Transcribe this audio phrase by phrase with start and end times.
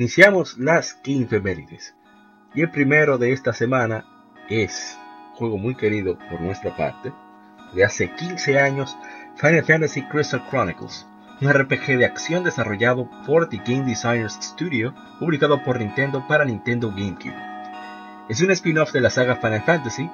[0.00, 1.94] Iniciamos las 15 efemérides.
[2.54, 4.06] Y el primero de esta semana
[4.48, 4.98] es
[5.34, 7.12] juego muy querido por nuestra parte,
[7.74, 8.96] de hace 15 años,
[9.36, 11.06] Final Fantasy Crystal Chronicles,
[11.42, 16.88] un RPG de acción desarrollado por The Game Designers Studio, publicado por Nintendo para Nintendo
[16.88, 17.36] GameCube.
[18.30, 20.10] Es un spin-off de la saga Final Fantasy,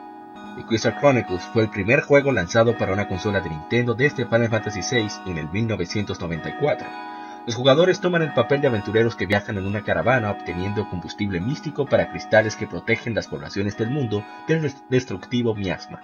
[0.56, 4.50] y Crystal Chronicles fue el primer juego lanzado para una consola de Nintendo desde Final
[4.50, 7.16] Fantasy VI en el 1994
[7.47, 11.86] los jugadores toman el papel de aventureros que viajan en una caravana obteniendo combustible místico
[11.86, 16.02] para cristales que protegen las poblaciones del mundo del destructivo miasma.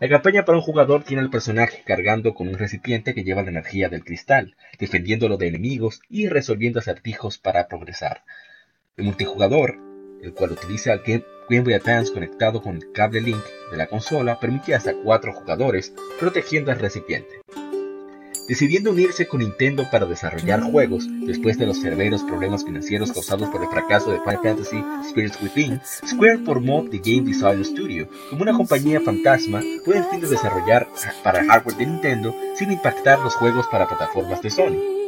[0.00, 3.50] La campaña para un jugador tiene al personaje cargando con un recipiente que lleva la
[3.50, 8.24] energía del cristal, defendiéndolo de enemigos y resolviendo acertijos para progresar.
[8.96, 9.76] El multijugador,
[10.22, 14.40] el cual utiliza el Game Boy Advance conectado con el cable Link de la consola,
[14.40, 17.42] permite hasta cuatro jugadores protegiendo al recipiente
[18.48, 23.62] decidiendo unirse con Nintendo para desarrollar juegos después de los severos problemas financieros causados por
[23.62, 28.52] el fracaso de Final Fantasy Spirits Within, Square formó The Game Design Studio como una
[28.52, 30.88] compañía fantasma con el fin de desarrollar
[31.22, 35.02] para hardware de Nintendo sin impactar los juegos para plataformas de Sony.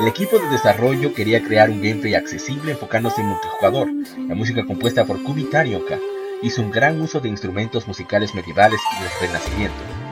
[0.00, 3.88] El equipo de desarrollo quería crear un gameplay accesible enfocándose en multijugador.
[4.26, 6.00] La música compuesta por Kumi Tanioka
[6.42, 10.03] hizo un gran uso de instrumentos musicales medievales y del Renacimiento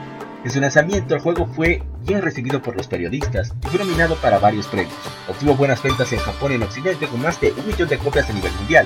[0.43, 4.39] en su lanzamiento, el juego fue bien recibido por los periodistas y fue nominado para
[4.39, 4.93] varios premios.
[5.29, 8.29] Obtuvo buenas ventas en Japón y en Occidente con más de un millón de copias
[8.29, 8.85] a nivel mundial.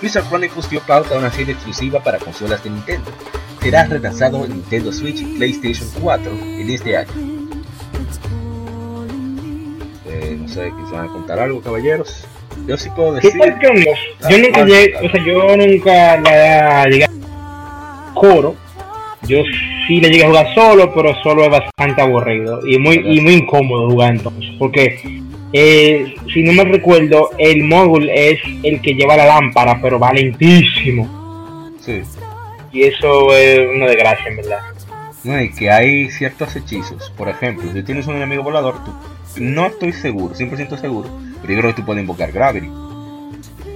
[0.00, 3.10] Crystal Chronicles dio pauta a una serie exclusiva para consolas de Nintendo.
[3.60, 7.10] Será relanzado en Nintendo Switch y PlayStation 4 en este año.
[10.06, 12.26] Eh, no sé, ¿se van a contar algo, caballeros?
[12.66, 13.32] Yo sí puedo decir.
[13.32, 17.06] Yo nunca llegué, o sea, yo nunca la llegué
[18.14, 18.56] coro.
[19.26, 19.38] Yo
[19.86, 23.34] sí le llegué a jugar solo, pero solo es bastante aburrido y muy, y muy
[23.34, 24.98] incómodo jugar entonces, porque
[25.52, 30.12] eh, si no me recuerdo, el móvil es el que lleva la lámpara, pero va
[30.12, 31.70] lentísimo.
[31.80, 32.02] Sí.
[32.72, 34.58] Y eso es una desgracia, en verdad.
[35.22, 37.12] No, y que hay ciertos hechizos.
[37.16, 38.92] Por ejemplo, si tienes un enemigo volador, tú,
[39.40, 41.08] no estoy seguro, 100% seguro,
[41.40, 42.70] pero yo creo que tú puedes invocar Gravity.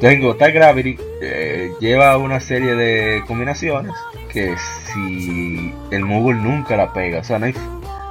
[0.01, 3.95] Tengo tal Gravity, eh, lleva una serie de combinaciones
[4.39, 4.57] que
[4.93, 7.55] si el Moogle nunca la pega, o sea, no hay,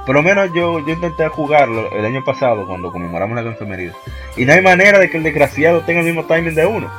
[0.04, 3.92] por lo menos yo, yo intenté jugarlo el año pasado cuando conmemoramos la enfermería
[4.36, 6.90] y no hay manera de que el desgraciado tenga el mismo timing de uno.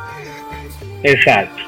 [1.03, 1.61] Exacto.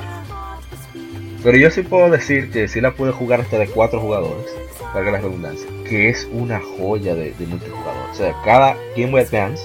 [1.44, 4.48] Pero yo sí puedo decir que sí la pude jugar hasta de cuatro jugadores,
[4.92, 8.10] para la redundancia, que es una joya de, multijugador.
[8.12, 9.64] O sea, cada Game Boy Advance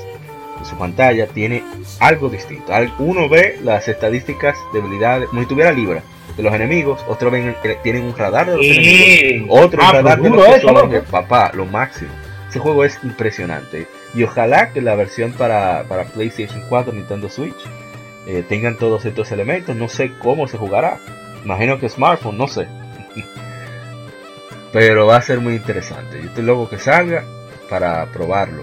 [0.59, 1.63] en su pantalla tiene
[2.01, 2.73] algo distinto.
[2.99, 6.03] Uno ve las estadísticas de habilidades, como si tuviera Libra
[6.37, 10.31] de los enemigos, otros ven, tienen un radar de los enemigos, otro ah, radar de
[10.31, 12.11] los papá, lo máximo.
[12.49, 13.87] Ese juego es impresionante.
[14.15, 17.57] Y ojalá que la versión para, para PlayStation 4, Nintendo Switch,
[18.27, 19.75] eh, tengan todos estos elementos.
[19.75, 20.99] No sé cómo se jugará.
[21.45, 22.67] Imagino que smartphone, no sé.
[24.73, 26.19] Pero va a ser muy interesante.
[26.21, 27.25] Yo estoy loco que salga
[27.69, 28.63] para probarlo.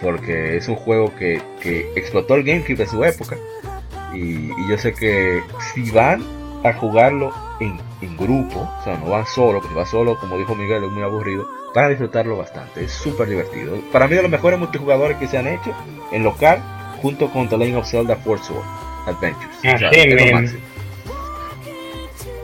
[0.00, 3.36] Porque es un juego que, que explotó el GameCube de su época
[4.16, 6.22] y, yo sé que si van
[6.64, 7.78] a jugarlo en,
[8.16, 11.02] grupo, o sea, no van solo, porque si va solo, como dijo Miguel, es muy
[11.02, 13.78] aburrido, van a disfrutarlo bastante, es súper divertido.
[13.92, 15.74] Para mí de los mejores multijugadores que se han hecho
[16.12, 16.62] en local,
[17.02, 18.64] junto con The Legend of Zelda Force Sword
[19.06, 19.56] Adventures.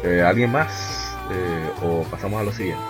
[0.04, 1.16] Eh, ¿Alguien más?
[1.30, 2.82] Eh, ¿O pasamos a lo siguiente?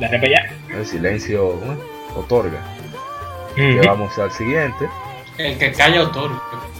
[0.00, 0.52] Dale para allá.
[0.70, 1.58] El silencio
[2.14, 2.60] otorga.
[3.84, 4.88] Vamos al siguiente.
[5.38, 6.32] El que calla autor.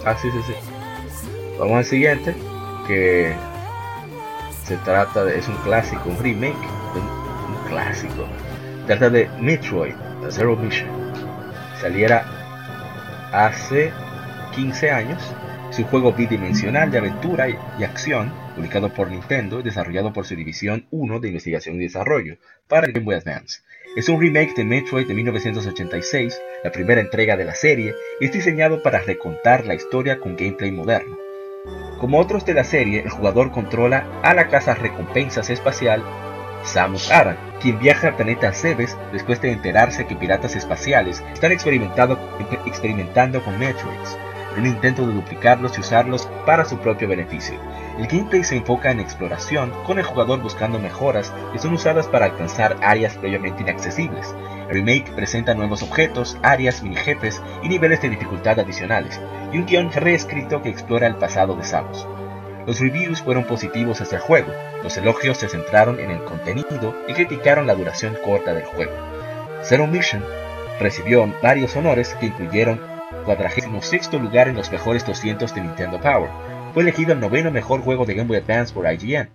[0.04, 0.54] Ah, sí, sí, sí.
[1.60, 2.34] Vamos al siguiente,
[2.88, 3.32] que
[4.64, 8.26] se trata de, es un clásico, un remake, un, clásico.
[8.86, 9.94] Trata de Metroid,
[10.30, 10.88] Zero Mission.
[11.80, 12.24] Saliera
[13.32, 13.92] hace
[14.56, 15.22] 15 años.
[15.70, 20.34] Es un juego bidimensional de aventura y acción, publicado por Nintendo y desarrollado por su
[20.34, 23.60] división 1 de investigación y desarrollo para el Game Boy Advance.
[23.96, 28.32] Es un remake de Metroid de 1986, la primera entrega de la serie, y es
[28.32, 31.18] diseñado para recontar la historia con gameplay moderno.
[31.98, 36.04] Como otros de la serie, el jugador controla a la casa recompensas espacial
[36.64, 42.18] Samus Aran, quien viaja al planeta Cebes después de enterarse que piratas espaciales están experimentando,
[42.66, 44.18] experimentando con Metroids,
[44.58, 47.58] un intento de duplicarlos y usarlos para su propio beneficio.
[47.98, 52.26] El gameplay se enfoca en exploración, con el jugador buscando mejoras que son usadas para
[52.26, 54.34] alcanzar áreas previamente inaccesibles.
[54.68, 59.20] El remake presenta nuevos objetos, áreas, mini jefes y niveles de dificultad adicionales,
[59.52, 62.06] y un guion reescrito que explora el pasado de Samus.
[62.66, 64.52] Los reviews fueron positivos hacia el juego,
[64.82, 68.92] los elogios se centraron en el contenido y criticaron la duración corta del juego.
[69.62, 70.22] Zero Mission
[70.78, 72.97] recibió varios honores que incluyeron
[73.36, 76.30] 46 lugar en los mejores 200 de Nintendo Power,
[76.72, 79.28] fue elegido el noveno mejor juego de Game Boy Advance por IGN.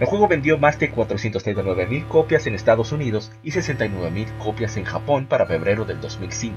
[0.00, 5.26] El juego vendió más de 439.000 copias en Estados Unidos y 69.000 copias en Japón
[5.26, 6.56] para febrero del 2005.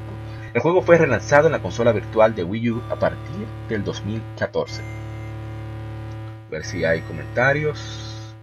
[0.55, 4.81] El juego fue relanzado en la consola virtual de Wii U a partir del 2014.
[4.81, 8.33] A ver si hay comentarios.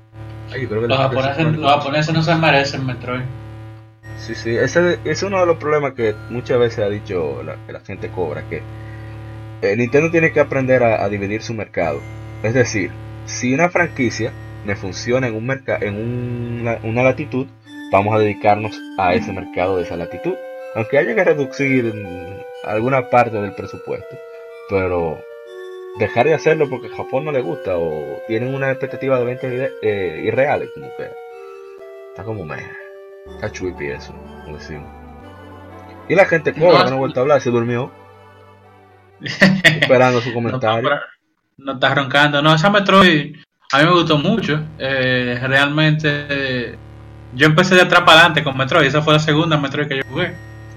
[0.86, 3.24] los, japoneses, no se merecen Metroid.
[4.26, 7.78] Sí, sí, ese es uno de los problemas que muchas veces ha dicho la, la
[7.78, 8.60] gente cobra, que
[9.62, 12.00] eh, Nintendo tiene que aprender a, dividir su mercado.
[12.42, 12.90] Es decir,
[13.24, 14.32] si una franquicia
[14.64, 15.48] me funciona en, un
[15.80, 17.46] en una, latitud,
[17.92, 20.34] vamos a dedicarnos a ese mercado de esa latitud.
[20.74, 21.94] Aunque haya que reducir
[22.64, 24.16] alguna parte del presupuesto.
[24.68, 25.18] Pero
[26.00, 29.46] dejar de hacerlo porque Japón no le gusta o tienen una expectativa de venta
[29.82, 31.04] eh, irreales, como que
[32.10, 32.85] está como me.
[33.34, 34.14] Está chuipi eso,
[34.44, 34.88] como decimos.
[36.08, 37.90] Y la gente cobra, no, no ha vuelto a hablar, se durmió.
[39.20, 40.90] Esperando su comentario.
[41.56, 42.42] No, está roncando.
[42.42, 43.36] No, esa Metroid
[43.72, 44.60] a mí me gustó mucho.
[44.78, 46.78] Eh, realmente
[47.34, 48.86] yo empecé de atrás para adelante con Metroid.
[48.86, 50.34] Esa fue la segunda Metroid que yo jugué.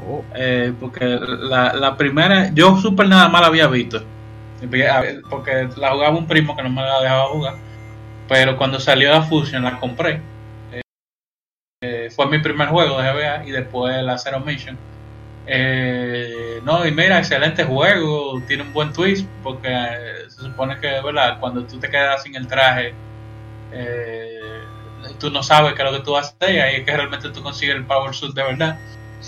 [0.07, 0.23] Oh.
[0.35, 4.03] Eh, porque la, la, primera, yo super nada más la había visto.
[5.29, 7.55] Porque la jugaba un primo que no me la dejaba jugar.
[8.27, 10.21] Pero cuando salió la Fusion la compré.
[11.81, 14.77] Eh, fue mi primer juego de GBA y después la Zero Mission
[15.51, 20.87] eh, no, y mira, excelente juego, tiene un buen twist, porque eh, se supone que,
[21.03, 21.39] ¿verdad?
[21.39, 22.93] Cuando tú te quedas sin el traje,
[23.71, 24.39] eh,
[25.19, 27.41] tú no sabes qué es lo que tú haces, y ahí es que realmente tú
[27.41, 28.79] consigues el Power Suit de verdad.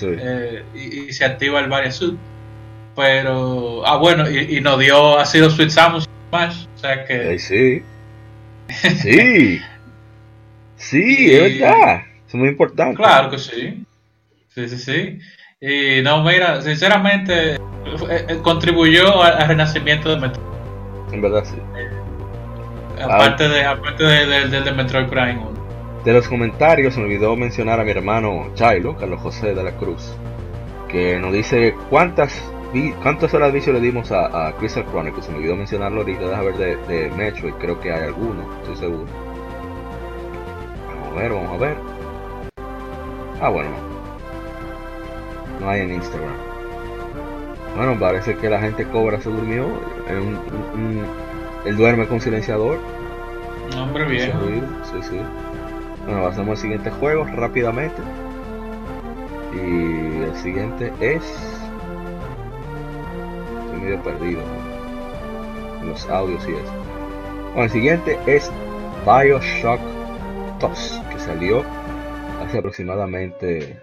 [0.03, 2.17] Eh, y, se activa el Varia Suit.
[2.95, 7.39] Pero, ah, bueno, y, y nos dio, ha sido Sweet Samus Smash, o sea que.
[7.39, 7.83] sí.
[8.69, 9.59] Sí.
[10.75, 12.10] sí, es verdad.
[12.31, 12.95] Es muy importante.
[12.95, 13.83] Claro que sí.
[14.47, 15.19] Sí, sí, sí.
[15.59, 17.57] Y no, mira, sinceramente eh,
[18.09, 20.47] eh, contribuyó al, renacimiento de Metroid.
[21.11, 21.57] En verdad, sí.
[23.03, 26.03] aparte, de, aparte de, de, Metroid Prime 1.
[26.05, 30.15] De los comentarios me olvidó mencionar a mi hermano Chilo, Carlos José de la Cruz,
[30.87, 32.41] que nos dice cuántas
[33.03, 35.25] cuántas horas de vicio le dimos a, a Crystal Chronicles.
[35.25, 38.77] Se me olvidó mencionarlo ahorita, deja ver de, de Metroid, creo que hay alguno, estoy
[38.77, 39.05] seguro.
[40.87, 41.90] Vamos a ver, vamos a ver.
[43.41, 43.71] Ah, bueno,
[45.59, 46.35] no hay en Instagram.
[47.75, 49.65] Bueno, parece que la gente cobra se durmió.
[51.65, 52.77] él duerme con silenciador.
[53.75, 54.31] Hombre, bien.
[54.83, 55.19] Sí, sí.
[56.05, 57.99] Bueno, pasamos al siguiente juego rápidamente.
[59.55, 61.23] Y el siguiente es.
[63.65, 64.41] Estoy medio perdido.
[65.83, 66.73] Los audios y eso.
[67.53, 68.51] Bueno, el siguiente es
[69.03, 69.79] Bioshock
[70.59, 71.80] 2, que salió
[72.57, 73.81] aproximadamente.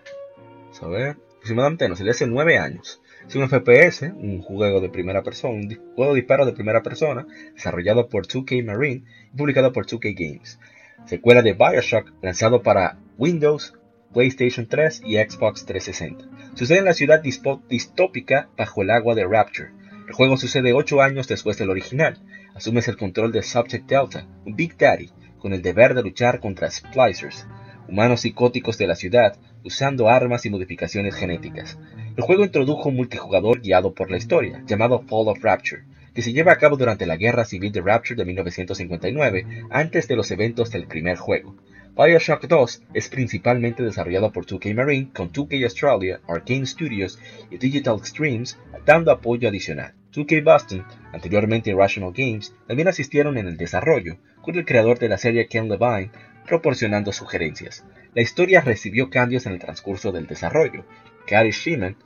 [0.82, 3.00] Ver aproximadamente, no sé, hace 9 años.
[3.26, 7.26] Es un FPS, un juego de primera persona, un juego de disparo de primera persona,
[7.54, 10.58] desarrollado por 2K Marine y publicado por 2K Games.
[11.06, 13.74] Secuela de Bioshock, lanzado para Windows,
[14.12, 16.54] PlayStation 3 y Xbox 360.
[16.54, 19.70] Sucede en la ciudad distópica bajo el agua de Rapture.
[20.06, 22.18] El juego sucede 8 años después del original.
[22.54, 26.70] Asumes el control de Subject Delta, un Big Daddy, con el deber de luchar contra
[26.70, 27.46] Splicers,
[27.88, 31.78] humanos psicóticos de la ciudad, usando armas y modificaciones genéticas.
[32.16, 35.82] El juego introdujo un multijugador guiado por la historia, llamado Fall of Rapture,
[36.14, 40.16] que se lleva a cabo durante la Guerra Civil de Rapture de 1959, antes de
[40.16, 41.56] los eventos del primer juego.
[41.96, 47.18] Bioshock 2 es principalmente desarrollado por 2K Marine con 2K Australia, Arcane Studios
[47.50, 49.94] y Digital Extremes, dando apoyo adicional.
[50.14, 55.18] 2K Boston, anteriormente Rational Games, también asistieron en el desarrollo, con el creador de la
[55.18, 56.10] serie Ken Levine
[56.48, 57.84] proporcionando sugerencias.
[58.14, 60.84] La historia recibió cambios en el transcurso del desarrollo.
[61.26, 61.96] Gary Sheeman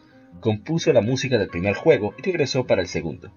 [0.41, 3.33] compuso la música del primer juego y regresó para el segundo.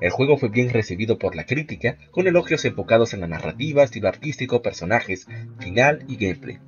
[0.00, 4.08] El juego fue bien recibido por la crítica, con elogios enfocados en la narrativa, estilo
[4.08, 5.26] artístico, personajes,
[5.58, 6.58] final y gameplay.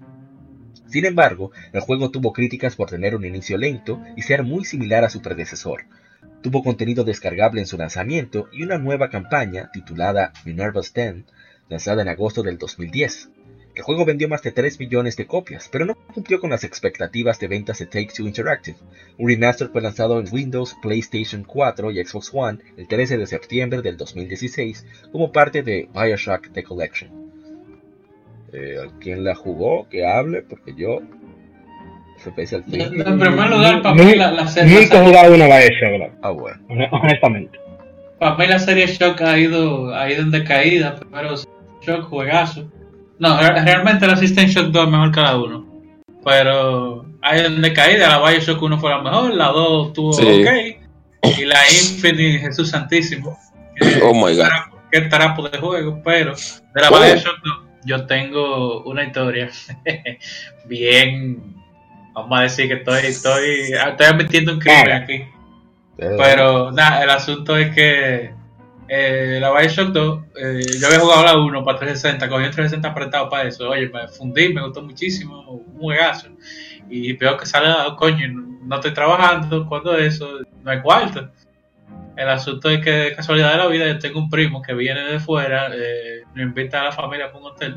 [0.87, 5.05] Sin embargo, el juego tuvo críticas por tener un inicio lento y ser muy similar
[5.05, 5.85] a su predecesor.
[6.43, 11.27] Tuvo contenido descargable en su lanzamiento y una nueva campaña titulada Minerva's Den,
[11.69, 13.31] lanzada en agosto del 2010.
[13.75, 17.39] El juego vendió más de 3 millones de copias, pero no cumplió con las expectativas
[17.39, 18.77] de ventas de Take-Two Interactive.
[19.17, 23.81] Un remaster fue lanzado en Windows, PlayStation 4 y Xbox One el 13 de septiembre
[23.81, 27.11] del 2016 como parte de Bioshock The Collection.
[28.53, 29.89] Eh, ¿Quién la jugó?
[29.89, 31.01] Que hable, porque yo...
[32.23, 34.81] En primer lugar, para mí la, serie...
[34.81, 36.13] Nunca he jugado una Bioshock.
[36.21, 36.61] Ah, bueno.
[36.91, 37.59] Honestamente.
[38.19, 41.37] Para mí la serie Shock ha ido, ha ido en decaída, pero
[41.81, 42.71] Shock juegazo
[43.21, 45.67] no, realmente la System Shock 2 es mejor que la 1.
[46.25, 51.39] Pero hay en decaída, la Bioshock 1 fue la mejor, la 2 estuvo ok.
[51.39, 53.39] Y la Infinite, Jesús Santísimo.
[54.03, 54.49] oh my god.
[54.91, 56.35] Qué tarapo de juego, pero
[56.75, 56.89] de la.
[56.89, 59.51] Bioshock 2 yo tengo una historia
[60.67, 61.57] bien.
[62.15, 65.25] Vamos a decir que estoy, estoy, estoy admitiendo un crimen aquí.
[65.97, 68.35] Pero nada, el asunto es que
[68.93, 72.89] eh, la Bioshock 2, eh, yo había jugado la 1 para 360, cogí el 360
[72.89, 73.71] apretado para eso.
[73.71, 76.27] Oye, me fundí, me gustó muchísimo, un juegazo.
[76.89, 78.27] Y veo que sale, oh, coño,
[78.65, 81.31] no estoy trabajando cuando eso, no hay cuarto.
[82.17, 85.05] El asunto es que, de casualidad de la vida, yo tengo un primo que viene
[85.05, 87.77] de fuera, eh, me invita a la familia a un hotel.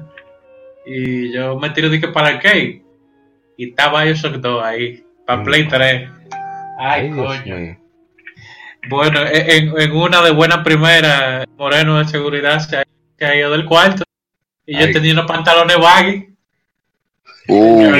[0.83, 2.81] Y yo me tiro de que para el arcade.
[3.55, 6.09] Y está Bioshock 2 ahí, para Play 3.
[6.79, 7.82] Ay, coño.
[8.89, 12.83] Bueno, en, en, una de buena primera, Moreno de seguridad se ha
[13.17, 14.03] caído del cuarto.
[14.65, 16.33] Y yo tenía unos pantalones baggy.
[17.47, 17.91] Uh.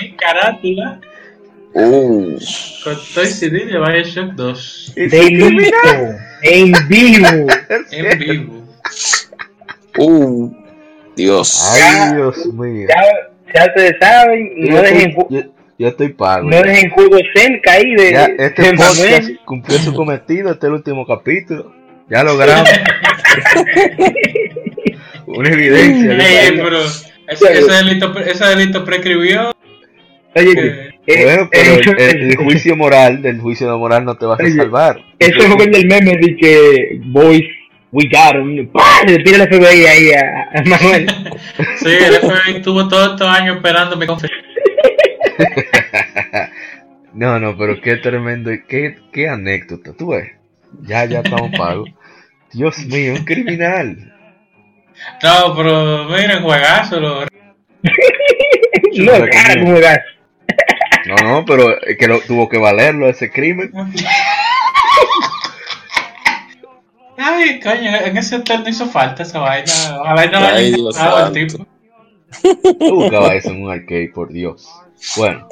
[0.00, 1.00] Mi carátula.
[1.74, 2.38] Uh.
[2.84, 4.92] Con Toy CD de Bioshock 2.
[4.96, 5.76] Delito.
[6.42, 7.28] En vivo.
[7.90, 8.68] en vivo.
[9.98, 10.54] Uh.
[11.16, 11.72] Dios.
[11.74, 12.88] Ay, Dios mío.
[12.88, 13.02] Ya,
[13.54, 15.52] ya ustedes saben, no dejen.
[15.78, 16.50] Yo estoy pago.
[16.50, 18.10] No dejen juego cerca ahí de.
[18.10, 21.72] Ya, este podcast cumplió su cometido, este es el último capítulo.
[22.10, 22.68] Ya logramos.
[25.26, 26.46] Una evidencia.
[26.46, 29.52] Ey, pero ese, ese, delito, ese delito prescribió.
[30.34, 34.26] Oye, eh, bueno, pero eh, el, el, juicio moral, del juicio de moral no te
[34.26, 35.00] vas a salvar.
[35.18, 37.46] Eso es el del meme de que Boys
[37.90, 38.68] We got him.
[39.06, 41.06] Le tira el FBI ahí a, a Manuel.
[41.78, 44.38] sí, el FBI estuvo todos estos años esperando mi confesión.
[47.14, 49.92] no, no, pero qué tremendo, qué, qué anécdota.
[49.92, 50.32] Tú ves,
[50.82, 51.90] ya, ya estamos pagos.
[52.52, 54.14] Dios mío, un criminal.
[55.22, 57.00] No, pero miren, juegazo.
[57.00, 57.20] Lo...
[58.94, 59.12] no,
[59.66, 60.00] juegazo.
[61.06, 63.72] No, no, pero es que lo, tuvo que valerlo ese crimen.
[67.16, 69.72] Ay, coño, en ese hotel no hizo falta esa vaina.
[70.00, 71.66] Ojalá no haya tipo.
[72.78, 74.68] Tú buscabas eso en un arcade, por Dios.
[75.16, 75.48] Bueno,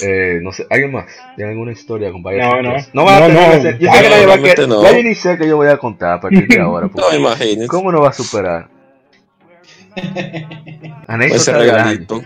[0.00, 1.06] eh, no sé, ¿alguien más?
[1.36, 2.76] ¿Tiene alguna historia con No, no.
[2.92, 3.78] No va a tener no, que ser.
[3.78, 4.68] Yo sé que nadie va a querer.
[4.68, 6.88] Ya yo ni sé que yo voy a contar a partir de ahora.
[6.94, 7.66] no, imagínate.
[7.66, 8.68] ¿Cómo no va a superar?
[11.20, 12.22] Ese regalito.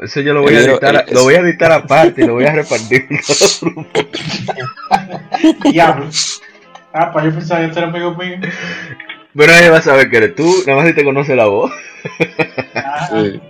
[0.00, 2.52] Eso yo lo voy a editar, lo voy a editar aparte y lo voy a
[2.52, 4.06] repartir en los grupos.
[5.70, 6.06] Diablo.
[6.92, 8.38] Ah, pues yo pensaba que este era amigo mío.
[9.34, 11.70] Pero nadie va a saber que eres tú, nada más si te conoce la voz.
[12.74, 13.08] Ah.
[13.10, 13.40] Sí.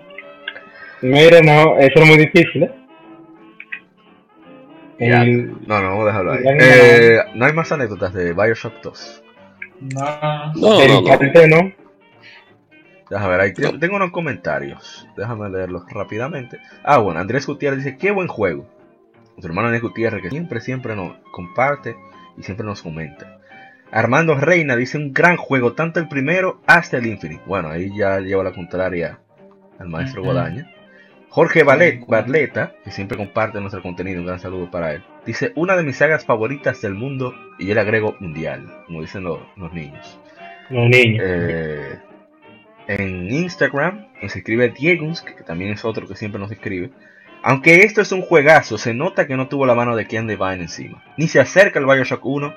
[1.02, 2.73] Mira, no, eso es muy difícil, ¿eh?
[4.99, 5.25] Ya.
[5.25, 6.44] No, no, déjalo ahí.
[6.44, 9.25] Eh, no hay más anécdotas de Bioshock 2.
[9.94, 11.49] No, no, no.
[11.49, 11.73] no.
[13.11, 15.06] Déjame ver, ahí tengo unos comentarios.
[15.16, 16.59] Déjame leerlos rápidamente.
[16.82, 18.66] Ah, bueno, Andrés Gutiérrez dice, qué buen juego.
[19.32, 21.97] Nuestro hermano Andrés Gutiérrez, que siempre, siempre nos comparte
[22.38, 23.38] y siempre nos comenta.
[23.90, 27.42] Armando Reina dice, un gran juego, tanto el primero hasta el Infinite.
[27.44, 29.18] Bueno, ahí ya lleva la contraria
[29.78, 30.72] al maestro Godaña.
[31.33, 35.03] Jorge Valet, Barleta, que siempre comparte nuestro contenido, un gran saludo para él.
[35.25, 39.25] Dice, una de mis sagas favoritas del mundo, y yo le agrego mundial, como dicen
[39.25, 39.41] los,
[39.73, 40.21] niños.
[40.69, 41.25] Los niños.
[41.27, 41.99] Eh,
[42.87, 46.91] en Instagram nos escribe Dieguns, que también es otro que siempre nos escribe.
[47.43, 50.65] Aunque esto es un juegazo, se nota que no tuvo la mano de Ken Devine
[50.65, 51.03] encima.
[51.17, 52.55] Ni se acerca al Bioshock 1,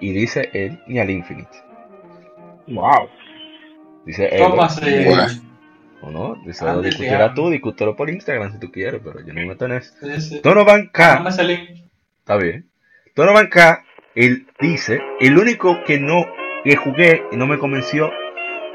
[0.00, 1.58] y dice él, ni al Infinite.
[2.66, 3.10] Wow.
[4.06, 4.42] Dice él.
[4.42, 5.42] ¿Cómo así?
[6.06, 6.36] ¿O no?
[6.36, 9.72] Lo discutirá tú, discútelo por Instagram si tú quieres, pero yo no me meto en
[9.72, 9.92] eso.
[10.40, 11.24] Donovan K.
[11.28, 12.70] Está bien.
[13.16, 13.84] Donovan K.
[14.14, 16.24] Él dice, el único que no
[16.62, 18.10] que jugué y no me convenció,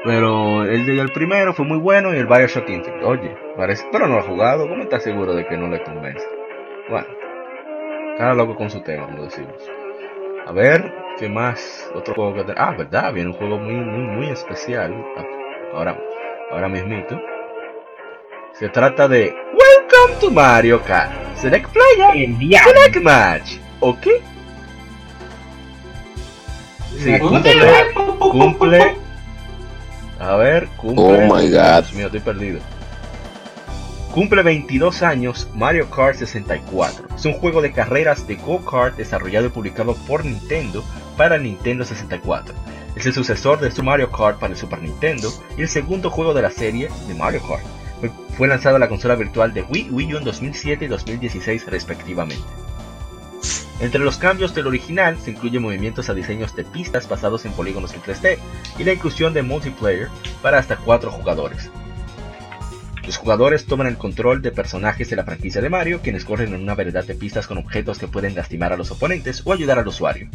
[0.04, 3.04] pero el de el primero fue muy bueno y el Bioshock Infinite.
[3.04, 6.26] Oye, parece, pero no lo ha jugado, ¿cómo estás seguro de que no le convence?
[6.90, 7.08] Bueno,
[8.18, 9.56] cada loco con su tema, como decimos.
[10.46, 11.90] A ver, ¿qué más?
[11.94, 12.52] Otro juego que...
[12.56, 14.94] Ah, verdad, viene un juego muy, muy, muy especial.
[15.72, 15.98] ahora,
[16.52, 17.20] ahora mismito.
[18.58, 21.10] Se trata de Welcome to Mario Kart.
[21.36, 22.14] Select Player.
[22.14, 22.36] El.
[22.38, 23.56] Select Match.
[23.80, 24.06] ¿Ok?
[26.98, 27.54] Sí, cumple,
[28.18, 28.96] cumple.
[30.20, 31.26] A ver, cumple.
[31.26, 31.80] Oh my God.
[31.80, 32.60] Dios mío, estoy perdido.
[34.12, 37.16] Cumple 22 años Mario Kart 64.
[37.16, 40.84] Es un juego de carreras de go-kart desarrollado y publicado por Nintendo
[41.16, 42.54] para el Nintendo 64.
[42.96, 46.34] Es el sucesor de Super Mario Kart para el Super Nintendo y el segundo juego
[46.34, 47.62] de la serie de Mario Kart.
[48.36, 52.42] Fue- lanzado a la consola virtual de Wii, Wii U en 2007 y 2016 respectivamente.
[53.80, 57.92] Entre los cambios del original se incluyen movimientos a diseños de pistas basados en polígonos
[57.94, 58.38] en 3D
[58.78, 60.08] y la inclusión de multiplayer
[60.40, 61.70] para hasta 4 jugadores.
[63.04, 66.62] Los jugadores toman el control de personajes de la franquicia de Mario, quienes corren en
[66.62, 69.88] una variedad de pistas con objetos que pueden lastimar a los oponentes o ayudar al
[69.88, 70.28] usuario.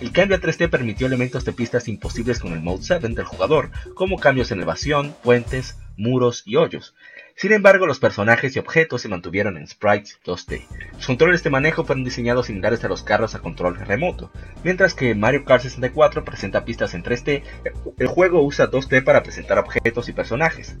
[0.00, 3.70] El cambio a 3D permitió elementos de pistas imposibles con el Mode 7 del jugador,
[3.94, 6.94] como cambios en elevación, puentes, muros y hoyos.
[7.38, 10.62] Sin embargo, los personajes y objetos se mantuvieron en sprites 2D.
[10.94, 14.30] Los controles de manejo fueron diseñados similares a los carros a control remoto.
[14.64, 17.42] Mientras que Mario Kart 64 presenta pistas en 3D,
[17.98, 20.78] el juego usa 2D para presentar objetos y personajes.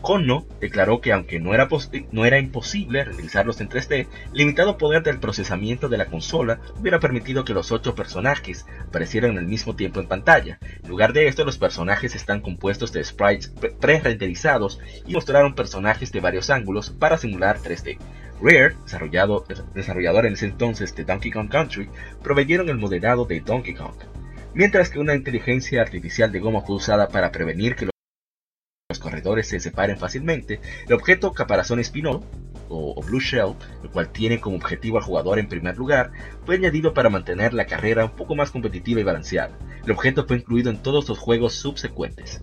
[0.00, 1.68] Kono declaró que aunque no era,
[2.12, 7.00] no era imposible realizarlos en 3D, el limitado poder del procesamiento de la consola hubiera
[7.00, 10.58] permitido que los ocho personajes aparecieran al mismo tiempo en pantalla.
[10.82, 16.12] En lugar de esto, los personajes están compuestos de sprites pre- pre-renderizados y mostraron personajes
[16.12, 17.98] de varios ángulos para simular 3D.
[18.40, 21.88] Rare, desarrollado- desarrollador en ese entonces de Donkey Kong Country,
[22.22, 23.94] proveyeron el modelado de Donkey Kong.
[24.54, 27.88] Mientras que una inteligencia artificial de goma fue usada para prevenir que
[28.90, 32.24] los corredores se separen fácilmente, el objeto Caparazón Espinoso,
[32.70, 36.10] o, Blue Shell, el cual tiene como objetivo al jugador en primer lugar,
[36.46, 39.58] fue añadido para mantener la carrera un poco más competitiva y balanceada.
[39.84, 42.40] El objeto fue incluido en todos los juegos subsecuentes.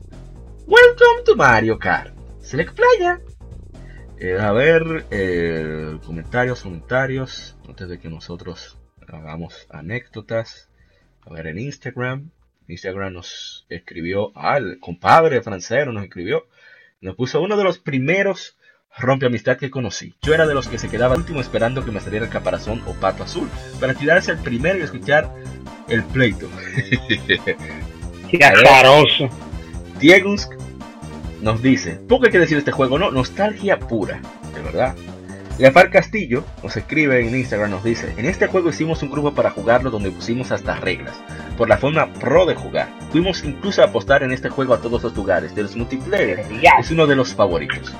[0.68, 2.16] Welcome to Mario Kart.
[2.42, 3.22] Select Playa.
[4.20, 8.78] Eh, a ver, eh, comentarios, comentarios, antes de que nosotros
[9.08, 10.70] hagamos anécdotas.
[11.22, 12.30] A ver, en Instagram.
[12.68, 16.48] Instagram nos escribió, ah, el compadre francero nos escribió,
[17.02, 18.58] nos puso uno de los primeros
[18.98, 20.16] rompe amistad que conocí.
[20.22, 22.94] Yo era de los que se quedaba último esperando que me saliera el caparazón o
[22.94, 23.50] pato azul
[23.80, 25.34] para tirarse al primero y escuchar
[25.90, 26.50] el pleito.
[28.32, 29.30] Qué azaroso.
[30.00, 30.36] Diego
[31.42, 34.22] nos dice, poco hay que decir de este juego, no, nostalgia pura,
[34.54, 34.96] de verdad.
[35.58, 39.52] Gafar Castillo nos escribe en Instagram, nos dice, en este juego hicimos un grupo para
[39.52, 41.14] jugarlo donde pusimos hasta reglas,
[41.58, 42.90] por la forma pro de jugar.
[43.12, 46.46] Fuimos incluso a apostar en este juego a todos los lugares, de los multiplayer,
[46.80, 47.94] es uno de los favoritos.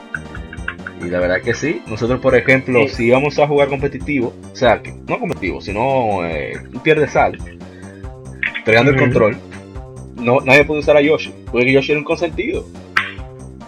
[1.02, 2.96] Y la verdad que sí, nosotros por ejemplo, Sí.
[2.96, 7.38] si vamos a jugar competitivo, o sea, que- no competitivo, sino eh, un pierde sal,
[8.66, 9.38] pegando el control,
[10.16, 12.66] no, nadie puede usar a Yoshi, porque Yoshi era un consentido.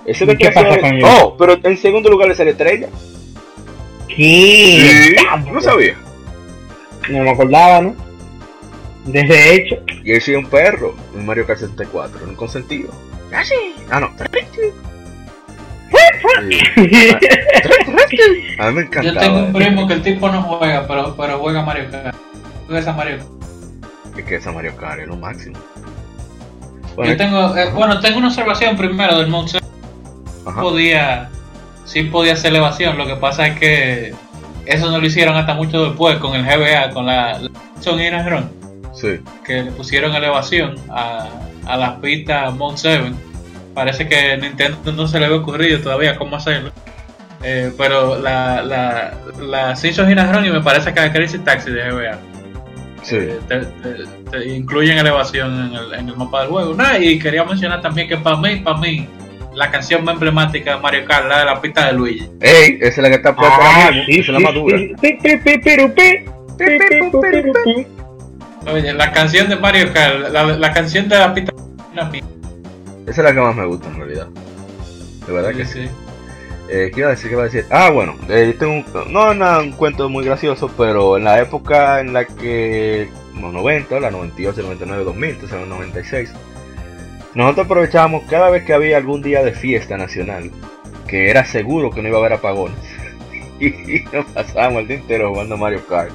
[0.05, 1.13] Ese ¿Y de qué que pasa hace- con Yoshi?
[1.21, 2.89] Oh, pero en segundo lugar le sale estrella.
[4.17, 5.15] ¿Qué?
[5.51, 5.95] no sabía.
[7.09, 7.95] No me acordaba, ¿no?
[9.05, 9.75] Desde hecho.
[10.03, 12.89] Y él sí es un perro en Mario Kart 64, era un consentido.
[13.89, 14.11] Ah, no.
[14.53, 14.73] Sí.
[18.59, 19.19] A mí me Yo encantaba.
[19.19, 22.15] tengo un primo que el tipo no juega, pero, pero juega Mario Kart.
[22.65, 24.17] Juega esa Mario Kart.
[24.17, 25.57] Es que esa Mario Kart es lo máximo.
[26.95, 29.51] Bueno, Yo tengo, eh, bueno, tengo una observación primero del Mount
[30.45, 30.61] ajá.
[30.61, 31.29] podía
[31.87, 34.13] sí podía hacer elevación lo que pasa es que
[34.65, 37.97] eso no lo hicieron hasta mucho después con el GBA con la, la Son
[38.29, 38.51] Run
[38.93, 39.19] Sí.
[39.45, 41.27] que le pusieron elevación a,
[41.65, 43.11] a las pistas Mount 7
[43.73, 46.71] parece que Nintendo no se le había ocurrido todavía cómo hacerlo
[47.43, 51.89] Eh, pero la la la Simpsons Run y me parece que la Crazy Taxi de
[51.91, 52.17] GBA
[53.03, 53.15] Sí.
[53.17, 56.73] eh, te, te- te incluyen elevación en el, en el mapa del juego.
[56.73, 59.07] Nah, y quería mencionar también que para mí, para mí,
[59.57, 62.29] la canción más emblemática de Mario Kart, la de la pista de Luigi.
[62.39, 64.43] Ey, esa es la que está puesta Ah, ahora mismo, sí, esa es la sí,
[64.45, 64.77] más dura.
[64.77, 64.93] sí.
[68.71, 71.51] Oye, la canción de Mario Kart, la, la canción de la pista
[72.11, 72.21] mía.
[73.07, 74.27] Esa es la que más me gusta en realidad.
[75.25, 75.87] De verdad que sí.
[76.69, 77.29] Eh, ¿Qué iba a decir?
[77.29, 77.65] ¿Qué iba a decir?
[77.71, 81.39] Ah, bueno, eh, yo tengo un, no nada, un cuento muy gracioso, pero en la
[81.41, 86.33] época en la que, los 90, la 98, 99, 2000, entonces en los 96,
[87.37, 90.49] nosotros aprovechábamos cada vez que había algún día de fiesta nacional,
[91.07, 92.79] que era seguro que no iba a haber apagones,
[93.59, 96.11] y, nos pasábamos el día entero jugando Mario Kart.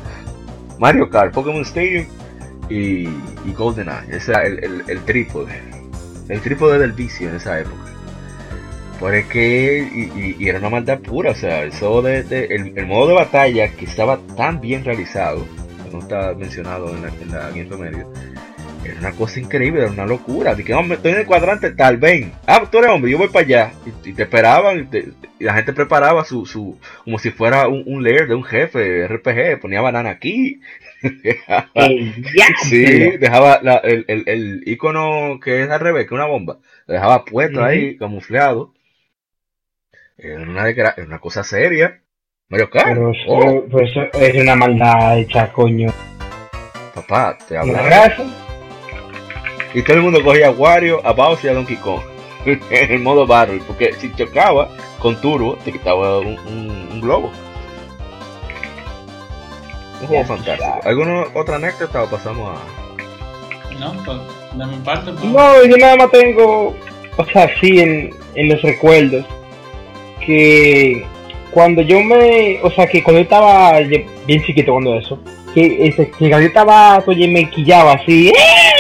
[0.81, 2.07] Mario Kart, Pokémon Stadium
[2.69, 5.53] y, y GoldenEye, ese el, el, trípode,
[6.29, 7.77] el trípode del vicio en esa época.
[8.99, 12.19] Porque y, y- y era una maldad pura, o sea, eso de,
[12.51, 15.47] el, el modo de batalla que estaba tan bien realizado,
[15.85, 17.31] que no está mencionado en la, en
[17.71, 18.09] la Medio,
[18.85, 20.55] Era una cosa increíble, era una locura.
[20.55, 22.33] Dije, hombre, estoy en el cuadrante tal, ven.
[22.47, 23.73] Ah, tú eres hombre, yo voy para allá.
[24.05, 27.85] Y, te esperaban, y, te, y, la gente preparaba su, su, como si fuera un,
[27.87, 30.61] un layer de un jefe RPG, ponía banana aquí.
[32.65, 32.85] sí,
[33.19, 37.25] dejaba la, el, el, el, icono que es al revés, que una bomba, lo dejaba
[37.25, 37.67] puesto uh -huh.
[37.67, 38.75] ahí, camuflado.
[40.17, 42.01] Era una, era una cosa seria.
[42.49, 42.89] Mario Kart.
[42.89, 43.65] Pero eso, oh.
[43.71, 45.91] pero eso es una maldad hecha, coño.
[46.95, 48.42] Papá, te habla.
[49.75, 52.03] Y todo el mundo cogía a Wario, a Bowser y a Donkey Kong.
[52.45, 53.61] en el modo Battle.
[53.67, 57.31] Porque si chocaba con turbo, te quitaba un, un, un globo.
[60.01, 60.81] Un juego fantástico.
[60.85, 63.79] ¿Alguna otra anécdota o pasamos a.?
[63.79, 64.19] No, pues,
[64.55, 65.13] de mi parte.
[65.13, 65.25] Pues.
[65.25, 66.75] No, yo nada más tengo.
[67.17, 69.25] O sea, sí, en, en los recuerdos.
[70.25, 71.05] Que
[71.51, 72.61] cuando yo me.
[72.63, 73.79] O sea, que cuando yo estaba
[74.27, 75.19] bien chiquito, cuando eso.
[75.55, 77.03] Que, ese, que cuando yo estaba.
[77.07, 78.29] Oye, me quillaba así.
[78.29, 78.72] ¡eh!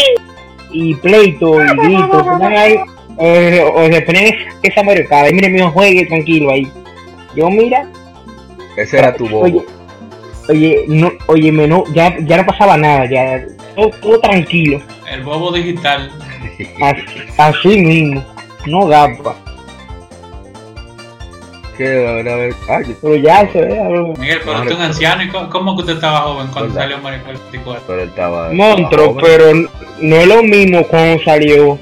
[0.73, 2.25] Y pleito y grito.
[2.57, 2.77] ahí.
[3.19, 5.33] Eh, o se ponían esa Mario Kart.
[5.33, 6.67] Mire, mío, juegue tranquilo ahí.
[7.37, 7.87] Yo, mira.
[8.77, 9.45] Ese era tu bobo.
[9.45, 9.65] Oye,
[10.49, 13.45] oye, no, oye, no, ya, ya no pasaba nada, ya
[13.77, 14.81] todo, todo tranquilo.
[15.11, 16.11] El bobo digital.
[16.81, 17.05] Así,
[17.37, 18.25] así mismo,
[18.67, 19.37] no gapa.
[21.83, 23.81] Que a ver, a ver, ay, Pero ya se ve.
[24.19, 24.85] Miguel, pero No, tú un no.
[24.85, 26.83] anciano y ¿cómo que usted estaba joven cuando ¿Verdad?
[26.83, 27.85] salió Mario Kart 64?
[27.87, 28.53] pero él estaba.
[28.53, 29.53] Monstruo, pero
[30.01, 31.79] no es lo mismo cuando salió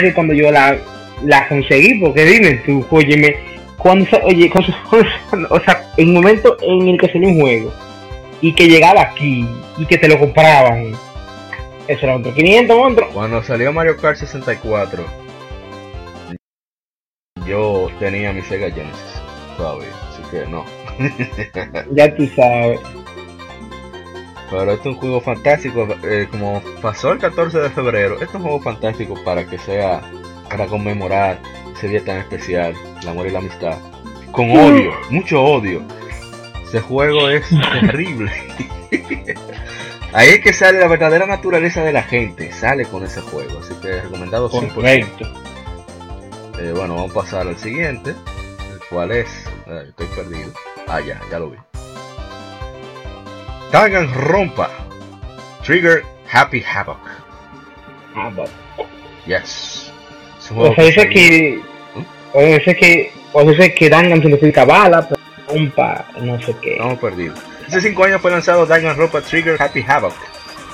[0.00, 0.76] que cuando yo la,
[1.24, 3.36] la conseguí, porque dime tú, óyeme,
[3.78, 7.72] cuando, oye, cuando- o sea, en el momento en el que salió un juego
[8.40, 9.46] y que llegaba aquí
[9.78, 10.92] y que te lo compraban,
[11.88, 13.10] eso era otro 500 monstruos.
[13.12, 15.04] Cuando salió Mario Kart 64,
[17.46, 19.22] yo tenía mi Sega Genesis
[19.56, 20.64] todavía, así que no.
[21.94, 22.80] Ya tú sabes.
[24.50, 28.34] Pero este es un juego fantástico, eh, como pasó el 14 de febrero, este es
[28.34, 30.00] un juego fantástico para que sea,
[30.48, 31.40] para conmemorar
[31.74, 33.78] ese día tan especial, el amor y la amistad.
[34.30, 35.82] Con odio, mucho odio.
[36.66, 37.48] Ese juego es
[37.80, 38.30] terrible.
[40.12, 43.74] Ahí es que sale la verdadera naturaleza de la gente, sale con ese juego, así
[43.82, 44.72] que recomendado 100%.
[44.72, 45.24] Correcto.
[46.60, 48.14] Eh, bueno, vamos a pasar al siguiente,
[48.84, 49.28] el cual es,
[49.66, 50.52] eh, estoy perdido.
[50.86, 51.58] Ah, ya, ya lo vi.
[53.72, 54.70] Danganronpa.
[55.64, 56.98] Trigger Happy Havoc.
[58.14, 58.44] Ah, va.
[59.26, 59.90] Yes.
[60.38, 61.60] Es un O sea, dice que.
[62.32, 63.12] O dice que.
[63.32, 66.72] O dice que Dangan significa bala, pero compa, no sé qué.
[66.72, 67.38] Estamos perdidos.
[67.66, 70.14] Hace 5 años fue lanzado Danganronpa Trigger Happy Havoc,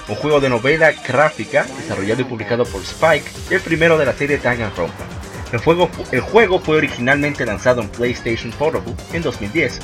[0.09, 4.39] un juego de novela gráfica desarrollado y publicado por Spike, el primero de la serie
[4.39, 5.05] Danganronpa.
[5.53, 5.59] El
[6.21, 9.81] juego, fue originalmente lanzado en PlayStation Portable en 2010.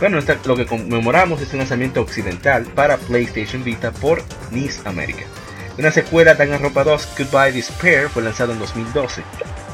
[0.00, 5.24] Bueno, lo que conmemoramos es un lanzamiento occidental para PlayStation Vita por NIS America.
[5.78, 9.22] Una secuela, Danganronpa 2 Goodbye Despair, fue lanzado en 2012.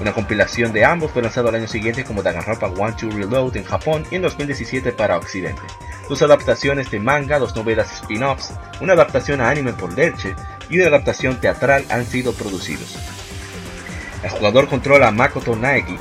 [0.01, 3.65] Una compilación de ambos fue lanzado al año siguiente como Danganronpa 1 2 Reload en
[3.65, 5.63] Japón y en 2017 para Occidente.
[6.09, 10.35] Dos adaptaciones de manga, dos novelas spin-offs, una adaptación a anime por Lerche
[10.71, 12.97] y una adaptación teatral han sido producidos.
[14.23, 15.97] El jugador controla a Makoto Naegi,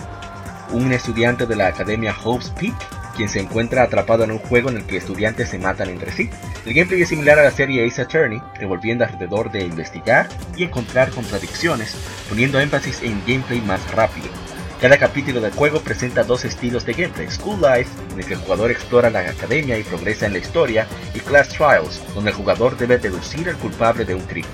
[0.72, 2.76] un estudiante de la Academia Hope's Peak,
[3.16, 6.30] quien se encuentra atrapado en un juego en el que estudiantes se matan entre sí.
[6.66, 10.28] El gameplay es similar a la serie Ace Attorney, revolviendo alrededor de investigar
[10.58, 11.96] y encontrar contradicciones,
[12.28, 14.28] poniendo énfasis en gameplay más rápido.
[14.82, 18.40] Cada capítulo del juego presenta dos estilos de gameplay, School Life, en el que el
[18.40, 22.78] jugador explora la academia y progresa en la historia, y Class Trials, donde el jugador
[22.78, 24.52] debe deducir al culpable de un crimen.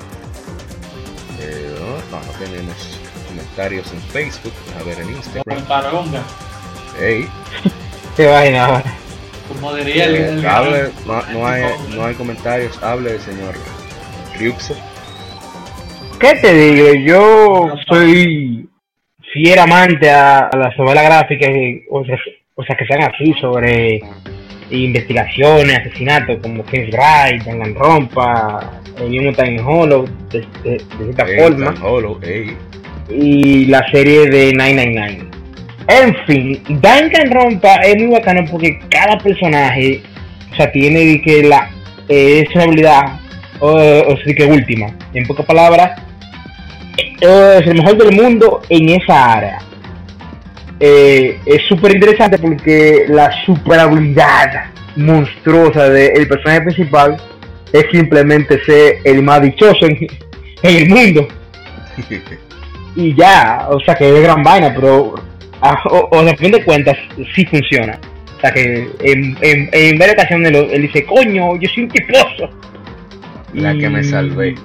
[1.39, 1.75] Eh,
[2.12, 3.05] no, no tenemos
[3.56, 5.63] comentarios en Facebook, a ver en Instagram.
[5.65, 6.22] Palonga,
[7.00, 7.26] Hey,
[8.18, 8.84] Qué vaina ahora.
[9.48, 11.63] como diría el, el- eh, hable, no, no hay,
[11.96, 13.56] no hay comentarios, hable señor
[14.38, 14.76] Ryuxo.
[16.20, 16.94] ¿Qué te digo?
[17.06, 18.70] Yo soy
[19.34, 22.18] fiel amante a, a las novelas gráficas, y- o sea,
[22.56, 24.02] o sea, que sean así sobre
[24.70, 31.38] investigaciones, asesinatos, como King's Wright, Danganronpa, el mismo Time Hollow, de, de- de cierta Hey,
[31.39, 31.74] forma.
[31.74, 32.58] Tan Holo, hey.
[33.10, 35.36] Y la serie de 999.
[35.88, 40.02] En fin, Danganronpa es muy bacano porque cada personaje,
[40.52, 41.70] o sea, tiene que la
[42.08, 43.20] eh, es una habilidad,
[43.60, 46.02] o, o que última, en pocas palabras,
[47.22, 49.60] eh, es el mejor del mundo en esa área.
[50.80, 54.65] Eh, es súper interesante porque la super habilidad
[54.96, 57.18] monstruosa del personaje principal
[57.72, 60.08] es simplemente ser el más dichoso en
[60.63, 61.28] el mundo
[62.95, 65.15] y ya, o sea que es gran vaina, pero
[65.62, 66.97] a- o, o de fin de cuentas
[67.36, 67.99] sí funciona.
[68.38, 71.89] O sea que en, en, en varias ocasiones lo- él dice, coño, yo soy un
[71.89, 72.49] tiposo.
[73.53, 74.55] La que me salvé.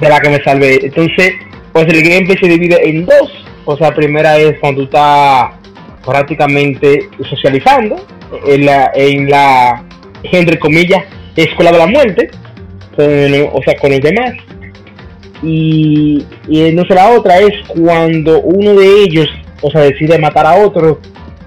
[0.00, 0.80] de la que me salvé.
[0.86, 1.32] Entonces,
[1.72, 3.44] pues el gameplay se divide en dos.
[3.64, 5.50] O sea, primera es cuando tú estás
[6.04, 7.96] prácticamente socializando
[8.46, 9.84] en la, en la
[10.24, 11.04] entre comillas,
[11.36, 12.30] escuela de la muerte,
[12.96, 14.32] o sea, con los demás.
[15.44, 19.28] Y, y sé la otra es cuando uno de ellos,
[19.60, 21.00] o sea, decide matar a otro,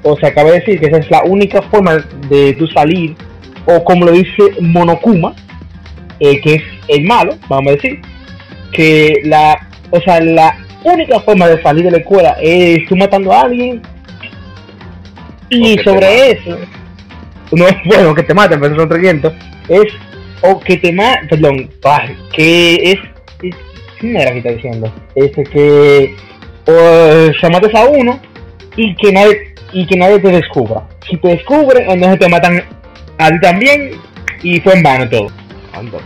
[0.03, 3.15] o sea, acaba de decir que esa es la única forma de tú salir,
[3.65, 5.33] o como lo dice Monokuma,
[6.19, 7.99] eh, que es el malo, vamos a decir,
[8.71, 13.31] que la, o sea, la única forma de salir de la escuela es tú matando
[13.31, 13.81] a alguien
[15.49, 16.57] y sobre eso
[17.51, 19.33] no es bueno que te maten, pero son 300,
[19.69, 19.85] es
[20.41, 21.69] o que te maten, perdón,
[22.33, 22.99] que es,
[23.41, 23.55] es
[23.99, 24.91] ¿qué era que está diciendo?
[25.15, 26.15] Es que
[26.65, 28.19] o se mates a uno
[28.75, 30.83] y que nadie y que nadie te descubra.
[31.07, 32.63] Si te descubren, entonces te matan
[33.17, 33.91] a ti también
[34.43, 35.27] y fue en vano todo.
[35.73, 35.99] Anda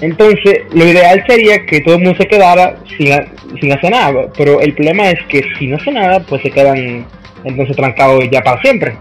[0.00, 3.08] Entonces, lo ideal sería que todo el mundo se quedara sin,
[3.60, 7.06] sin hacer nada, pero el problema es que si no hace nada, pues se quedan
[7.44, 8.96] entonces trancados ya para siempre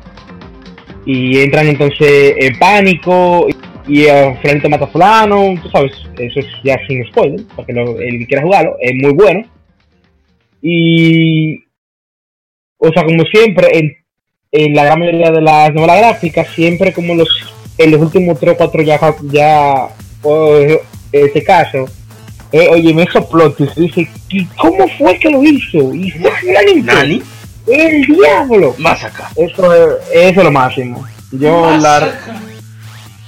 [1.05, 3.55] y entran entonces en pánico y
[4.07, 8.27] a te mata a fulano, tú sabes, eso es ya sin spoiler, porque el que
[8.27, 9.45] quiera jugarlo es muy bueno.
[10.61, 11.63] Y,
[12.77, 13.97] o sea, como siempre, en,
[14.51, 17.29] en la gran mayoría de las novelas gráficas, siempre como los
[17.77, 19.87] en los últimos 3 o 4 ya, ya
[20.23, 20.79] en
[21.11, 21.85] este caso,
[22.51, 24.07] eh, oye, me hizo plot dice,
[24.57, 25.93] ¿cómo fue que lo hizo?
[25.93, 26.31] Y fue
[26.83, 27.21] ¿Nani?
[27.67, 28.75] ¡El diablo!
[28.77, 29.29] Más acá.
[29.35, 31.05] Eso es, eso es lo máximo.
[31.31, 32.13] Yo la.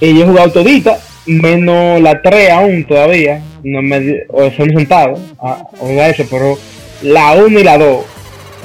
[0.00, 3.42] Y yo he jugado todita, menos la 3 aún todavía.
[3.62, 4.24] No me.
[4.28, 6.58] O son sentado a jugar eso, pero
[7.02, 8.04] la 1 y la 2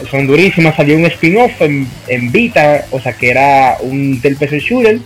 [0.10, 0.76] son durísimas.
[0.76, 5.00] Salió un spin-off en, en, Vita, o sea que era un del PC Shooter,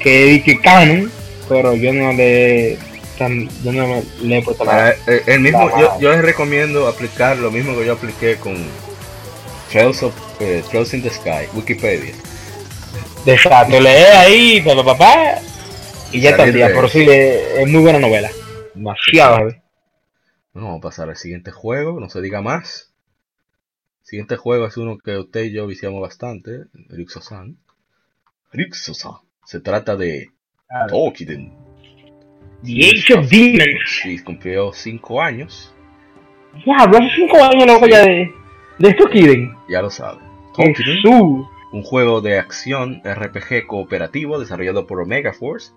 [0.00, 1.10] que dije canon,
[1.48, 2.78] pero yo no le.
[3.62, 7.52] Yo no le he puesto la, eh, el mismo, yo, yo les recomiendo aplicar lo
[7.52, 8.56] mismo que yo apliqué con
[9.70, 12.12] Trails, of, eh, Trails in the Sky, Wikipedia.
[13.24, 15.38] Exacto, lee ahí, pero papá,
[16.12, 16.72] y ya está el día.
[16.74, 18.30] Por si es muy buena novela.
[18.74, 19.44] Demasiado,
[20.52, 22.92] Bueno, vamos a pasar al siguiente juego, no se diga más.
[24.02, 27.56] El siguiente juego es uno que usted y yo viciamos bastante, Rixosan.
[28.52, 29.14] Rixosan.
[29.44, 30.30] Se trata de
[30.88, 31.52] Tokiden.
[32.64, 34.00] The Age of Demons.
[34.02, 35.74] Sí, cumplió 5 años.
[36.66, 38.32] Ya, hace 5 años loco ya de
[38.78, 39.54] de quieren.
[39.68, 40.24] Ya lo saben.
[41.72, 45.72] un juego de acción RPG cooperativo desarrollado por Omega Force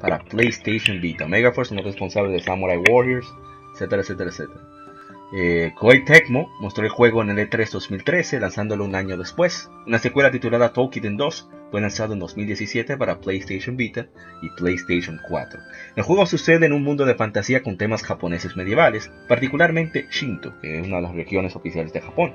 [0.00, 1.24] para PlayStation Vita.
[1.24, 3.26] Omega Force es responsable de Samurai Warriors,
[3.74, 4.60] etcétera, etcétera, etcétera.
[5.32, 9.70] Eh, Koei Tecmo mostró el juego en el E3 2013, lanzándolo un año después.
[9.86, 14.08] Una secuela titulada Tokiden 2 fue lanzado en 2017 para PlayStation Vita
[14.42, 15.60] y PlayStation 4.
[15.94, 20.80] El juego sucede en un mundo de fantasía con temas japoneses medievales, particularmente Shinto, que
[20.80, 22.34] es una de las regiones oficiales de Japón.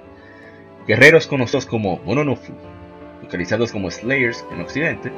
[0.87, 2.53] Guerreros conocidos como Mononofu,
[3.21, 5.11] localizados como Slayers en Occidente,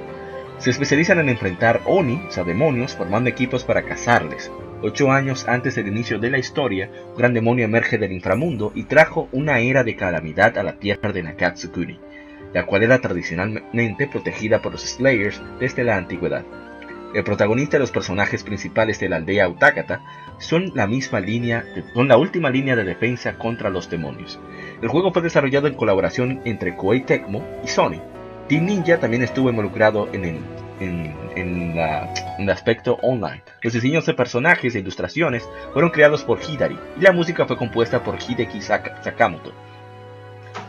[0.57, 4.51] se especializan en enfrentar Oni, o sea demonios, formando equipos para cazarles.
[4.81, 8.83] Ocho años antes del inicio de la historia, un gran demonio emerge del inframundo y
[8.83, 11.99] trajo una era de calamidad a la tierra de Nakatsukuni
[12.53, 16.45] la cual era tradicionalmente protegida por los Slayers desde la antigüedad.
[17.13, 20.01] El protagonista y los personajes principales de la aldea Utakata
[20.39, 24.39] son la misma línea, son la última línea de defensa contra los demonios.
[24.81, 28.01] El juego fue desarrollado en colaboración entre Koei Tecmo y Sony.
[28.47, 30.39] Team Ninja también estuvo involucrado en el,
[30.79, 33.43] en, aspecto online.
[33.61, 38.03] Los diseños de personajes e ilustraciones fueron creados por Hidari y la música fue compuesta
[38.03, 39.51] por Hideki Sakamoto.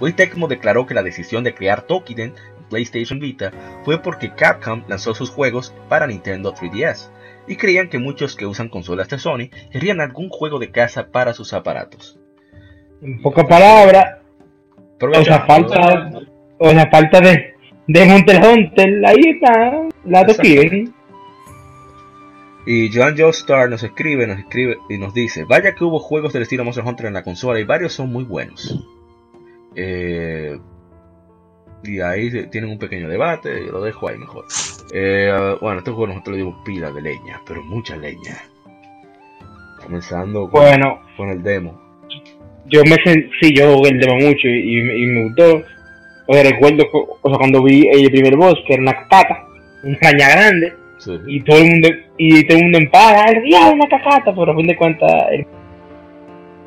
[0.00, 3.52] Hoy Tecmo declaró que la decisión de crear Tokiden en PlayStation Vita
[3.84, 7.10] fue porque Capcom lanzó sus juegos para Nintendo 3DS
[7.46, 11.32] y creían que muchos que usan consolas de Sony querían algún juego de casa para
[11.32, 12.18] sus aparatos.
[13.00, 14.18] En pocas palabras,
[15.00, 16.10] o sea, falta,
[16.58, 17.54] o sea, falta de,
[17.88, 20.94] de Hunter Hunter, ahí está, la Tokiden.
[22.66, 26.42] Y Joan Joestar nos escribe, nos escribe y nos dice, vaya que hubo juegos del
[26.42, 28.78] estilo Monster Hunter en la consola y varios son muy buenos.
[29.74, 30.58] Eh,
[31.82, 34.44] y ahí tienen un pequeño debate, lo dejo ahí mejor.
[34.92, 38.36] Eh, bueno, este juego nosotros le dimos pila de leña, pero mucha leña.
[39.82, 41.80] Comenzando con, bueno, con el demo.
[42.66, 42.96] Yo me
[43.40, 45.62] sí, yo jugué el demo mucho y, me gustó.
[46.28, 49.46] Recuerdo o sea, cuando vi el primer boss, que era una cacata,
[49.82, 50.74] una caña grande,
[51.26, 51.88] y todo el mundo,
[52.18, 55.10] y todo el mundo en paz, el diablo, una cacata, pero a fin de cuentas,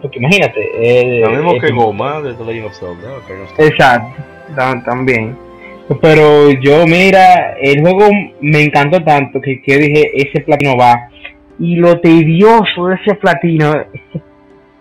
[0.02, 0.70] porque imagínate.
[0.80, 3.18] Eh, Lo mismo que Goma de The Legend of Zelda.
[3.60, 4.24] Exacto,
[4.86, 5.38] también.
[6.02, 8.08] Pero yo, mira, el juego
[8.40, 11.10] me encantó tanto que, que dije, ese platino va.
[11.60, 13.76] Y lo tedioso de ese platino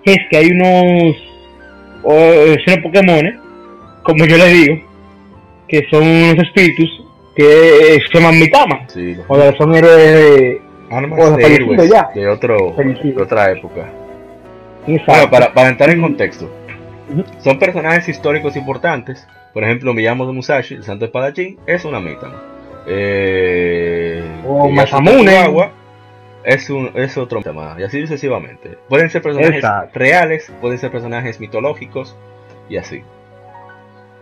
[0.05, 1.17] es que hay unos,
[2.05, 2.15] o,
[2.65, 3.41] son Pokémon,
[4.03, 4.75] como yo le digo,
[5.69, 7.05] que son unos espíritus
[7.37, 8.89] que se llaman Mitama.
[8.89, 10.63] Sí, O sea, son héroes de...
[10.91, 11.01] o
[11.37, 12.11] de fallecido héroes ya.
[12.15, 13.89] de, otro, de otra época.
[14.87, 16.51] Bueno, para, para entrar en contexto,
[17.39, 19.27] son personajes históricos importantes.
[19.53, 22.43] Por ejemplo, Miyamo Musashi, el santo espadachín, es una Mitama.
[22.87, 25.71] Eh, O Masamune.
[26.43, 28.79] Es, un, es otro Mitama, y así sucesivamente.
[28.89, 29.99] Pueden ser personajes Exacto.
[29.99, 32.17] reales, pueden ser personajes mitológicos,
[32.69, 33.03] y así.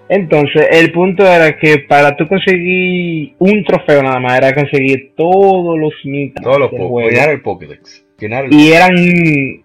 [0.08, 5.78] Entonces, el punto era que para tú conseguir un trofeo nada más, era conseguir todos
[5.78, 7.00] los mitos Todos los juego.
[7.08, 8.06] llenar el Pokédex.
[8.18, 8.94] Llenar el Y eran...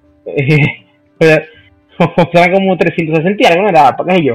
[2.00, 3.96] o sea, como 360 y algo, ¿no era?
[3.96, 4.34] ¿Para qué yo?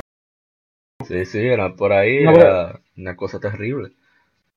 [1.06, 3.90] Sí, sí, era por ahí, No, era una cosa terrible.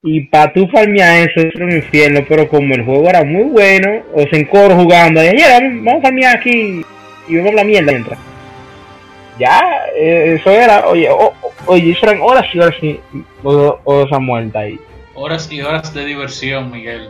[0.04, 4.04] Y para tú farmear eso era un infierno, pero como el juego era muy bueno,
[4.14, 5.38] o sea, en coro jugando, y
[5.84, 6.82] vamos a farmear aquí
[7.28, 8.31] y vemos la mierda mientras.
[9.42, 9.60] Ya,
[9.98, 11.34] eh, eso era, oye, o-
[11.66, 13.00] oye, eso eran horas y horas y
[13.44, 14.80] o, o esa muerta ahí.
[15.16, 17.10] Horas y horas de diversión, Miguel.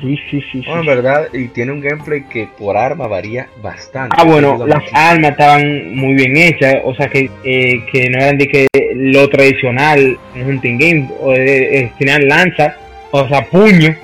[0.00, 0.60] Sí, sí, sí.
[0.60, 0.64] sí.
[0.66, 4.16] Bueno, en verdad, y tiene un gameplay que por arma varía bastante.
[4.18, 8.38] Ah, bueno, las armas estaban muy bien hechas, o sea que, eh, que no eran
[8.38, 12.76] de que lo tradicional en Hunting Game, o de, eh, tenían lanza,
[13.10, 13.94] o sea, puño,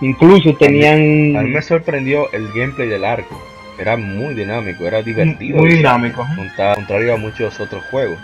[0.00, 1.36] incluso tenían...
[1.36, 3.38] A mí me sorprendió el gameplay del arco.
[3.78, 5.58] Era muy dinámico, era divertido.
[5.58, 6.26] Muy dinámico.
[6.74, 8.18] contrario a muchos otros juegos.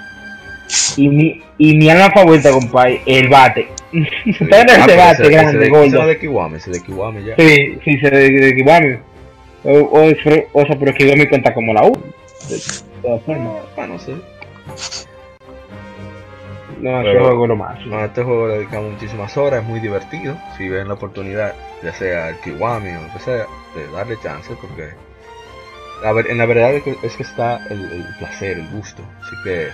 [0.96, 3.68] Y mi, y mi alma favorita, compadre, el bate.
[3.92, 5.84] Ustedes Ah, ese pero bate ese- grande, ese de, gordo.
[5.84, 7.36] ese no de Kiwami, ese de Kiwami ya.
[7.36, 8.96] Sí, sí, se de, de Kiwami.
[9.64, 10.04] O, o,
[10.52, 11.92] o sea, pero Kiwami cuenta como la U.
[12.48, 12.58] De
[13.02, 13.62] todas formas.
[13.76, 14.14] Ah, no sé.
[16.80, 17.78] No, ese Pero- juego es lo más.
[17.80, 20.36] Bueno, a este juego le dedicamos muchísimas horas, es muy divertido.
[20.58, 24.50] Si ven la oportunidad, ya sea el Kiwami o lo que sea, de darle chance,
[24.60, 24.88] porque
[26.12, 29.02] ver- en la verdad es que, es que está el, el placer, el gusto.
[29.22, 29.68] Así que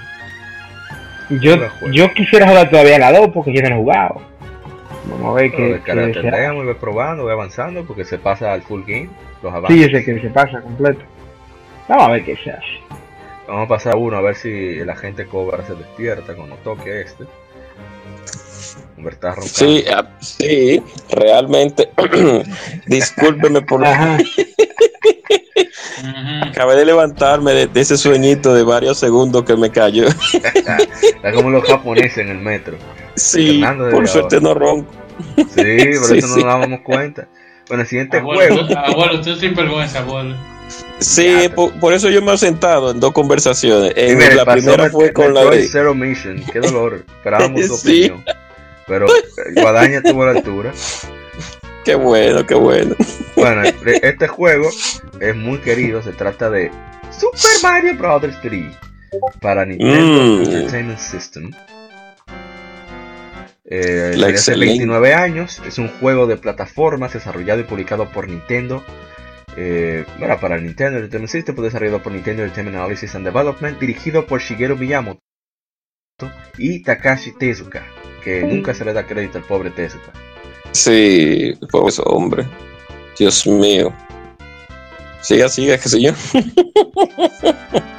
[1.41, 1.57] Yo,
[1.93, 4.23] yo quisiera jugar todavía la 2 porque yo no he jugado.
[5.07, 5.81] Vamos a ver qué.
[6.15, 6.53] será.
[6.53, 9.09] ve probando, ve avanzando, porque se pasa al full game,
[9.43, 9.81] los Sí, avances.
[9.91, 11.01] yo sé que se pasa completo.
[11.89, 12.67] Vamos a ver qué se hace.
[13.49, 17.25] Vamos a pasar uno a ver si la gente cobra se despierta cuando toque este.
[19.01, 19.51] Hombre, está roncando.
[19.55, 21.89] Sí, ah, sí, realmente.
[22.87, 23.83] Discúlpeme por
[26.43, 30.05] acabé de levantarme de, de ese sueñito de varios segundos que me cayó.
[30.35, 32.77] Está como los japoneses en el metro.
[33.17, 34.07] Sí, por ahora.
[34.07, 34.93] suerte no ronco.
[35.37, 37.27] Sí, por Sí, eso no nos dábamos cuenta.
[37.69, 38.69] Bueno, el siguiente Abuelo, juego.
[38.69, 40.37] tú, abuelo, tú sin vergüenza, abuelo.
[40.99, 43.95] Sí, por, por eso yo me he sentado en dos conversaciones.
[43.97, 45.67] En Mira, la primera fue con la de.
[45.67, 46.45] Zero Mission.
[46.53, 47.03] Qué dolor.
[47.09, 48.11] Esperábamos tu Sí.
[48.11, 48.25] opinión.
[48.90, 50.72] Pero eh, Guadaña estuvo a la altura.
[51.85, 52.94] Qué bueno, qué bueno.
[53.37, 54.68] Bueno, e- este juego
[55.18, 56.03] es muy querido.
[56.03, 56.70] Se trata de
[57.11, 58.22] Super Mario Bros.
[58.42, 58.76] 3
[59.40, 60.42] para Nintendo Mm.
[60.42, 61.50] Entertainment System.
[63.64, 64.66] Eh, hace excelente.
[64.66, 65.62] 29 años.
[65.66, 68.85] Es un juego de plataformas desarrollado y publicado por Nintendo.
[69.57, 74.26] Eh, bueno, para Nintendo Entertainment System fue desarrollado por Nintendo Entertainment Analysis and Development, dirigido
[74.26, 75.20] por Shigeru Miyamoto
[76.59, 77.85] y Takashi Tezuka,
[78.21, 80.13] que nunca se le da crédito al pobre Tezuka.
[80.73, 82.47] Sí, pobre hombre.
[83.19, 83.93] Dios mío.
[85.21, 86.13] Siga, siga, qué sé yo.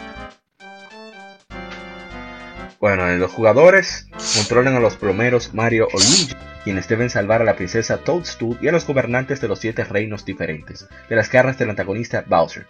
[2.81, 7.55] Bueno, los jugadores controlan a los plomeros Mario o Luigi, quienes deben salvar a la
[7.55, 11.69] princesa Toadstool y a los gobernantes de los siete reinos diferentes, de las garras del
[11.69, 12.65] antagonista Bowser.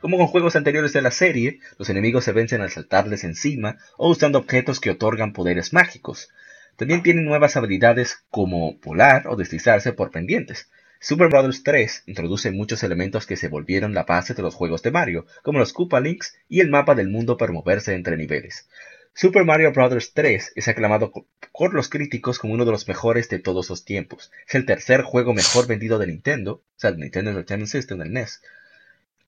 [0.00, 4.10] Como con juegos anteriores de la serie, los enemigos se vencen al saltarles encima o
[4.10, 6.28] usando objetos que otorgan poderes mágicos.
[6.76, 10.68] También tienen nuevas habilidades como volar o deslizarse por pendientes.
[11.00, 14.90] Super Brothers 3 introduce muchos elementos que se volvieron la base de los juegos de
[14.90, 18.68] Mario, como los Koopa Links y el mapa del mundo para moverse entre niveles.
[19.12, 20.12] Super Mario Bros.
[20.12, 21.12] 3 es aclamado
[21.52, 24.32] por los críticos como uno de los mejores de todos los tiempos.
[24.48, 28.12] Es el tercer juego mejor vendido de Nintendo, o sea, el Nintendo Entertainment System, el
[28.12, 28.42] NES,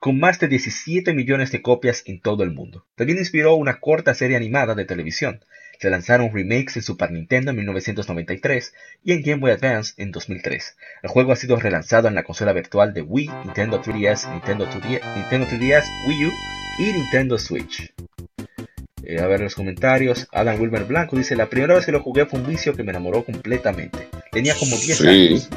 [0.00, 2.84] con más de 17 millones de copias en todo el mundo.
[2.96, 5.44] También inspiró una corta serie animada de televisión.
[5.78, 8.72] Se lanzaron remakes en Super Nintendo en 1993
[9.04, 10.76] y en Game Boy Advance en 2003.
[11.02, 15.14] El juego ha sido relanzado en la consola virtual de Wii, Nintendo 3DS, Nintendo 2DS,
[15.16, 16.30] Nintendo 3DS, Wii U
[16.78, 17.92] y Nintendo Switch.
[19.04, 20.26] Eh, a ver los comentarios.
[20.32, 22.90] Adam Wilmer Blanco dice: La primera vez que lo jugué fue un vicio que me
[22.90, 24.08] enamoró completamente.
[24.32, 25.06] Tenía como 10 Sí.
[25.08, 25.48] años.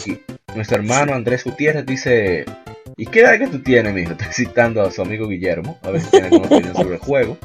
[0.00, 0.20] Aquí,
[0.54, 2.44] nuestro hermano Andrés Gutiérrez dice:
[2.96, 4.12] ¿Y qué edad que tú tienes, mijo?
[4.12, 5.78] Está citando a su amigo Guillermo.
[5.82, 7.38] A ver si tiene alguna opinión sobre el juego.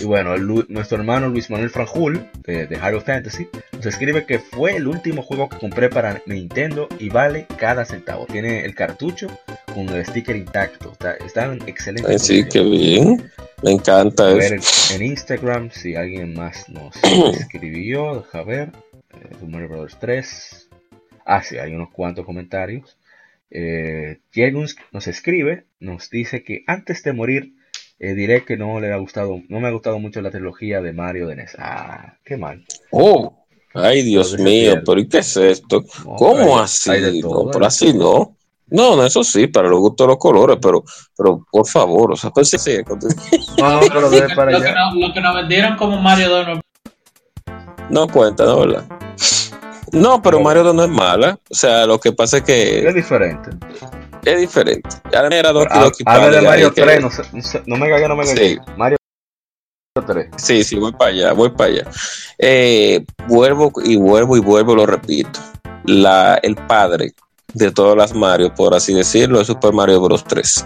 [0.00, 4.76] Y bueno, nuestro hermano Luis Manuel Franjul, de, de Hero Fantasy, nos escribe que fue
[4.76, 8.24] el último juego que compré para Nintendo y vale cada centavo.
[8.24, 9.26] Tiene el cartucho
[9.74, 10.92] con el sticker intacto.
[10.92, 12.22] Está, están excelentes.
[12.22, 13.30] sí, qué bien.
[13.62, 14.58] Me encanta ver
[14.94, 16.96] En, Instagram, si alguien más nos
[17.38, 18.72] escribió, deja ver.
[19.12, 20.68] Eh, Super Brothers 3.
[21.26, 22.96] Ah, sí, hay unos cuantos comentarios.
[23.50, 24.20] Eh,
[24.92, 27.52] nos escribe, nos dice que antes de morir
[28.00, 30.94] eh, diré que no le ha gustado, no me ha gustado mucho la trilogía de
[30.94, 31.54] Mario de NES.
[31.58, 32.64] Ah, qué mal.
[32.90, 33.44] Oh,
[33.74, 35.84] ay Dios mío, pero ¿y qué es esto?
[36.16, 37.20] ¿Cómo así?
[37.20, 38.36] no, por así no.
[38.68, 40.84] No, no, eso sí, para los gustos de los colores, pero,
[41.16, 42.78] pero por favor, o sea, pues sí,
[43.58, 46.46] no, pero lo, que, para lo, que no, lo que nos vendieron como Mario 2
[46.46, 46.60] no,
[47.90, 48.60] no cuenta, ¿no?
[48.60, 48.84] ¿verdad?
[49.92, 51.38] No, pero Mario 2 no es mala.
[51.50, 52.88] O sea, lo que pasa es que.
[52.88, 53.50] Es diferente.
[54.24, 54.88] Es diferente.
[55.14, 57.10] Ahora era Habla de Mario 3, no,
[57.66, 58.48] no, me cagué, no me cagué.
[58.48, 58.58] Sí.
[58.76, 58.98] Mario
[60.06, 60.28] 3.
[60.36, 61.90] Sí, sí, voy para allá, voy para allá.
[62.38, 65.40] Eh, vuelvo y vuelvo y vuelvo, lo repito.
[65.84, 67.14] La, el padre
[67.54, 70.24] de todas las Mario, por así decirlo, es Super Mario Bros.
[70.24, 70.64] 3.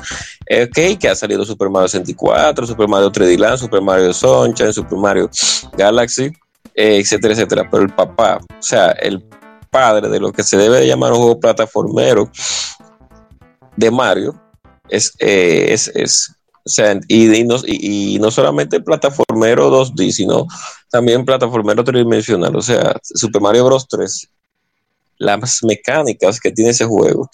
[0.65, 4.99] Ok, que ha salido Super Mario 64, Super Mario 3D Land, Super Mario Sunshine, Super
[4.99, 5.31] Mario
[5.77, 6.25] Galaxy,
[6.75, 7.69] eh, etcétera, etcétera.
[7.71, 9.25] Pero el papá, o sea, el
[9.71, 12.31] padre de lo que se debe de llamar un juego plataformero
[13.77, 14.41] de Mario,
[14.89, 16.35] es, eh, es, es
[16.66, 20.47] o sea, y, no, y, no, solamente plataformero 2D, sino
[20.91, 22.57] también plataformero tridimensional.
[22.57, 23.87] O sea, Super Mario Bros.
[23.87, 24.29] 3,
[25.18, 27.29] las mecánicas que tiene ese juego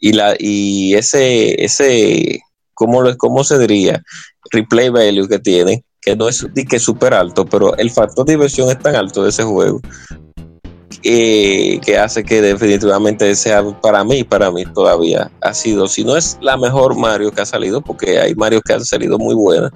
[0.00, 2.40] y, la, y ese, ese
[2.74, 4.02] ¿cómo, ¿cómo se diría?
[4.50, 8.32] Replay value que tiene, que no es que es súper alto, pero el factor de
[8.32, 9.80] diversión es tan alto de ese juego
[11.04, 16.16] eh, que hace que definitivamente sea para mí, para mí todavía ha sido, si no
[16.16, 19.72] es la mejor Mario que ha salido, porque hay Mario que han salido muy buenas,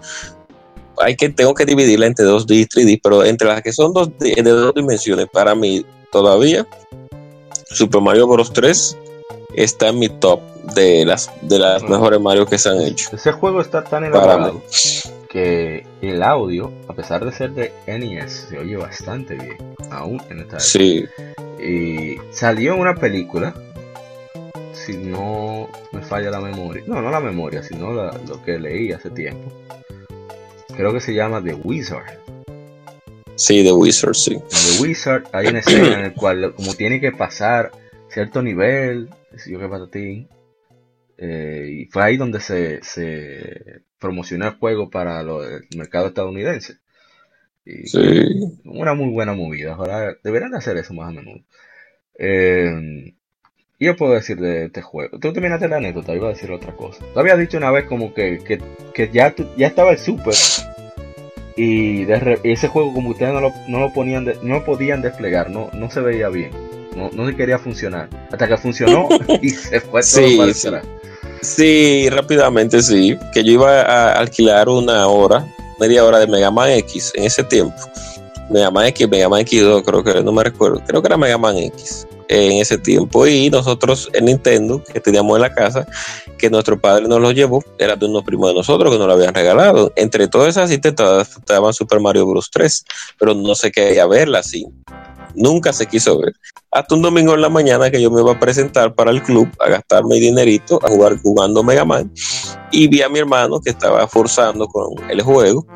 [0.98, 4.10] hay que, tengo que dividirla entre 2D y 3D, pero entre las que son dos,
[4.18, 6.66] de, de dos dimensiones, para mí todavía,
[7.70, 8.52] Super Mario Bros.
[8.52, 8.96] 3
[9.54, 10.40] está en mi top
[10.74, 13.10] de las, de las mejores Mario que se han hecho.
[13.12, 14.62] Ese juego está tan elaborado
[15.36, 19.58] que el audio, a pesar de ser de NES, se oye bastante bien,
[19.90, 21.04] aún en esta Sí.
[21.62, 23.54] Y salió una película,
[24.72, 29.10] si no me falla la memoria, no, no la memoria, sino lo que leí hace
[29.10, 29.52] tiempo.
[30.74, 32.18] Creo que se llama The Wizard.
[33.34, 34.32] Sí, The Wizard, sí.
[34.36, 37.72] En The Wizard hay una escena en la cual, como tiene que pasar
[38.08, 39.10] cierto nivel,
[39.46, 40.28] yo que patatín,
[41.18, 46.78] eh, y fue ahí donde se, se promocionó el juego para el mercado estadounidense.
[47.64, 48.58] sí.
[48.64, 49.74] Una muy buena movida.
[49.74, 51.42] Ahora deberían hacer eso más a menudo.
[52.18, 53.14] Eh,
[53.78, 55.18] yo puedo decir de este juego.
[55.18, 57.04] Tú terminaste la anécdota, iba a decir otra cosa.
[57.12, 58.38] Tú habías dicho una vez como que,
[58.94, 60.34] que, ya, ya estaba el super.
[61.56, 62.06] Y
[62.44, 66.00] ese juego como ustedes no lo, no lo ponían no podían desplegar, no, no se
[66.00, 66.50] veía bien.
[66.94, 68.08] No, no se quería funcionar.
[68.30, 69.08] Hasta que funcionó
[69.42, 70.70] y se fue todo para sí.
[71.42, 73.18] Sí, rápidamente sí.
[73.32, 75.46] Que yo iba a alquilar una hora,
[75.78, 77.76] media hora de Mega Man X en ese tiempo.
[78.50, 80.82] Mega Man X, Mega Man X2, creo que no me recuerdo.
[80.86, 83.26] Creo que era Mega Man X en ese tiempo.
[83.26, 85.86] Y nosotros en Nintendo, que teníamos en la casa,
[86.38, 89.14] que nuestro padre nos lo llevó, era de unos primos de nosotros que nos lo
[89.14, 89.92] habían regalado.
[89.96, 92.50] Entre todas esas intentadas estaban Super Mario Bros.
[92.50, 92.84] 3,
[93.18, 94.66] pero no se quería verla así
[95.36, 96.32] nunca se quiso ver.
[96.70, 99.48] Hasta un domingo en la mañana que yo me iba a presentar para el club
[99.60, 102.12] a gastar mi dinerito a jugar jugando Mega Man
[102.72, 105.66] y vi a mi hermano que estaba forzando con el juego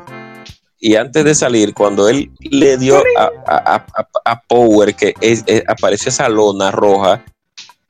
[0.83, 6.71] y antes de salir, cuando él le dio a, Power, que es, apareció esa lona
[6.71, 7.23] roja,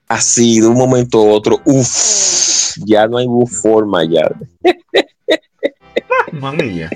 [0.10, 4.30] así de un momento a otro, uff, ya no hay forma ya.
[6.32, 6.90] Mamilla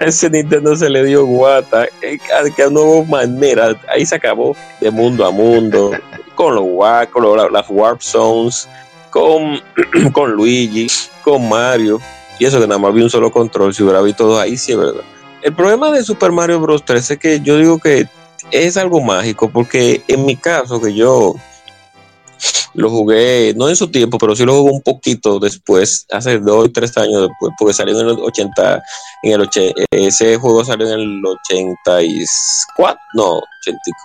[0.00, 2.18] ese Nintendo se le dio guata, eh,
[2.56, 5.92] que no hubo manera, ahí se acabó de mundo a mundo,
[6.34, 6.64] con los
[7.10, 8.68] con las Warp Zones,
[9.10, 9.60] con,
[10.12, 10.86] con Luigi,
[11.22, 12.00] con Mario,
[12.38, 14.72] y eso que nada más vi un solo control, si hubiera visto todo ahí, sí
[14.72, 15.02] es verdad.
[15.42, 16.84] El problema de Super Mario Bros.
[16.84, 18.06] 3 es que yo digo que
[18.50, 21.34] es algo mágico, porque en mi caso, que yo
[22.74, 26.66] lo jugué, no en su tiempo, pero sí lo jugué un poquito después, hace dos
[26.66, 28.82] o tres años después, porque salió en el 80,
[29.22, 33.40] en el 80, ese juego salió en el 84, no,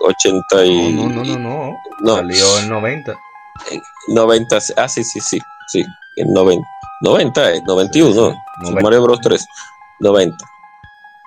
[0.02, 3.16] 80, y, no, no, no, no, no, salió en 90.
[4.10, 5.86] 90, ah, sí, sí, sí, sí,
[6.18, 6.68] en 90,
[7.02, 8.36] 90, 91,
[8.82, 9.46] Mario Bros 3,
[10.00, 10.36] 90.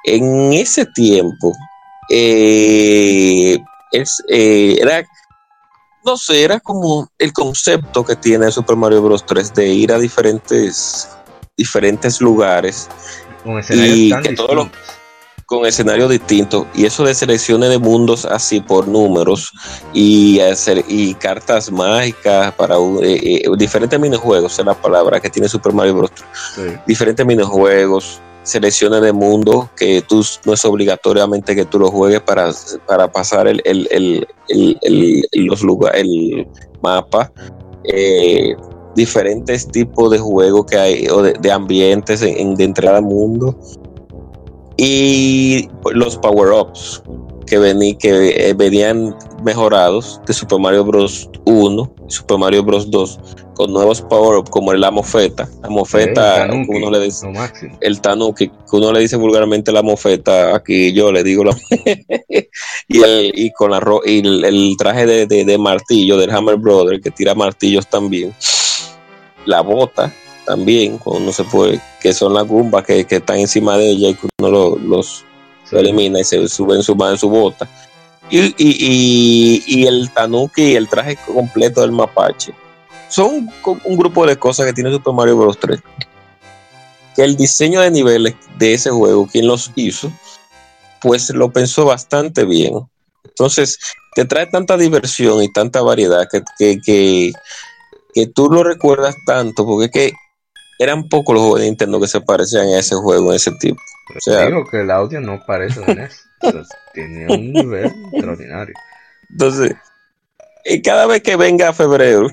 [0.05, 1.53] En ese tiempo,
[2.11, 3.59] eh,
[3.93, 5.05] es, eh, era
[6.09, 9.27] no sé, era como el concepto que tiene Super Mario Bros.
[9.27, 11.07] 3 de ir a diferentes,
[11.55, 12.89] diferentes lugares
[13.71, 14.69] y que todos los
[15.45, 19.51] con escenarios distintos y eso de selecciones de mundos así por números
[19.95, 25.49] y hacer y cartas mágicas para eh, eh, diferentes minijuegos es la palabra que tiene
[25.49, 26.11] Super Mario Bros.
[26.87, 32.51] Diferentes minijuegos, selecciones de mundos que tú no es obligatoriamente que tú lo juegues para,
[32.87, 36.49] para pasar el, el, el, los lugares, el
[36.83, 37.31] mapa.
[37.85, 38.57] Eh,
[38.95, 43.57] diferentes tipos de juegos que hay o de, ambientes en, de entrada al mundo
[44.77, 47.03] y los power-ups
[47.49, 51.31] que, que eh, venían mejorados de Super Mario Bros.
[51.45, 52.91] 1 y Super Mario Bros.
[52.91, 53.21] 2
[53.59, 55.49] con nuevos power-ups como la mofeta.
[55.63, 57.27] La mofeta, el tanuki, uno le dice,
[57.81, 61.57] el tanuki, que uno le dice vulgarmente la mofeta, aquí yo le digo la
[62.89, 67.11] y, el, y con la y el, traje de, de, martillo del Hammer Brother que
[67.11, 68.33] tira martillos también.
[69.45, 70.15] La bota
[70.47, 74.29] también, cuando se puede, que son las gumbas que, están encima de ella y que
[74.41, 75.25] uno los
[75.73, 77.69] elimina y se sube en su, en su bota.
[78.31, 82.53] Y, y, el tanuki y el traje completo del mapache.
[83.09, 83.49] Son
[83.85, 85.59] un grupo de cosas que tiene Super Mario Bros.
[85.59, 85.81] 3.
[87.17, 90.13] Que el diseño de niveles de ese juego, quien los hizo,
[91.01, 92.87] pues lo pensó bastante bien.
[93.25, 93.79] Entonces,
[94.15, 97.33] te trae tanta diversión y tanta variedad que, que, que,
[98.13, 100.13] que tú lo recuerdas tanto, porque es que
[100.79, 103.81] eran pocos los juegos de Nintendo que se parecían a ese juego, en ese tipo.
[104.17, 106.23] O sea, digo que el audio no parece en eso.
[106.95, 108.75] tiene un nivel extraordinario.
[109.31, 109.75] Entonces,
[110.65, 112.29] y cada vez que venga febrero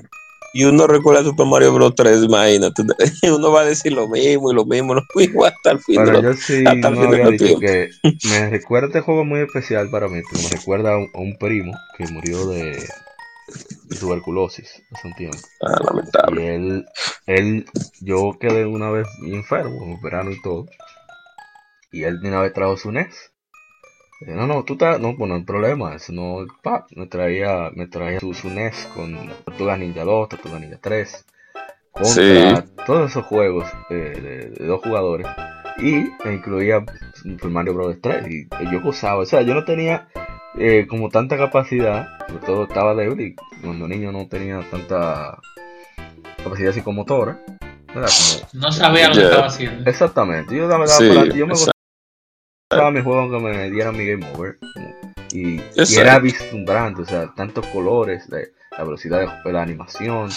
[0.56, 1.94] y uno recuerda Super Mario Bros.
[1.94, 2.82] 3, imagínate,
[3.30, 5.96] uno va a decir lo mismo y lo mismo, lo mismo hasta el fin.
[6.02, 7.90] Pero yo sí hasta no había dicho que
[8.30, 12.06] me recuerda este juego muy especial para mí, porque me recuerda a un primo que
[12.06, 12.88] murió de
[14.00, 15.38] tuberculosis hace un tiempo.
[15.60, 16.44] Ah, lamentable.
[16.44, 16.86] Y él,
[17.26, 17.66] él,
[18.00, 20.66] yo quedé una vez enfermo, en verano y todo.
[21.92, 23.32] Y él de una vez trajo su NES.
[24.20, 27.86] no, no, tú estás, no, pues no hay problema, eso no, pa, me traía, me
[27.86, 31.26] traía su, su NES con Tortuga Ninja 2, Tortuga Ninja 3,
[31.92, 35.26] contra todos esos juegos de, dos jugadores.
[35.78, 36.84] Y me incluía
[37.14, 37.96] Super Mario Bros.
[38.00, 40.08] 3 y yo gozaba, o sea, yo no tenía
[40.58, 45.38] eh, como tanta capacidad, sobre todo estaba débil y cuando niño no tenía tanta
[46.42, 47.38] capacidad psicomotora.
[48.52, 49.90] no sabía lo que estaba haciendo.
[49.90, 54.56] Exactamente, yo, sí, para, yo me gustaba mi juego aunque me dieran mi game over.
[55.32, 55.60] Y,
[55.94, 60.30] era vislumbrante, o sea, tantos colores, la, velocidad de, la animación,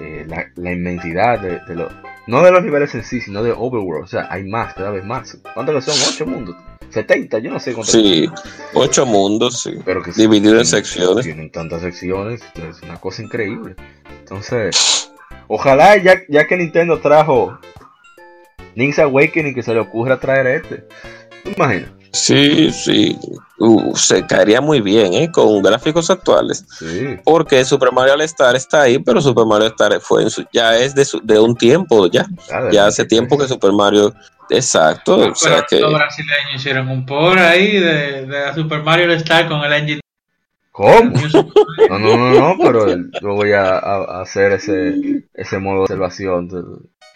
[0.00, 0.26] eh,
[0.56, 1.92] la, inmensidad de, de los...
[2.26, 5.04] No de los niveles en sí, sino de overworld, o sea, hay más, cada vez
[5.04, 5.38] más.
[5.52, 5.94] ¿Cuántos son?
[6.08, 6.56] ¿Ocho mundos?
[6.94, 7.92] 70, yo no sé cuántos.
[7.92, 8.26] Sí,
[8.72, 9.74] ocho mundos, sí.
[9.84, 11.24] Pero que dividido en secciones.
[11.24, 13.76] Tienen tantas secciones, es una cosa increíble.
[14.20, 15.12] Entonces,
[15.48, 17.58] ojalá ya, ya que Nintendo trajo
[18.74, 20.84] Link's Awakening, que se le ocurra traer este.
[21.44, 21.92] Imagina.
[22.14, 23.18] Sí, sí.
[23.58, 25.30] Uh, se caería muy bien, ¿eh?
[25.30, 26.64] Con gráficos actuales.
[26.78, 27.16] Sí.
[27.24, 30.44] Porque Super Mario All Star está ahí, pero Super Mario All Star fue en su,
[30.52, 32.26] ya es de, de un tiempo, ya.
[32.70, 34.14] ya hace tiempo que Super Mario
[34.50, 35.80] Exacto, o sea que...
[35.80, 40.00] Los brasileños hicieron un por ahí de, de Super Mario Star con el engine.
[40.70, 41.12] ¿Cómo?
[41.88, 46.48] No, no, no, no, pero yo voy a, a, hacer ese, ese modo de observación.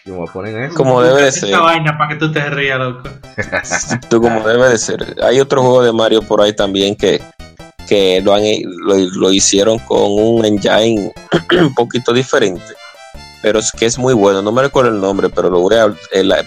[0.09, 0.75] Yo voy a poner eso.
[0.75, 1.55] Como debe de ser.
[1.55, 3.07] Vaina para que tú te rías, loco.
[4.09, 5.15] tú como debe de ser.
[5.21, 7.21] Hay otro juego de Mario por ahí también que,
[7.87, 11.13] que lo, han, lo, lo hicieron con un engine
[11.61, 12.65] un poquito diferente
[13.41, 14.41] pero es que es muy bueno.
[14.41, 15.93] No me recuerdo el nombre, pero lo voy a.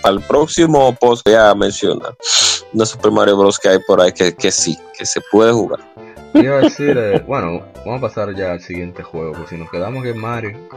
[0.02, 2.14] para el próximo post voy a mencionar
[2.72, 3.58] una Super Mario Bros.
[3.58, 5.80] que hay por ahí que, que sí, que se puede jugar.
[6.34, 9.70] Iba a decir, eh, bueno, vamos a pasar ya al siguiente juego, porque si nos
[9.70, 10.68] quedamos en Mario.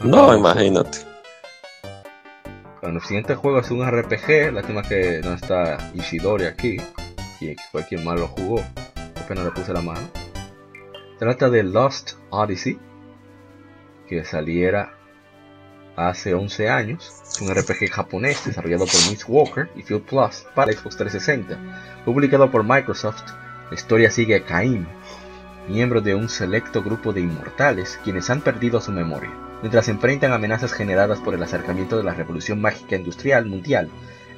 [0.00, 0.98] No, imagínate.
[2.86, 6.76] Bueno, el siguiente juego es un RPG, lástima que no está Ishidori aquí,
[7.40, 8.62] y fue quien más lo jugó,
[9.16, 10.08] apenas le puse la mano.
[11.18, 12.78] Trata de Lost Odyssey,
[14.06, 14.96] que saliera
[15.96, 17.12] hace 11 años.
[17.28, 22.04] Es un RPG japonés desarrollado por Miss Walker y Field Plus para Xbox 360.
[22.04, 23.24] Publicado por Microsoft,
[23.68, 24.86] la historia sigue a Caim,
[25.68, 29.32] miembro de un selecto grupo de inmortales quienes han perdido su memoria.
[29.62, 33.88] Mientras enfrentan amenazas generadas por el acercamiento de la revolución mágica industrial mundial,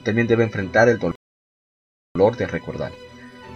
[0.04, 2.92] también debe enfrentar el dolor de recordar.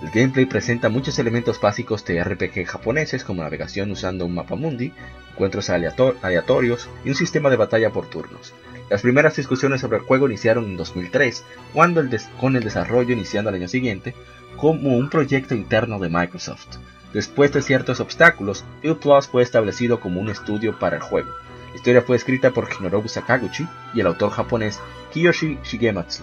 [0.03, 4.93] El gameplay presenta muchos elementos básicos de RPG japoneses como navegación usando un mapa mundi,
[5.31, 8.53] encuentros aleatorios y un sistema de batalla por turnos.
[8.91, 12.11] Las primeras discusiones sobre el juego iniciaron en 2003, cuando el
[12.41, 14.15] con el desarrollo iniciando al año siguiente
[14.57, 16.79] como un proyecto interno de Microsoft.
[17.13, 21.31] Después de ciertos obstáculos, Field Plus fue establecido como un estudio para el juego.
[21.71, 24.81] La historia fue escrita por Hinorobu Sakaguchi y el autor japonés
[25.13, 26.23] Kiyoshi Shigematsu.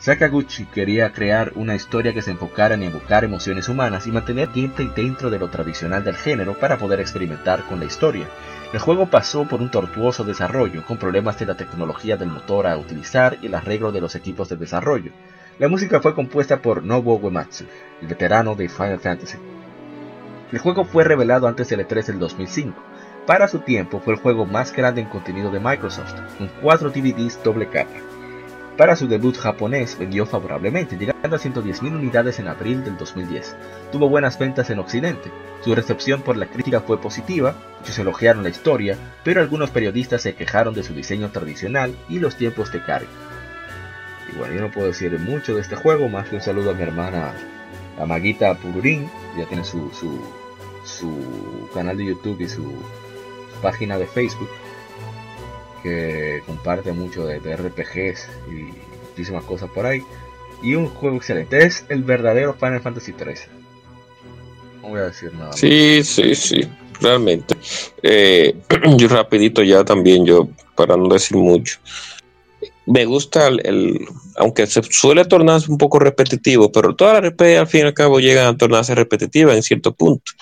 [0.00, 4.90] Sakaguchi quería crear una historia que se enfocara en evocar emociones humanas y mantener gameplay
[4.94, 8.26] dentro de lo tradicional del género para poder experimentar con la historia.
[8.72, 12.78] El juego pasó por un tortuoso desarrollo, con problemas de la tecnología del motor a
[12.78, 15.10] utilizar y el arreglo de los equipos de desarrollo.
[15.58, 17.66] La música fue compuesta por Nobuo Uematsu,
[18.00, 19.36] el veterano de Final Fantasy.
[20.52, 22.82] El juego fue revelado antes del E3 del 2005.
[23.26, 27.40] Para su tiempo fue el juego más grande en contenido de Microsoft, con 4 DVDs
[27.44, 27.94] doble capa.
[28.76, 33.54] Para su debut japonés vendió favorablemente, llegando a 110.000 unidades en abril del 2010.
[33.92, 35.30] Tuvo buenas ventas en Occidente.
[35.62, 40.34] Su recepción por la crítica fue positiva, muchos elogiaron la historia, pero algunos periodistas se
[40.34, 43.08] quejaron de su diseño tradicional y los tiempos de carga.
[44.32, 46.74] Y bueno, yo no puedo decir mucho de este juego, más que un saludo a
[46.74, 47.34] mi hermana,
[48.00, 50.20] a Maguita Pururín, ya tiene su, su,
[50.90, 54.50] su canal de YouTube y su, su página de Facebook
[55.82, 58.72] que comparte mucho de, de, RPGs y
[59.08, 60.02] muchísimas cosas por ahí.
[60.62, 61.64] Y un juego excelente.
[61.64, 63.34] Es el verdadero Final Fantasy XIII.
[64.82, 65.52] No voy a decir nada.
[65.52, 66.68] Sí, sí, sí.
[67.00, 67.56] Realmente.
[68.02, 68.54] Eh,
[68.96, 71.78] yo rapidito ya también, yo, para no decir mucho.
[72.86, 77.58] Me gusta el, el, aunque se suele tornarse un poco repetitivo, pero todas las RPG
[77.58, 80.32] al fin y al cabo llegan a tornarse repetitivas en cierto punto.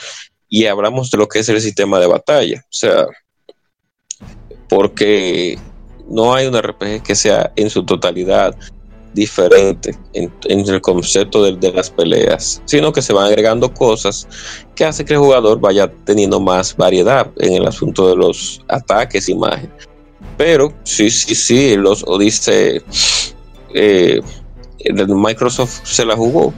[0.49, 2.61] Y hablamos de lo que es el sistema de batalla.
[2.64, 3.07] O sea,
[4.68, 5.59] porque
[6.09, 8.55] no hay un RPG que sea en su totalidad
[9.14, 14.28] diferente en, el concepto de, las peleas, sino que se van agregando cosas
[14.74, 19.28] que hace que el jugador vaya teniendo más variedad en el asunto de los ataques
[19.28, 19.70] y magia.
[20.36, 22.80] Pero sí, sí, sí, los Odyssey,
[23.74, 24.20] eh,
[25.09, 26.53] Microsoft se la jugó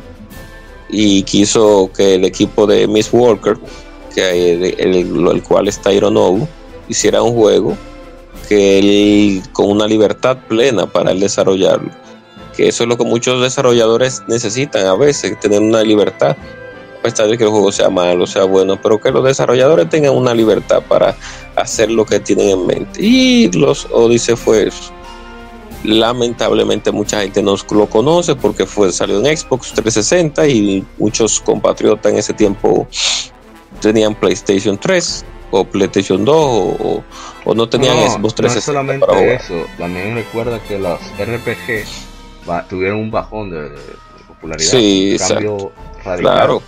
[0.91, 3.59] y quiso que el equipo de Miss Walker,
[4.15, 6.47] que el, el, el cual está Ironobu,
[6.89, 7.77] hiciera un juego
[8.49, 11.91] que él con una libertad plena para él desarrollarlo.
[12.57, 16.37] Que eso es lo que muchos desarrolladores necesitan a veces, tener una libertad,
[16.99, 20.15] a pesar de que el juego sea malo, sea bueno, pero que los desarrolladores tengan
[20.17, 21.17] una libertad para
[21.55, 23.01] hacer lo que tienen en mente.
[23.01, 24.93] Y los Odyssey fue eso.
[25.85, 32.13] Lamentablemente mucha gente no lo conoce porque fue, salió en Xbox 360 y muchos compatriotas
[32.13, 32.87] en ese tiempo
[33.81, 37.05] tenían PlayStation 3 o PlayStation 2 o,
[37.45, 41.85] o no tenían no, Xbox 360 no solamente eso, también recuerda que los RPG
[42.49, 43.79] va, tuvieron un bajón de, de
[44.29, 45.73] popularidad, sí, un cambio
[46.05, 46.21] radical.
[46.21, 46.63] Claro.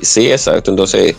[0.00, 0.70] Sí, exacto.
[0.70, 1.16] Entonces,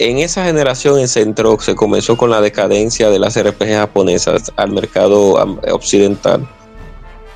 [0.00, 4.72] en esa generación se entró, se comenzó con la decadencia de las RPG japonesas al
[4.72, 5.34] mercado
[5.70, 6.48] occidental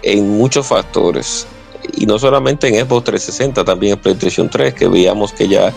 [0.03, 1.47] en muchos factores.
[1.93, 5.75] Y no solamente en Xbox 360, también en PlayStation 3, que veíamos que ya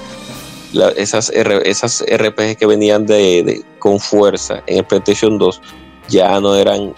[0.95, 5.61] esas, R, esas RPG que venían de, con fuerza en el PlayStation 2
[6.07, 6.93] ya no eran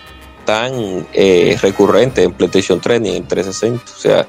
[0.45, 3.83] tan eh, recurrentes en PlayStation 3 ni en 360.
[3.91, 4.27] O sea,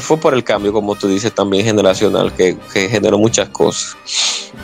[0.00, 3.96] fue por el cambio, como tú dices, también generacional, que, que generó muchas cosas.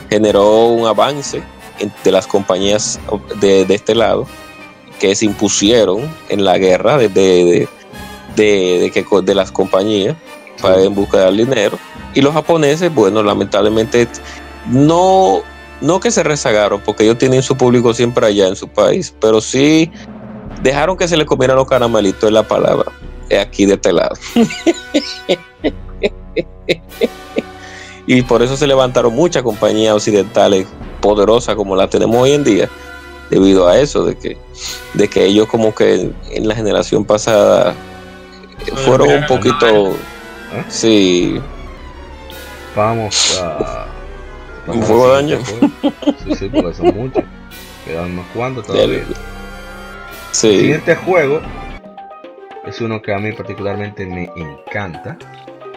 [0.09, 1.43] Generó un avance
[2.05, 2.99] de las compañías
[3.41, 4.27] de, de, este lado
[4.99, 7.69] que se impusieron en la guerra de, de,
[8.37, 10.17] de que, de las compañías
[10.61, 11.79] para en busca del dinero.
[12.15, 14.09] Y los japoneses, bueno, lamentablemente
[14.67, 15.41] no,
[15.81, 19.41] no que se rezagaron, porque ellos tienen su público siempre allá en su país, pero
[19.41, 19.91] sí
[20.63, 22.91] dejaron que se le comieran los caramelitos en la palabra,
[23.37, 24.15] aquí de este lado.
[28.07, 30.67] y por eso se levantaron muchas compañías occidentales
[31.01, 32.69] poderosas como las tenemos hoy en día,
[33.31, 34.39] debido a eso, de que,
[34.95, 37.75] de que ellos como que en la generación pasada
[38.85, 39.91] fueron un poquito...
[40.51, 40.65] ¿Eh?
[40.69, 41.41] Sí,
[42.75, 43.87] vamos a.
[44.67, 45.39] ¿Un fuego de daño?
[46.25, 47.25] Sí, sí, porque son muchos.
[47.85, 49.05] Quedan unos cuantos todavía.
[50.33, 50.49] Sí.
[50.49, 51.41] El siguiente juego
[52.69, 55.17] es uno que a mí particularmente me encanta.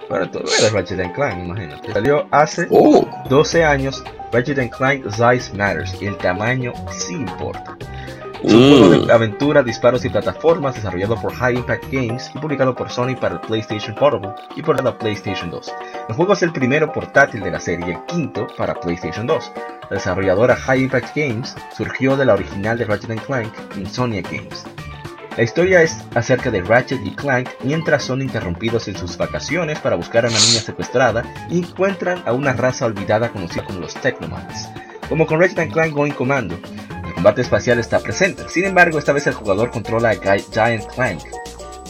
[0.09, 1.93] Para todo es Ratchet Clank, imagínate.
[1.93, 3.07] Salió hace oh.
[3.29, 7.77] 12 años Ratchet Clank Size Matters y el tamaño sí importa.
[8.43, 12.75] Es un juego de aventura, disparos y plataformas desarrollado por High Impact Games y publicado
[12.75, 15.71] por Sony para el PlayStation Portable y por la PlayStation 2.
[16.09, 19.51] El juego es el primero portátil de la serie y el quinto para PlayStation 2.
[19.91, 24.65] La desarrolladora High Impact Games surgió de la original de Ratchet Clank, Insomnia Games.
[25.37, 29.95] La historia es acerca de Ratchet y Clank mientras son interrumpidos en sus vacaciones para
[29.95, 34.69] buscar a una niña secuestrada y encuentran a una raza olvidada conocida como los Technomans.
[35.07, 36.59] Como con Ratchet Clank Going Commando,
[37.05, 41.21] el combate espacial está presente, sin embargo esta vez el jugador controla a Giant Clank.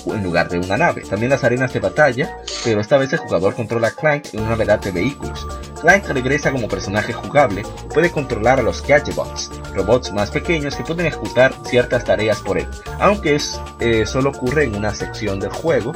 [0.07, 1.01] En lugar de una nave.
[1.01, 4.55] También las arenas de batalla, pero esta vez el jugador controla a Clank en una
[4.55, 5.47] variedad de vehículos.
[5.81, 11.07] Clank regresa como personaje jugable puede controlar a los Gadgetbots, robots más pequeños que pueden
[11.07, 12.67] ejecutar ciertas tareas por él,
[12.99, 15.93] aunque es, eh, solo ocurre en una sección del juego.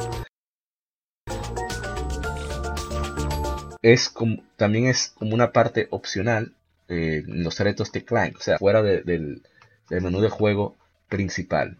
[3.82, 6.52] Es como, también es como una parte opcional
[6.88, 9.42] eh, los retos de Clank, o sea, fuera del,
[9.90, 10.76] menú de juego
[11.08, 11.78] principal.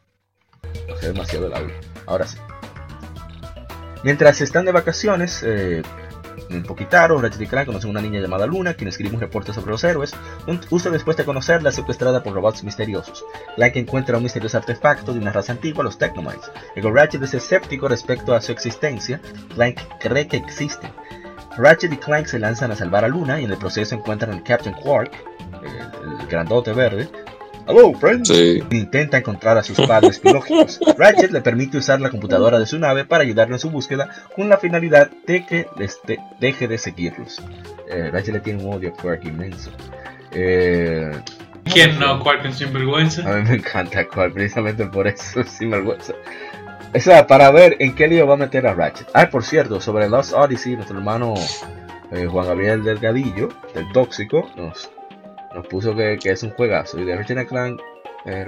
[1.00, 1.70] Demasiado largo.
[2.06, 2.38] Ahora sí.
[4.02, 5.82] Mientras están de vacaciones, eh,
[6.50, 9.52] en Poquitaro, Ratchet y Clank conocen a una niña llamada Luna, quien escribe un reporte
[9.52, 10.14] sobre los héroes.
[10.68, 13.24] Justo después de conocerla, secuestrada por robots misteriosos.
[13.56, 16.50] Clank encuentra un misterioso artefacto de una raza antigua, los Technomites.
[16.74, 19.20] El Ratchet es escéptico respecto a su existencia.
[19.54, 20.92] Clank cree que existen.
[21.56, 24.44] Ratchet y Clank se lanzan a salvar a Luna y en el proceso encuentran al
[24.44, 25.10] Captain Quark,
[25.62, 27.08] el, el grandote verde,
[27.68, 28.30] Hello, friends.
[28.70, 30.78] Intenta encontrar a sus padres biológicos.
[30.98, 34.48] Ratchet le permite usar la computadora de su nave para ayudarlo en su búsqueda con
[34.48, 35.66] la finalidad de que
[36.38, 37.42] deje de seguirlos.
[37.90, 39.70] Eh, Ratchet le tiene un odio a Quark inmenso.
[40.30, 41.10] Eh,
[41.64, 42.20] ¿Quién no?
[42.20, 43.28] Quark en sinvergüenza.
[43.28, 46.12] A mí me encanta Quark, precisamente por eso, sinvergüenza.
[46.94, 49.08] O sea, para ver en qué lío va a meter a Ratchet.
[49.12, 51.34] Ah, por cierto, sobre Lost Odyssey, nuestro hermano
[52.12, 54.88] eh, Juan Gabriel Delgadillo, del Tóxico, nos
[55.56, 57.00] nos puso que, es un juegazo.
[57.00, 57.80] Y de Ratchet Clank,
[58.26, 58.46] eh,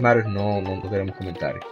[0.00, 1.64] Matters no, no, queremos comentarios.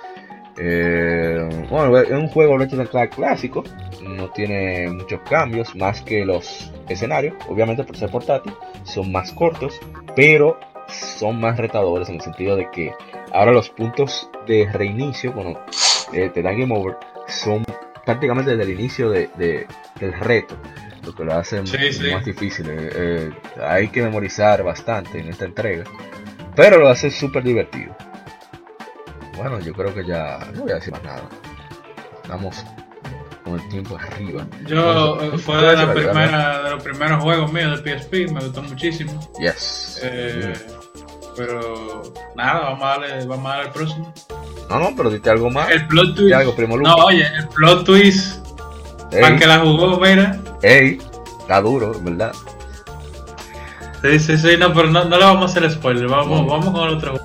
[0.57, 3.65] Eh, bueno, es un juego Ratchet Clank clásico,
[4.03, 8.53] no tiene muchos cambios, más que los escenarios, obviamente por ser portátil,
[8.85, 9.79] son más cortos,
[10.15, 10.59] pero
[10.89, 12.93] son más retadores en el sentido de que
[13.33, 15.59] ahora los puntos de reinicio, bueno,
[16.13, 17.65] eh, te dan game over, son
[18.05, 20.57] prácticamente desde el inicio de, del reto
[21.05, 22.69] lo que lo hace más difícil.
[22.69, 23.31] Eh, eh,
[23.63, 25.85] hay que memorizar bastante en esta entrega,
[26.55, 27.97] pero lo hace súper divertido.
[29.37, 31.23] Bueno, yo creo que ya no voy a decir más nada.
[32.23, 32.65] Estamos
[33.45, 34.47] con el tiempo arriba.
[34.67, 38.63] Yo eh, fue de, la primera, de los primeros juegos míos de PSP, me gustó
[38.63, 39.19] muchísimo.
[39.41, 40.01] Yes.
[41.37, 42.03] Pero
[42.37, 44.15] nada, vamos a darle, vamos a darle el próximo.
[44.69, 45.71] No, no, pero dite algo más.
[45.71, 46.35] El plot twist.
[46.35, 48.40] Algo, primo no, oye, el plot twist.
[49.11, 50.39] Para que la jugó, mira.
[50.63, 50.99] Ey,
[51.41, 52.33] está duro, ¿verdad?
[54.03, 56.89] Sí, sí, sí, no, pero no, no le vamos a hacer spoiler, vamos, vamos con
[56.89, 57.21] el otro.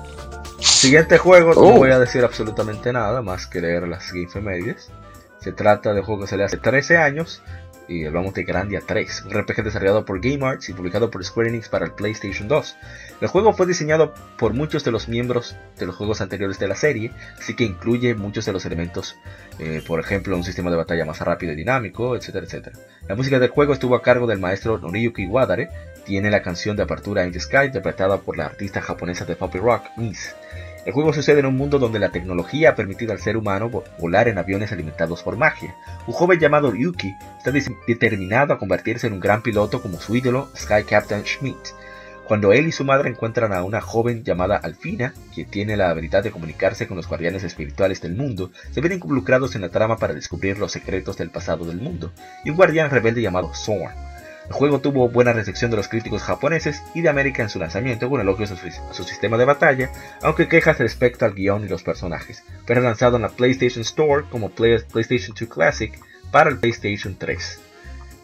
[0.58, 1.72] Siguiente juego, no oh.
[1.78, 4.12] voy a decir absolutamente nada más que leer las
[4.42, 4.90] medias.
[5.38, 7.42] Se trata de un juego que salió hace 13 años
[7.88, 11.50] y hablamos de Grandia 3, un RPG desarrollado por Game Arts y publicado por Square
[11.50, 12.76] Enix para el PlayStation 2.
[13.20, 16.74] El juego fue diseñado por muchos de los miembros de los juegos anteriores de la
[16.74, 19.16] serie, así que incluye muchos de los elementos,
[19.58, 22.78] eh, por ejemplo, un sistema de batalla más rápido y dinámico, etcétera, etcétera.
[23.08, 25.68] La música del juego estuvo a cargo del maestro Noriyuki Wadare,
[26.04, 29.54] tiene la canción de apertura In the Sky interpretada por la artista japonesa de pop
[29.54, 30.34] rock, Miss.
[30.86, 34.28] El juego sucede en un mundo donde la tecnología ha permitido al ser humano volar
[34.28, 35.74] en aviones alimentados por magia.
[36.06, 37.50] Un joven llamado Yuki está
[37.88, 41.56] determinado a convertirse en un gran piloto como su ídolo Sky Captain Schmidt.
[42.28, 46.22] Cuando él y su madre encuentran a una joven llamada Alfina, que tiene la habilidad
[46.22, 50.14] de comunicarse con los guardianes espirituales del mundo, se ven involucrados en la trama para
[50.14, 52.12] descubrir los secretos del pasado del mundo,
[52.44, 54.15] y un guardián rebelde llamado Zorn.
[54.48, 58.08] El juego tuvo buena recepción de los críticos japoneses y de América en su lanzamiento
[58.08, 59.90] con elogios a su, sistema de batalla,
[60.22, 64.50] aunque quejas respecto al guion y los personajes, pero lanzado en la PlayStation Store como
[64.50, 65.98] PlayStation 2 Classic
[66.30, 67.60] para el PlayStation 3.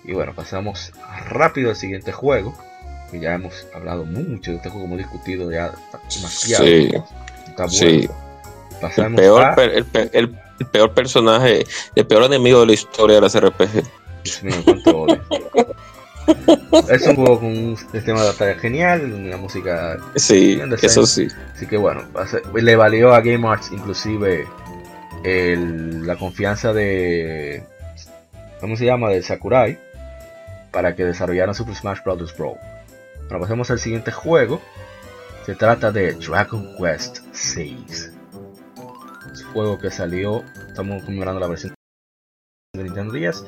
[0.04, 0.92] Y bueno, pasamos
[1.28, 2.56] rápido al siguiente juego,
[3.10, 5.72] que ya hemos hablado mucho de este juego, hemos discutido ya
[6.14, 6.64] demasiado.
[7.68, 8.08] Sí,
[8.88, 9.20] Está bueno.
[9.60, 11.64] el, peor, el, peor personaje,
[11.94, 13.84] el peor enemigo de la historia de las RPG.
[14.24, 15.06] Dios mío, cuánto
[16.88, 19.98] es un juego con un sistema de batalla genial, una música.
[20.16, 21.28] Sí, eso sí.
[21.54, 22.02] Así que bueno,
[22.54, 24.46] le valió a Game Arts inclusive
[25.24, 27.64] la confianza de.
[28.60, 29.08] ¿Cómo se llama?
[29.08, 29.78] De Sakurai
[30.70, 32.36] para que desarrollaran Super Smash Bros.
[32.36, 32.56] Brawl.
[33.24, 34.60] Ahora pasemos al siguiente juego.
[35.44, 38.12] Se trata de Dragon Quest 6.
[39.32, 41.74] Es un juego que salió, estamos conmemorando la versión
[42.74, 43.44] de Nintendo 10.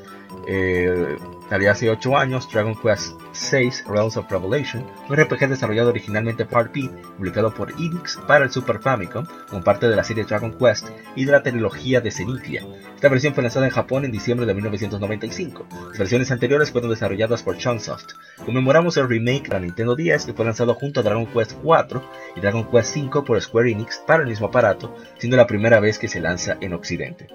[0.47, 1.17] Eh,
[1.49, 3.19] Salió hace 8 años Dragon Quest
[3.51, 8.51] VI Realms of Revelation, un RPG desarrollado originalmente por RP, publicado por Enix para el
[8.51, 12.63] Super Famicom como parte de la serie Dragon Quest y de la trilogía de Zenithia.
[12.95, 15.67] Esta versión fue lanzada en Japón en diciembre de 1995.
[15.89, 18.13] Las versiones anteriores fueron desarrolladas por Chunsoft.
[18.45, 22.41] Conmemoramos el remake para Nintendo 10 que fue lanzado junto a Dragon Quest 4 y
[22.41, 26.07] Dragon Quest 5 por Square Enix para el mismo aparato, siendo la primera vez que
[26.07, 27.27] se lanza en Occidente.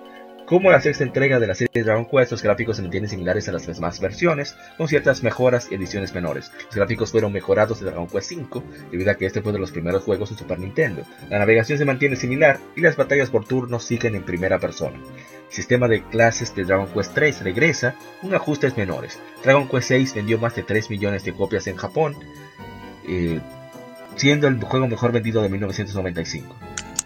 [0.50, 3.52] Como la sexta entrega de la serie Dragon Quest, los gráficos se mantienen similares a
[3.52, 6.50] las demás versiones, con ciertas mejoras y ediciones menores.
[6.66, 9.70] Los gráficos fueron mejorados de Dragon Quest V, debido a que este fue de los
[9.70, 11.04] primeros juegos en Super Nintendo.
[11.28, 14.96] La navegación se mantiene similar y las batallas por turnos siguen en primera persona.
[14.96, 19.20] El sistema de clases de Dragon Quest 3 regresa con ajustes menores.
[19.44, 22.16] Dragon Quest 6 vendió más de 3 millones de copias en Japón,
[23.06, 23.38] eh,
[24.16, 26.56] siendo el juego mejor vendido de 1995.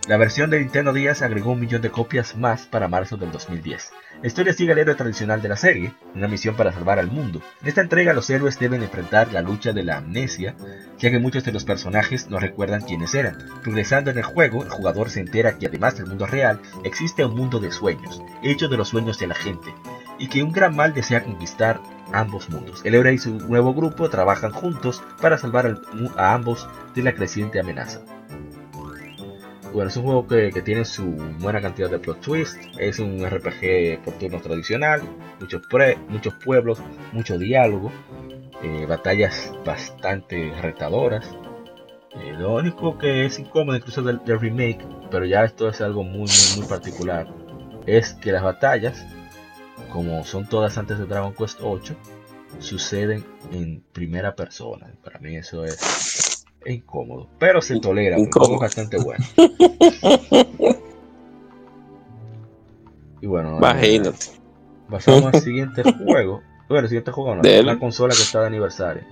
[0.07, 3.91] La versión de Nintendo DS agregó un millón de copias más para marzo del 2010.
[4.21, 7.41] La historia sigue el héroe tradicional de la serie, una misión para salvar al mundo.
[7.63, 10.57] En esta entrega los héroes deben enfrentar la lucha de la amnesia,
[10.99, 13.39] ya que muchos de los personajes no recuerdan quiénes eran.
[13.63, 17.35] Progresando en el juego, el jugador se entera que además del mundo real, existe un
[17.35, 19.75] mundo de sueños, hecho de los sueños de la gente,
[20.19, 21.81] y que un gran mal desea conquistar
[22.13, 22.83] ambos mundos.
[22.85, 25.81] El héroe y su nuevo grupo trabajan juntos para salvar
[26.19, 28.01] a ambos de la creciente amenaza.
[29.75, 31.05] Bueno, es un juego que, tiene su
[31.41, 32.57] buena cantidad de plot twist.
[32.79, 35.03] Es un RPG por turnos tradicional,
[35.41, 35.63] muchos,
[36.09, 37.91] muchos pueblos, mucho diálogo,
[38.63, 41.29] eh, batallas bastante retadoras.
[42.13, 46.31] Eh, lo único que es incómodo incluso del, remake, pero ya esto es algo muy,
[46.31, 47.27] muy, muy particular,
[47.85, 49.05] es que las batallas,
[49.91, 51.97] como son todas antes de Dragon Quest 8,
[52.61, 54.95] suceden en primera persona.
[55.03, 56.34] Para mí eso es
[56.65, 59.25] es incómodo, pero se tolera, es bastante bueno.
[63.21, 64.27] y bueno, imagínate.
[64.89, 66.43] pasamos al siguiente juego.
[66.69, 69.03] Bueno, el siguiente juego no, la consola que está de aniversario.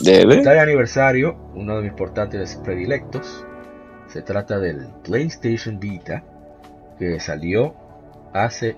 [0.00, 0.36] ¿Debe?
[0.36, 3.44] Está de aniversario, uno de mis portátiles predilectos.
[4.08, 6.24] Se trata del PlayStation Vita,
[6.98, 7.74] que salió
[8.32, 8.76] hace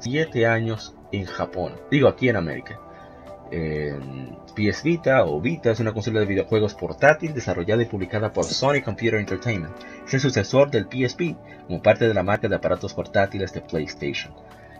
[0.00, 1.74] 7 años en Japón.
[1.90, 2.78] Digo, aquí en América.
[4.54, 8.82] PS Vita o Vita es una consola de videojuegos portátil desarrollada y publicada por Sony
[8.84, 9.74] Computer Entertainment.
[10.06, 11.36] Es el sucesor del PSP
[11.66, 14.32] como parte de la marca de aparatos portátiles de PlayStation.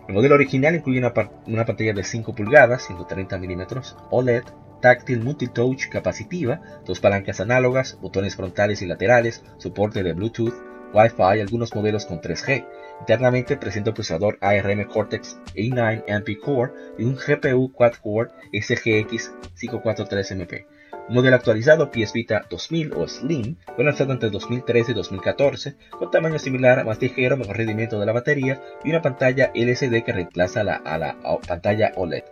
[0.06, 3.62] El modelo original incluye una, pantalla de 5 pulgadas, 130 mm,
[4.10, 4.44] OLED,
[4.80, 10.54] táctil multitouch capacitiva, dos palancas análogas, botones frontales y laterales, soporte de Bluetooth,
[10.92, 12.66] Wi-Fi, algunos modelos con 3G,
[13.00, 20.66] Internamente presenta un procesador ARM Cortex A9 MP Core y un GPU quad-core SGX 543MP.
[21.06, 26.10] Un modelo actualizado PS Vita 2000 o Slim fue lanzado entre 2013 y 2014 con
[26.10, 30.60] tamaño similar, más ligero, mejor rendimiento de la batería y una pantalla LCD que reemplaza
[30.60, 31.16] a la
[31.46, 32.24] pantalla OLED.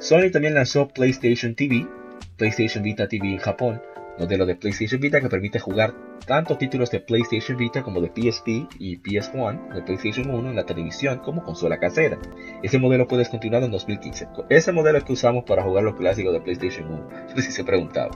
[0.00, 1.86] Sony también lanzó PlayStation TV,
[2.36, 3.80] PlayStation Vita TV en Japón,
[4.18, 5.94] modelo de PlayStation Vita que permite jugar
[6.26, 10.64] tanto títulos de PlayStation Vita como de PSP y PS1 de PlayStation 1 en la
[10.64, 12.18] televisión como consola casera.
[12.62, 14.28] Ese modelo puede continuar en 2015.
[14.50, 17.08] Ese modelo que usamos para jugar los clásicos de PlayStation 1.
[17.28, 18.10] No sé si se ha preguntado.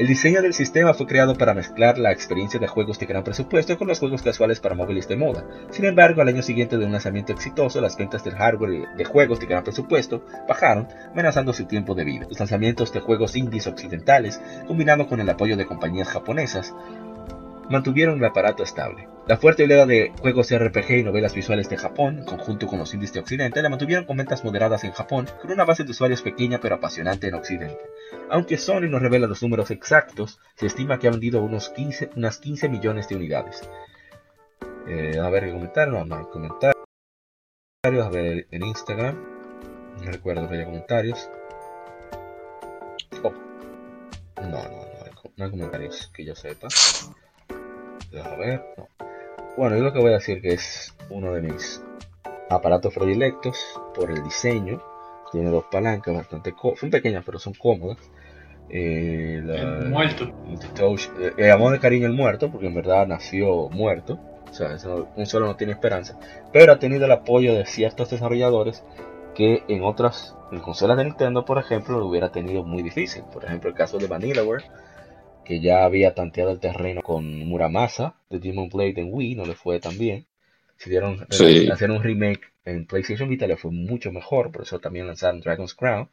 [0.00, 3.76] El diseño del sistema fue creado para mezclar la experiencia de juegos de gran presupuesto
[3.76, 5.44] con los juegos casuales para móviles de moda.
[5.72, 9.40] Sin embargo, al año siguiente de un lanzamiento exitoso, las ventas del hardware de juegos
[9.40, 12.24] de gran presupuesto bajaron, amenazando su tiempo de vida.
[12.26, 16.74] Los lanzamientos de juegos indies occidentales, combinado con el apoyo de compañías japonesas,
[17.70, 19.08] mantuvieron el aparato estable.
[19.26, 23.12] La fuerte oleada de juegos RPG y novelas visuales de Japón, conjunto con los indies
[23.12, 26.58] de Occidente, la mantuvieron con ventas moderadas en Japón, con una base de usuarios pequeña
[26.60, 27.80] pero apasionante en Occidente.
[28.28, 32.38] Aunque Sony no revela los números exactos, se estima que ha vendido unos 15, unas
[32.38, 33.68] 15 millones de unidades.
[34.88, 36.76] Eh, a ver, comentarios, no, no hay comentarios.
[37.84, 39.16] A ver, en Instagram,
[40.04, 41.30] no recuerdo que haya comentarios.
[43.22, 43.32] Oh.
[44.42, 44.90] No, no, no
[45.36, 46.68] no hay comentarios que yo sepa.
[48.18, 48.64] A ver,
[49.56, 51.82] Bueno, yo lo que voy a decir que es uno de mis
[52.48, 53.56] aparatos predilectos
[53.94, 54.82] por el diseño.
[55.30, 57.98] Tiene dos palancas bastante son pequeñas pero son cómodas.
[58.68, 60.32] Eh, el muerto.
[61.36, 64.18] Eh, amor de cariño el muerto, porque en verdad nació muerto.
[64.50, 64.76] O sea,
[65.16, 66.18] un solo no tiene esperanza.
[66.52, 68.84] Pero ha tenido el apoyo de ciertos desarrolladores
[69.34, 73.22] que en otras en consolas de Nintendo, por ejemplo, lo hubiera tenido muy difícil.
[73.32, 74.64] Por ejemplo, el caso de Vanillaware
[75.50, 79.56] que ya había tanteado el terreno con Muramasa de Demon Blade en Wii, no le
[79.56, 80.24] fue tan bien.
[80.78, 81.26] Decidieron
[81.72, 85.74] hacer un remake en PlayStation Vita, le fue mucho mejor, por eso también lanzaron Dragon's
[85.74, 86.08] Crown,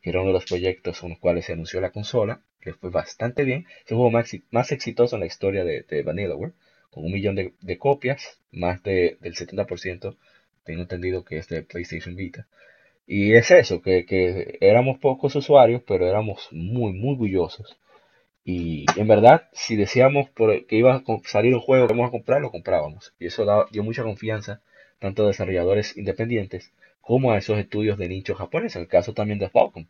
[0.00, 2.90] que era uno de los proyectos con los cuales se anunció la consola, que fue
[2.90, 3.66] bastante bien.
[3.84, 6.52] Es el juego más, más exitoso en la historia de, de Vanillaware,
[6.92, 10.16] con un millón de, copias, más de, del 70%
[10.62, 12.46] tengo entendido que es de PlayStation Vita.
[13.04, 17.76] Y es eso, que, que éramos pocos usuarios, pero éramos muy, muy orgullosos
[18.46, 22.40] y en verdad, si decíamos que iba a salir un juego que íbamos a comprar,
[22.40, 23.12] lo comprábamos.
[23.18, 24.60] Y eso dio mucha confianza
[25.00, 28.76] tanto a desarrolladores independientes como a esos estudios de nicho japoneses.
[28.80, 29.88] El caso también de Falcon.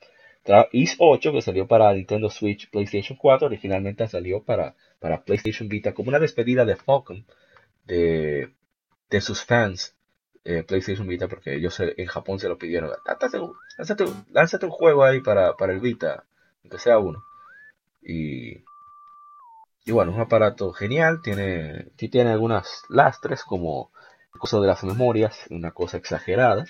[0.73, 5.93] Is 8, que salió para Nintendo Switch PlayStation 4, originalmente salió para, para PlayStation Vita
[5.93, 7.27] como una despedida de Falcon
[7.85, 8.53] de,
[9.11, 9.95] de sus fans
[10.45, 12.91] eh, PlayStation Vita, porque ellos en Japón se lo pidieron.
[14.31, 16.25] Lánzate, un juego ahí para, el Vita,
[16.63, 17.23] aunque sea uno.
[18.07, 18.65] Y,
[19.85, 23.91] y bueno, es un aparato genial, tiene, tiene algunas lastres como
[24.33, 26.65] el costo de las memorias, una cosa exagerada.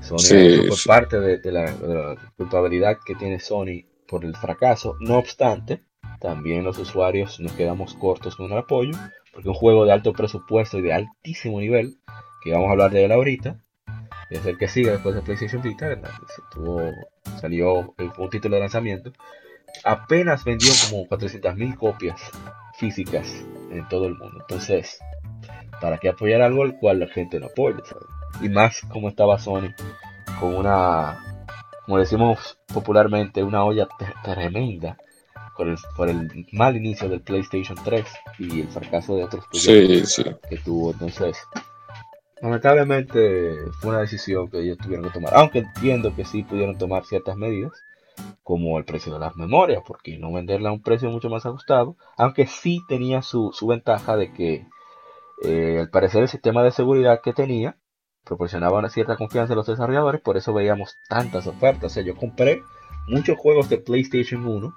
[0.00, 4.96] Sony por parte de, la, culpabilidad que tiene Sony por el fracaso.
[5.00, 5.82] No obstante,
[6.20, 8.92] también los usuarios nos quedamos cortos con el apoyo,
[9.32, 11.98] porque un juego de alto presupuesto y de altísimo nivel,
[12.42, 13.60] que vamos a hablar de él ahorita,
[14.30, 16.00] es el que sigue después de PlayStation Vita,
[16.52, 16.90] tuvo,
[17.40, 19.12] salió un título de lanzamiento,
[19.88, 22.20] apenas vendió como 400.000 copias
[22.74, 23.26] físicas
[23.70, 24.38] en todo el mundo.
[24.40, 24.98] Entonces,
[25.80, 27.78] ¿para qué apoyar algo al cual la gente no apoya?
[28.42, 29.74] Y más como estaba Sony,
[30.38, 31.46] con una,
[31.86, 33.88] como decimos popularmente, una olla
[34.22, 34.98] tremenda
[35.56, 38.04] por el, por el mal inicio del PlayStation 3
[38.38, 40.92] y el fracaso de otros proyectos que tuvo.
[40.92, 41.38] Entonces,
[42.42, 45.34] lamentablemente fue una decisión que ellos tuvieron que tomar.
[45.34, 47.72] Aunque entiendo que sí pudieron tomar ciertas medidas,
[48.42, 51.96] como el precio de las memorias, porque no venderla a un precio mucho más ajustado.
[52.16, 54.66] Aunque sí tenía su, su ventaja de que,
[55.44, 57.76] eh, al parecer, el sistema de seguridad que tenía
[58.24, 61.84] proporcionaba una cierta confianza a los desarrolladores, por eso veíamos tantas ofertas.
[61.84, 62.62] O sea, yo compré
[63.08, 64.74] muchos juegos de PlayStation 1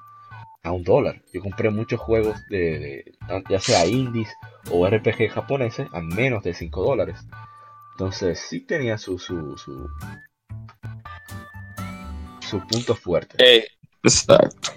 [0.63, 1.21] a un dólar.
[1.33, 3.17] Yo compré muchos juegos de,
[3.49, 4.29] ya sea indies
[4.71, 7.19] o RPG japoneses a menos de 5 dólares.
[7.93, 9.89] Entonces sí tenía su su su,
[12.52, 13.36] su punto fuerte.
[13.39, 13.66] Eh,
[14.04, 14.72] exacto.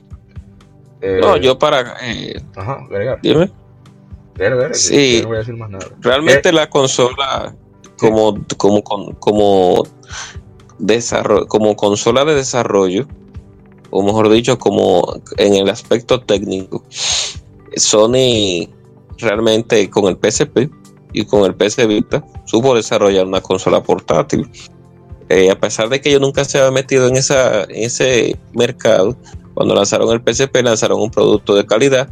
[1.01, 3.21] Eh, no, yo para eh, ajá, agregar.
[3.21, 3.51] Dime.
[4.73, 5.87] sí, no voy a decir más nada.
[6.01, 7.55] Realmente la consola
[7.99, 9.83] como como como, como
[10.79, 13.07] desarrollo, como consola de desarrollo
[13.97, 16.83] o mejor dicho, como en el aspecto técnico,
[17.77, 18.69] Sony
[19.19, 20.69] realmente con el PSP
[21.13, 24.51] y con el PS Vita supo desarrollar una consola portátil.
[25.29, 29.17] Eh, a pesar de que yo nunca se había metido en, ese mercado,
[29.55, 32.09] cuando lanzaron el PSP lanzaron un producto de calidad,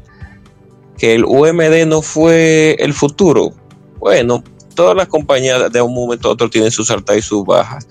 [0.97, 3.53] que el UMD no fue el futuro.
[3.99, 4.43] Bueno,
[4.75, 7.87] todas las compañías de un momento a otro tienen sus altas y sus bajas.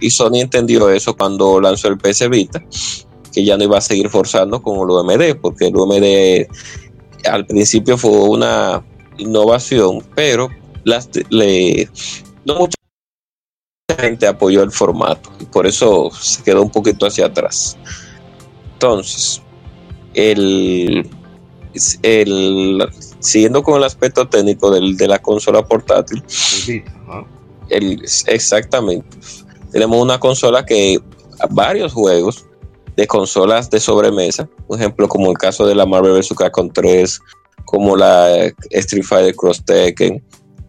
[0.00, 2.62] Y Sony entendió eso cuando lanzó el PS Vita
[3.32, 6.46] que ya no iba a seguir forzando con el UMD, porque el UMD
[7.28, 8.84] al principio fue una
[9.16, 10.50] innovación, pero
[10.84, 11.88] las, le,
[12.44, 12.76] no mucha
[13.96, 17.76] gente apoyó el formato y por eso se quedó un poquito hacia atrás.
[18.74, 19.42] Entonces,
[20.14, 21.08] el,
[22.02, 22.88] el
[23.20, 26.22] siguiendo con el aspecto técnico del, de la consola portátil,
[27.68, 29.16] el, exactamente,
[29.70, 31.00] tenemos una consola que
[31.50, 32.44] varios juegos
[32.96, 36.34] de consolas de sobremesa, por ejemplo, como el caso de la Marvel vs.
[36.36, 37.20] Capcom 3,
[37.64, 40.22] como la Street Fighter Cross Tekken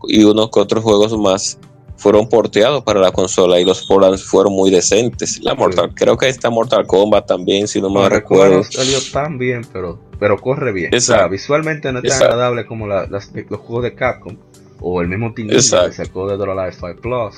[0.08, 1.58] y unos que otros juegos más
[2.04, 5.40] fueron porteados para la consola y los ports fueron muy decentes.
[5.42, 8.62] La Mortal, creo que esta Mortal Kombat también, si no me recuerdo.
[8.66, 10.92] salió tan bien, pero, pero corre bien.
[11.32, 14.36] visualmente no es tan agradable como los juegos de Capcom
[14.82, 17.36] o el mismo Team que sacó de Life 5 Plus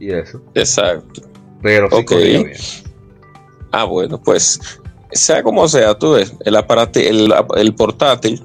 [0.00, 0.40] y eso.
[0.54, 1.20] Exacto.
[1.60, 2.56] Pero sí corría bien.
[3.70, 4.58] Ah, bueno, pues
[5.12, 8.42] sea como sea, tú ves, el, aparato, el, portátil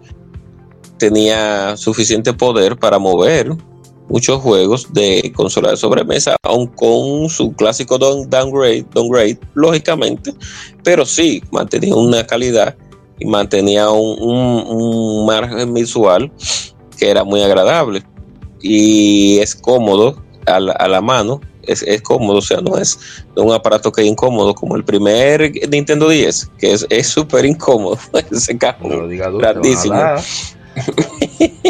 [0.98, 3.56] tenía suficiente poder para mover
[4.10, 10.34] muchos juegos de consola de sobremesa, aun con su clásico downgrade, downgrade, lógicamente,
[10.84, 12.76] pero sí mantenía una calidad
[13.20, 16.32] y mantenía un, margen visual
[16.98, 18.04] que era muy agradable
[18.62, 21.40] y es cómodo a la mano
[21.70, 23.00] es, cómodo, o sea, no es
[23.36, 27.98] un aparato que es incómodo como el primer Nintendo 10, que es súper incómodo,
[28.32, 29.96] ese carro grandísimo.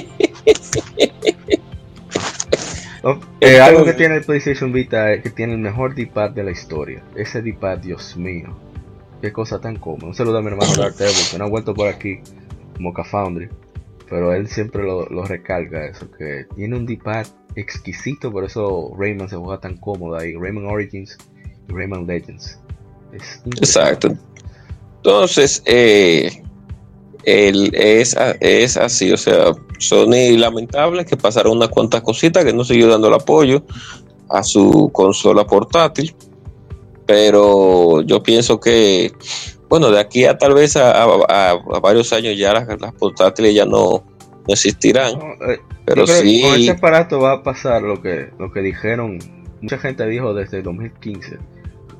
[3.39, 6.51] Eh, algo que tiene el PlayStation Vita es que tiene el mejor D-pad de la
[6.51, 7.01] historia.
[7.15, 8.57] Ese D-pad, Dios mío,
[9.21, 10.07] qué cosa tan cómoda.
[10.07, 12.19] Un saludo a mi hermano Dartebo, que no ha vuelto por aquí,
[12.77, 13.49] Mocha Foundry,
[14.09, 17.25] pero él siempre lo, lo recarga eso, que tiene un D-pad
[17.55, 20.35] exquisito, por eso Rayman se juega tan cómodo ahí.
[20.35, 21.17] Rayman Origins
[21.67, 22.59] y Rayman Legends.
[23.13, 24.15] Exacto.
[24.97, 26.43] Entonces, eh,
[27.23, 32.87] es, es así, o sea, Sony lamentable que pasaron unas cuantas cositas que no siguió
[32.87, 33.63] dando el apoyo
[34.29, 36.15] a su consola portátil,
[37.05, 39.11] pero yo pienso que,
[39.67, 44.03] bueno, de aquí a tal vez a, varios años ya las, las portátiles ya no,
[44.47, 45.15] no existirán.
[45.47, 46.41] Eh, pero sí.
[46.43, 49.19] Con este aparato va a pasar lo que, lo que dijeron,
[49.61, 51.37] mucha gente dijo desde 2015.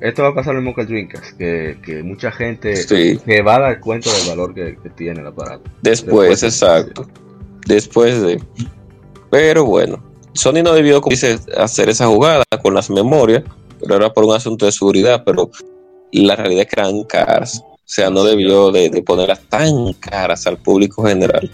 [0.00, 3.60] Esto va a pasar lo mismo que el Dreamcast, que, mucha gente se va a
[3.60, 5.70] dar cuenta del valor que, tiene el aparato.
[5.82, 7.06] Después, exacto.
[7.66, 8.42] Después de.
[9.30, 13.44] Pero bueno, Sony no debió dice, hacer esa jugada con las memorias,
[13.80, 15.50] pero era por un asunto de seguridad, pero
[16.12, 17.62] la realidad es que eran caras.
[17.62, 21.50] O sea, no debió de, de ponerlas tan caras al público general.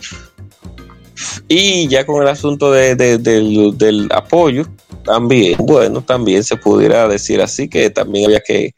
[1.49, 4.67] Y ya con el asunto de, de, del, del, apoyo,
[5.07, 8.73] también, bueno, también se pudiera decir así que también había que,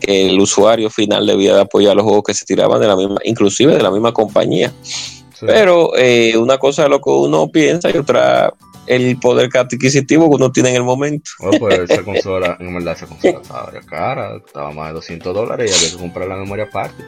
[0.00, 3.18] que el usuario final debía de apoyar los juegos que se tiraban de la misma,
[3.24, 4.72] inclusive de la misma compañía.
[4.82, 5.46] Sí.
[5.46, 8.52] Pero eh, una cosa es lo que uno piensa y otra
[8.86, 11.30] el poder adquisitivo que uno tiene en el momento.
[11.38, 15.70] Bueno, pues esa consola, en verdad, esa consola estaba cara, estaba más de 200 dólares
[15.70, 17.04] y había que comprar la memoria aparte.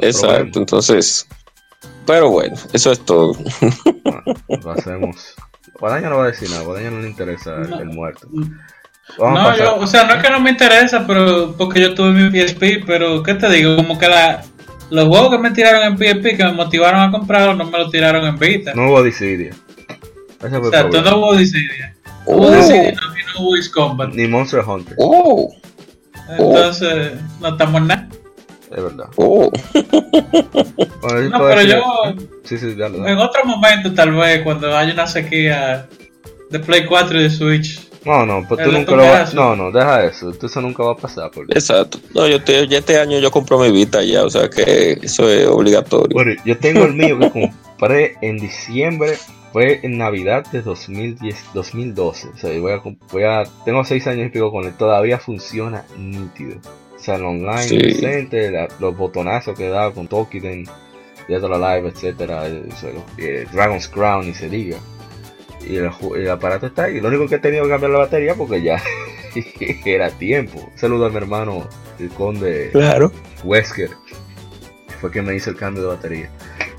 [0.00, 0.60] Exacto, problema.
[0.60, 1.26] entonces.
[2.04, 3.34] Pero bueno, eso es todo.
[4.04, 5.34] Bueno, lo hacemos.
[5.80, 7.80] Guadaña no va a decir nada, Guadaña no le interesa el, No.
[7.80, 8.28] el muerto.
[8.32, 8.44] No,
[9.18, 12.30] Vamos yo, o sea, no es que no me interesa, pero porque yo tuve mi
[12.30, 13.74] PSP, pero ¿qué te digo?
[13.76, 14.42] Como que la,
[14.90, 17.90] los juegos que me tiraron en PSP, que me motivaron a comprarlos, no me los
[17.90, 18.72] tiraron en Vita.
[18.74, 19.52] No hubo Dissidia.
[20.40, 21.10] O sea, tú problema.
[21.10, 21.94] no hubo Dissidia.
[22.26, 22.36] Oh.
[22.36, 24.10] Hubo Dissidia no, y no hubo Ace Combat.
[24.12, 25.48] Ni Monster Hunter, Oh,
[26.38, 28.07] Entonces, no estamos en nada.
[28.74, 29.06] Es verdad.
[29.16, 29.50] oh.
[31.00, 31.82] Bueno, No, pero yo,
[32.44, 33.12] Sí, sí, dale, dale.
[33.12, 35.86] en otro momento, tal vez, cuando haya una sequía
[36.50, 39.34] de Play 4 y de Switch, No, no, pues tú nunca lo vas.
[39.34, 40.32] No, no, deja eso.
[40.32, 41.30] tú Eso nunca va a pasar.
[41.30, 41.52] Porque...
[41.52, 41.98] Exacto.
[42.14, 45.28] No, yo te, ya este año yo compro mi Vita ya, o sea que eso
[45.28, 46.14] es obligatorio.
[46.14, 49.16] Bueno, yo tengo el mío que compré en diciembre.
[49.50, 52.28] Fue en Navidad de 2010, 2012.
[52.28, 53.44] O sea, yo voy a, voy a.
[53.64, 54.74] Tengo 6 años y pico con él.
[54.74, 56.56] Todavía funciona nítido.
[57.16, 57.78] El online Sí.
[57.78, 60.64] decente, la- los botonazos que da con Tokiden,
[61.28, 62.68] Dead or Alive, etcétera, el-
[63.52, 64.78] Dragon's Crown, ni se diga.
[65.68, 67.00] Y el, aparato está ahí.
[67.00, 68.80] Lo único que he tenido que cambiar la batería porque ya
[69.84, 70.70] era tiempo.
[70.76, 72.70] Saludo a mi hermano, el conde.
[72.72, 73.12] Claro.
[73.44, 73.90] Wesker
[75.00, 76.30] fue quien me hizo el cambio de batería.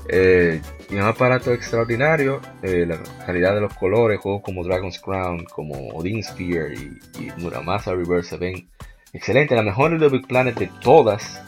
[0.08, 0.60] Eh,
[0.90, 5.88] y un aparato extraordinario, eh, la calidad de los colores, juegos como Dragon's Crown, como
[5.90, 8.68] Odin Sphere y, y Muramasa Reverse se ven
[9.12, 9.54] excelente.
[9.54, 11.42] La mejor Little Big Planet de todas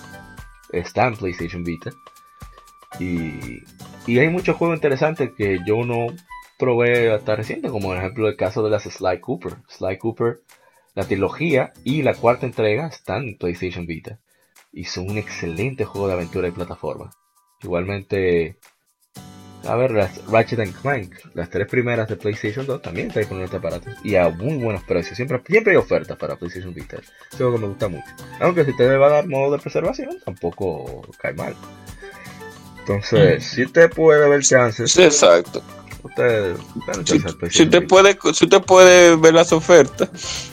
[0.73, 1.91] está en PlayStation Vita.
[2.99, 3.63] Y,
[4.07, 6.09] y hay muchos juegos interesantes que yo no
[6.59, 9.57] probé hasta reciente, como por ejemplo el caso de las Sly Cooper.
[9.69, 10.43] Sly Cooper,
[10.95, 14.21] la trilogía y la cuarta entrega están en PlayStation Vita
[14.73, 17.11] y son un excelente juego de aventura y plataforma.
[17.63, 18.59] Igualmente,
[19.67, 23.41] a ver, las Ratchet and Clank, las tres primeras de PlayStation 2 también están con
[23.43, 25.17] este aparato y a muy buenos precios.
[25.17, 26.97] Siempre, siempre hay ofertas para PlayStation Vita.
[27.33, 28.07] Es algo que me gusta mucho.
[28.41, 31.55] Aunque si te va a dar modo de preservación, tampoco cae mal.
[32.81, 35.63] Entonces, si usted puede ver chances, Sí, exacto.
[36.03, 36.57] usted,
[37.05, 40.52] Si, si usted puede, si usted puede ver las ofertas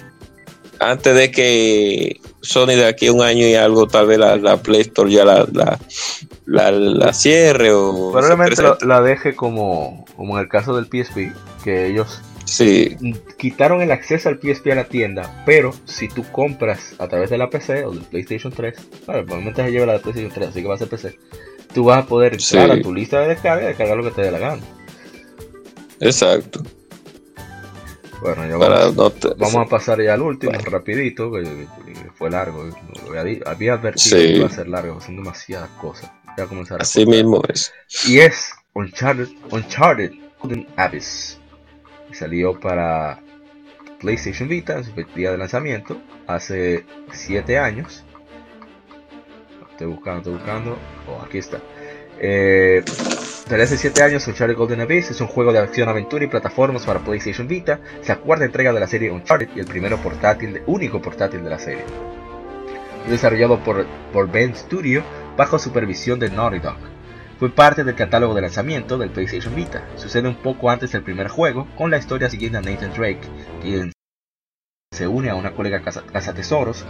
[0.79, 4.57] antes de que Sony de aquí a un año y algo, tal vez la, la
[4.57, 5.79] Play Store ya la, la,
[6.45, 8.85] la, la cierre o Probablemente presente.
[8.85, 12.97] la deje como, como en el caso del PSP, que ellos Sí,
[13.37, 17.37] quitaron el acceso al PSP a la tienda, pero si tú compras a través de
[17.37, 18.73] la PC o del PlayStation 3,
[19.05, 21.19] bueno, probablemente se lleva la de PlayStation 3, así que va a ser PC,
[21.75, 22.79] tú vas a poder entrar Sí.
[22.79, 24.61] a tu lista de descarga y descargar lo que te dé la gana.
[25.99, 26.63] exacto.
[28.21, 30.69] Bueno, ya vamos, no te- vamos a pasar ya al último, Bueno.
[30.69, 31.67] rapidito, que,
[32.15, 34.27] fue largo, lo había, advertido Sí.
[34.27, 36.11] que iba a ser largo, son demasiadas cosas.
[36.35, 37.73] Voy a comenzar así mismo es.
[38.07, 40.11] Y es Uncharted, Uncharted
[40.41, 41.39] Golden Abyss.
[42.11, 43.19] Salió para
[43.99, 45.97] PlayStation Vita en su día de lanzamiento
[46.27, 48.03] hace 7 años.
[49.71, 50.77] Estoy buscando, estoy buscando.
[51.07, 51.59] Oh, aquí está.
[52.19, 52.83] Eh,
[53.49, 56.85] desde hace 7 años, Uncharted Golden Abyss es un juego de acción, aventura y plataformas
[56.85, 57.79] para PlayStation Vita.
[58.01, 61.49] Es la cuarta entrega de la serie Uncharted y el primero portátil, único portátil de
[61.49, 61.83] la serie.
[63.05, 65.03] Es desarrollado por, por Ben Studio
[65.35, 66.77] bajo supervisión de Naughty Dog.
[67.39, 69.87] Fue parte del catálogo de lanzamiento del PlayStation Vita.
[69.95, 73.21] Sucede un poco antes del primer juego, con la historia siguiendo a Nathan Drake,
[73.61, 73.93] quien
[74.93, 76.83] se une a una colega caza- cazatesoros,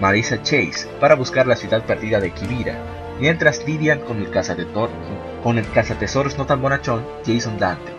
[0.00, 2.76] Marisa Chase, para buscar la ciudad perdida de Kibira,
[3.20, 7.92] mientras lidian con el, el cazatesoros no tan bonachón Jason Dante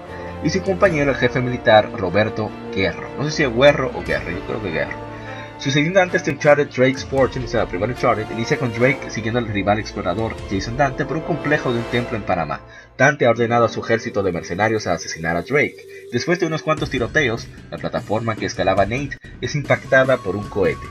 [0.43, 3.07] y su compañero el jefe militar Roberto Guerro.
[3.17, 5.11] No sé si es Guerro o Guerro, yo creo que Guerro.
[5.59, 9.39] Sucediendo antes de Uncharted Drake's Fortune, o sea, el primer Uncharted, inicia con Drake siguiendo
[9.39, 12.61] al rival explorador Jason Dante por un complejo de un templo en Panamá.
[13.01, 15.75] Dante ha ordenado a su ejército de mercenarios a asesinar a Drake.
[16.11, 20.85] Después de unos cuantos tiroteos, la plataforma que escalaba Nate es impactada por un cohete.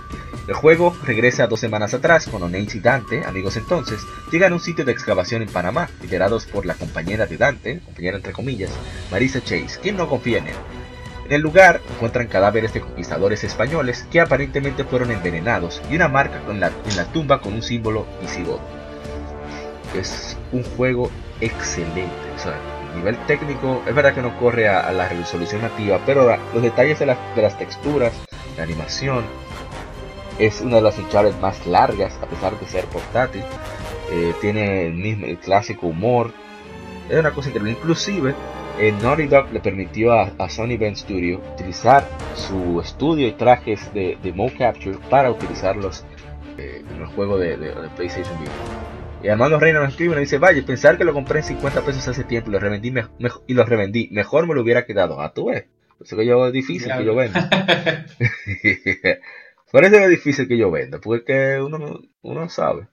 [0.49, 4.01] El juego regresa dos semanas atrás cuando Nate y Dante, amigos entonces,
[4.33, 8.17] llegan a un sitio de excavación en Panamá, liderados por la compañera de Dante, compañera
[8.17, 8.73] entre comillas,
[9.13, 10.57] Marisa Chase, quien no confía en él.
[11.27, 16.41] En el lugar encuentran cadáveres de conquistadores españoles que aparentemente fueron envenenados y una marca
[16.41, 18.59] con la- en la tumba con un símbolo visigodo.
[19.95, 21.09] Es un juego
[21.41, 22.59] excelente, o sea,
[22.95, 27.07] nivel técnico, es verdad que no corre a, la resolución nativa, pero los detalles de,
[27.07, 28.13] las texturas,
[28.57, 29.25] la animación,
[30.39, 33.43] es una de las hinchadas más largas, a pesar de ser portátil.
[34.11, 36.33] Eh, tiene el mismo clásico humor.
[37.11, 37.73] Es una cosa increíble.
[37.73, 38.35] Inclusive,
[38.79, 44.17] eh, Naughty Dog le permitió a, Sony Ben Studio utilizar su estudio y trajes de,
[44.23, 46.05] de Mo Capture para utilizarlos
[46.57, 47.57] eh, en el juego de,
[47.97, 48.53] PlayStation Vita.
[49.23, 52.09] Y Armando Reina nos escribe y dice, vaya, pensar que lo compré en 50 pesos
[52.09, 52.93] hace tiempo y lo revendí,
[53.47, 54.09] y lo revendí.
[54.13, 55.21] mejor me lo hubiera quedado.
[55.21, 55.67] Ah, tú ves.
[56.01, 57.51] Eso que yo es difícil que yo venda.
[59.71, 62.89] Por eso es difícil que yo venda, porque uno, uno sabe.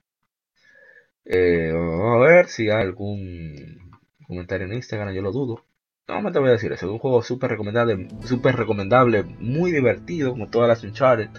[1.24, 3.90] Eh, vamos a ver si hay algún
[4.26, 5.64] comentario en Instagram, yo lo dudo.
[6.06, 9.72] No me te voy a decir eso, es un juego súper recomendable, super recomendable, muy
[9.72, 11.30] divertido, como todas las Uncharted,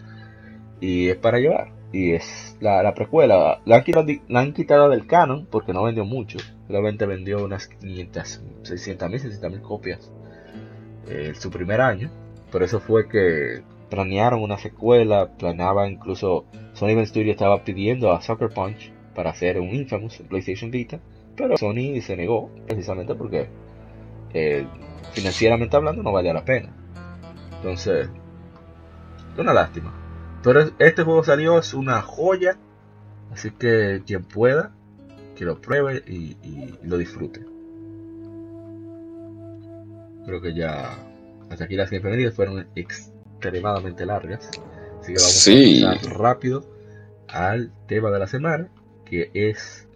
[0.81, 1.78] y es para llevar.
[1.91, 6.05] Y es la, precuela, la han, quitado, la han, quitado, del canon porque no vendió
[6.05, 6.37] mucho,
[6.67, 10.11] solamente vendió unas 500, 600 mil, 600 mil copias
[11.07, 12.11] eh, su primer año.
[12.51, 18.49] Por eso fue que planearon una secuela, planeaba incluso, Sony Studio estaba pidiendo a Sucker
[18.49, 20.99] Punch para hacer un Infamous en PlayStation Vita,
[21.35, 23.47] pero Sony se negó precisamente porque
[24.33, 24.65] eh,
[25.13, 26.69] financieramente hablando no valía la pena.
[27.57, 28.09] Entonces,
[29.37, 29.93] una lástima.
[30.43, 32.57] Pero este juego salió, es una joya,
[33.31, 34.71] así que quien pueda,
[35.35, 36.37] que lo pruebe y,
[36.83, 37.45] lo disfrute.
[40.25, 40.97] Creo que ya
[41.49, 44.49] hasta aquí las bienvenidas fueron extremadamente largas.
[45.01, 46.65] Así que vamos a pasar rápido
[47.27, 48.69] al tema de la semana,
[49.05, 49.87] que es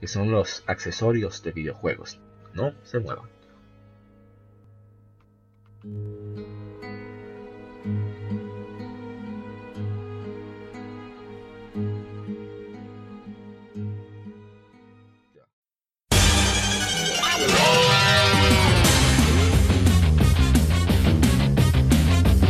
[0.00, 2.20] que son los accesorios de videojuegos.
[2.54, 3.28] No se muevan.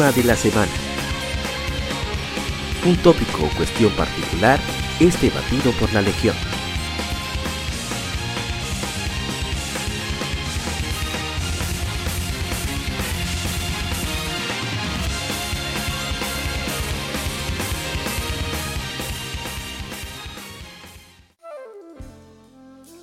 [0.00, 0.72] Tema de la semana.
[2.86, 4.58] Un tópico o cuestión particular
[4.98, 6.34] es debatido por la Legión.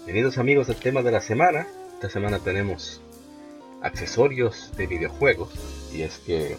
[0.05, 1.67] Bienvenidos amigos al tema de la semana.
[1.93, 3.01] Esta semana tenemos
[3.83, 5.49] accesorios de videojuegos
[5.93, 6.57] y es que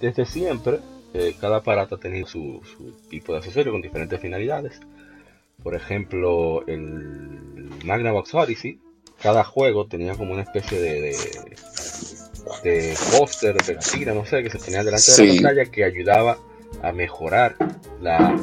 [0.00, 0.80] desde siempre
[1.14, 2.60] eh, cada aparato ha tenido su,
[3.08, 4.80] tipo de accesorio con diferentes finalidades.
[5.62, 8.78] Por ejemplo, el Magnavox Odyssey,
[9.22, 11.16] cada juego tenía como una especie de, de,
[12.62, 16.38] de póster, de no sé, que se tenía delante de la pantalla que ayudaba
[16.82, 17.56] a mejorar
[18.00, 18.36] la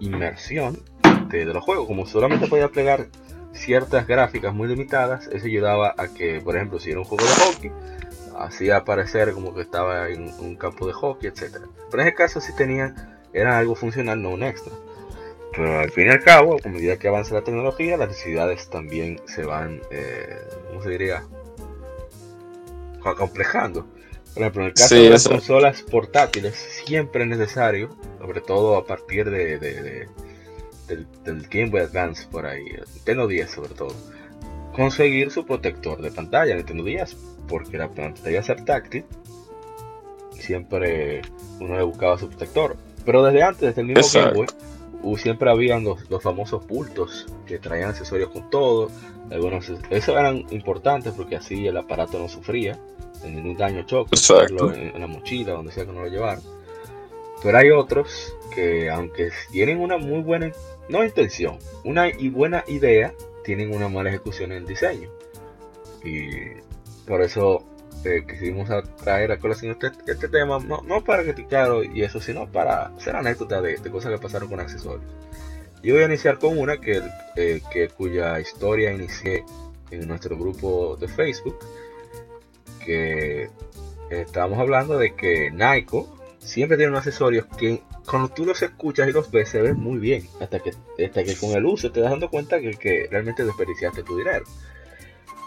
[0.00, 0.82] inmersión
[1.30, 1.86] de, de los juegos.
[1.86, 3.08] Como solamente podía plegar
[3.52, 7.32] ciertas gráficas muy limitadas, eso ayudaba a que, por ejemplo, si era un juego de
[7.32, 7.70] hockey,
[8.38, 11.66] hacía parecer como que estaba en un campo de hockey, etcétera.
[11.90, 12.94] Pero en ese caso sí tenían,
[13.32, 14.72] era algo funcional, no un extra.
[15.54, 19.20] Pero al fin y al cabo, a medida que avanza la tecnología, las necesidades también
[19.26, 20.36] se van, eh,
[20.68, 21.24] ¿cómo se diría?
[23.04, 23.86] Acomplejando.
[24.34, 26.54] Por ejemplo, en el caso de las consolas portátiles,
[26.84, 32.64] siempre es necesario, sobre todo a partir de, del, del, Game Boy Advance por ahí,
[32.94, 33.94] Nintendo 10 sobre todo,
[34.78, 37.16] conseguir su protector de pantalla, Nintendo 10,
[37.48, 39.04] porque la pantalla ser táctil,
[40.30, 41.20] siempre
[41.58, 42.76] uno le buscaba su protector.
[43.04, 44.46] Pero desde antes, desde el mismo Game
[45.02, 48.88] Boy, siempre habían los, famosos bultos que traían accesorios con todo.
[49.32, 52.78] Algunos, esos eran importantes porque así el aparato no sufría
[53.20, 54.16] de ningún daño choque,
[54.48, 56.42] en, en, la mochila, donde sea que no lo llevaran.
[57.42, 60.52] Pero hay otros que, aunque tienen una muy buena,
[60.88, 63.12] no intención, una y buena idea,
[63.48, 65.08] tienen una mala ejecución en el diseño.
[66.04, 66.28] Y
[67.06, 67.64] por eso
[68.04, 68.68] eh, quisimos
[69.02, 73.16] traer a colación este, este tema, no, no, para criticarlo y eso, sino para hacer
[73.16, 75.10] anécdotas de, cosas que pasaron con accesorios.
[75.82, 77.00] Yo voy a iniciar con una que,
[77.36, 79.46] eh, que cuya historia inicié
[79.90, 81.58] en nuestro grupo de Facebook,
[82.84, 83.48] que
[84.10, 86.04] estábamos hablando de que Nike
[86.38, 89.98] siempre tiene unos accesorios que cuando tú los escuchas y los ves se ven muy
[89.98, 93.44] bien, hasta que, hasta que con el uso te das dando cuenta que, que realmente
[93.44, 94.44] desperdiciaste tu dinero.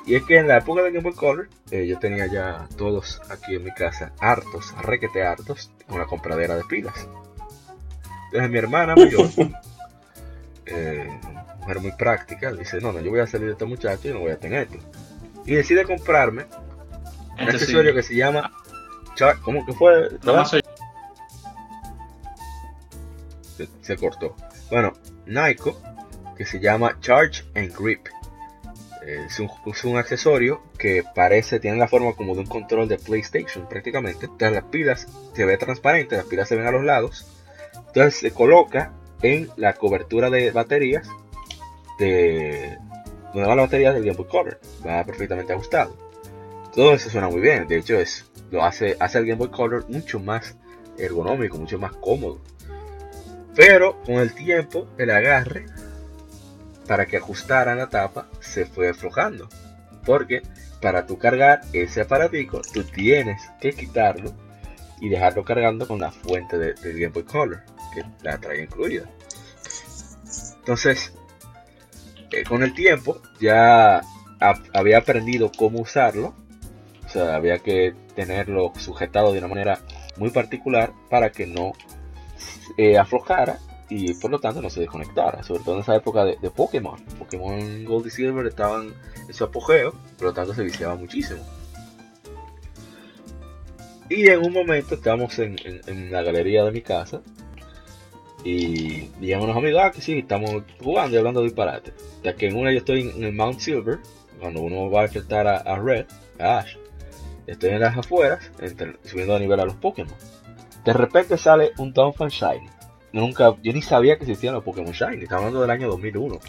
[0.05, 3.21] Y es que en la época de Game Boy Color, eh, yo tenía ya todos
[3.29, 7.07] aquí en mi casa hartos, requete hartos, con la compradera de pilas.
[8.25, 9.27] Entonces mi hermana mayor,
[10.65, 11.09] eh,
[11.59, 14.19] mujer muy práctica, dice, no, no, yo voy a salir de este muchacho y no
[14.19, 14.77] voy a tener esto.
[15.45, 16.45] Y decide comprarme
[17.39, 18.51] un accesorio que se llama...
[19.43, 20.09] ¿Cómo que fue?
[23.81, 24.35] Se, cortó.
[24.69, 24.93] Bueno,
[25.25, 25.73] Nike,
[26.37, 28.07] que se llama Charge and Grip
[29.05, 29.39] es
[29.83, 34.25] un, accesorio que parece, tiene la forma como de un control de PlayStation prácticamente.
[34.25, 37.25] Entonces las pilas se ve transparente, las pilas se ven a los lados.
[37.87, 41.07] Entonces se coloca en la cobertura de baterías
[41.99, 42.77] de
[43.33, 44.59] donde van las baterías del Game Boy Color.
[44.85, 45.95] Va perfectamente ajustado.
[46.75, 47.67] Todo eso suena muy bien.
[47.67, 50.55] De hecho, es, lo hace, hace el Game Boy Color mucho más
[50.97, 52.39] ergonómico, mucho más cómodo.
[53.55, 55.65] Pero con el tiempo, el agarre
[56.87, 59.49] para que ajustaran la tapa se fue aflojando.
[60.05, 60.41] Porque
[60.81, 64.33] para tú cargar ese aparatico, tú tienes que quitarlo
[64.99, 67.61] y dejarlo cargando con la fuente de, Game Boy Color,
[67.93, 69.05] que la trae incluida.
[70.59, 71.13] Entonces,
[72.31, 74.01] eh, con el tiempo ya
[74.73, 76.33] había aprendido cómo usarlo.
[77.05, 79.79] O sea, había que tenerlo sujetado de una manera
[80.17, 81.73] muy particular para que no
[82.77, 83.59] eh, aflojara
[83.91, 86.97] y por lo tanto no se desconectara, sobre todo en esa época de, Pokémon.
[87.19, 88.93] Pokémon Gold y Silver estaban
[89.27, 91.41] en su apogeo, por lo tanto se viciaba muchísimo.
[94.09, 95.57] Y en un momento estábamos en,
[96.09, 97.21] la galería de mi casa
[98.45, 101.93] y digamos unos amigos, ah, que sí, estamos jugando y hablando de disparate.
[102.23, 103.99] Ya que en una yo estoy en, el Mount Silver,
[104.39, 106.05] cuando uno va a enfrentar a, Red,
[106.39, 106.77] a Ash,
[107.45, 108.51] estoy en las afueras,
[109.03, 110.15] subiendo de nivel a los Pokémon.
[110.85, 112.81] De repente sale un Donphan Shiny
[113.13, 116.39] nunca, yo ni sabía que existían los Pokémon Shiny, estaba hablando del año 2001,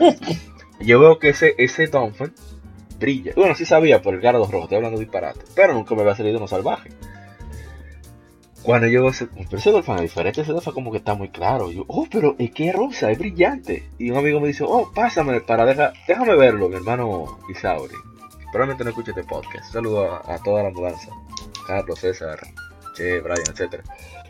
[0.80, 1.88] yo veo que ese, ese
[2.98, 3.32] brilla.
[3.36, 6.14] Bueno, sí sabía por el Gardos rojo, estoy hablando de disparate, pero nunca me había
[6.14, 6.90] salido uno salvaje.
[8.62, 11.70] Cuando yo ese, pero ese Donphan es diferente, ese Donphan como que está muy claro.
[11.70, 13.88] Yo, oh, pero es que es rosa, es brillante.
[13.96, 17.94] Y un amigo me dice, oh, pásame para dejar, déjame verlo, mi hermano Isauri.
[18.50, 19.72] Probablemente no escuche este podcast.
[19.72, 21.10] Saludo a, a toda la mudanza.
[21.64, 22.40] Carlos, César,
[22.96, 23.82] Che, Brian, etcétera.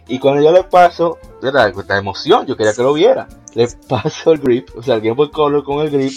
[0.08, 1.68] Y cuando yo le paso, ¿verdad?
[1.68, 3.28] Esta emoción, yo quería que lo viera.
[3.54, 6.12] Le paso el grip, o sea, el Game Boy Color con el grip,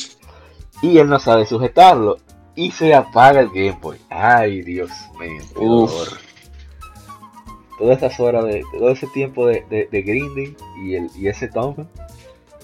[0.82, 2.18] y él no sabe sujetarlo.
[2.56, 3.98] Y se apaga el Game Boy.
[4.10, 5.88] Ay, Dios mío,
[7.78, 11.48] Todas estas horas de, todo ese tiempo de, de, grinding y, el, y ese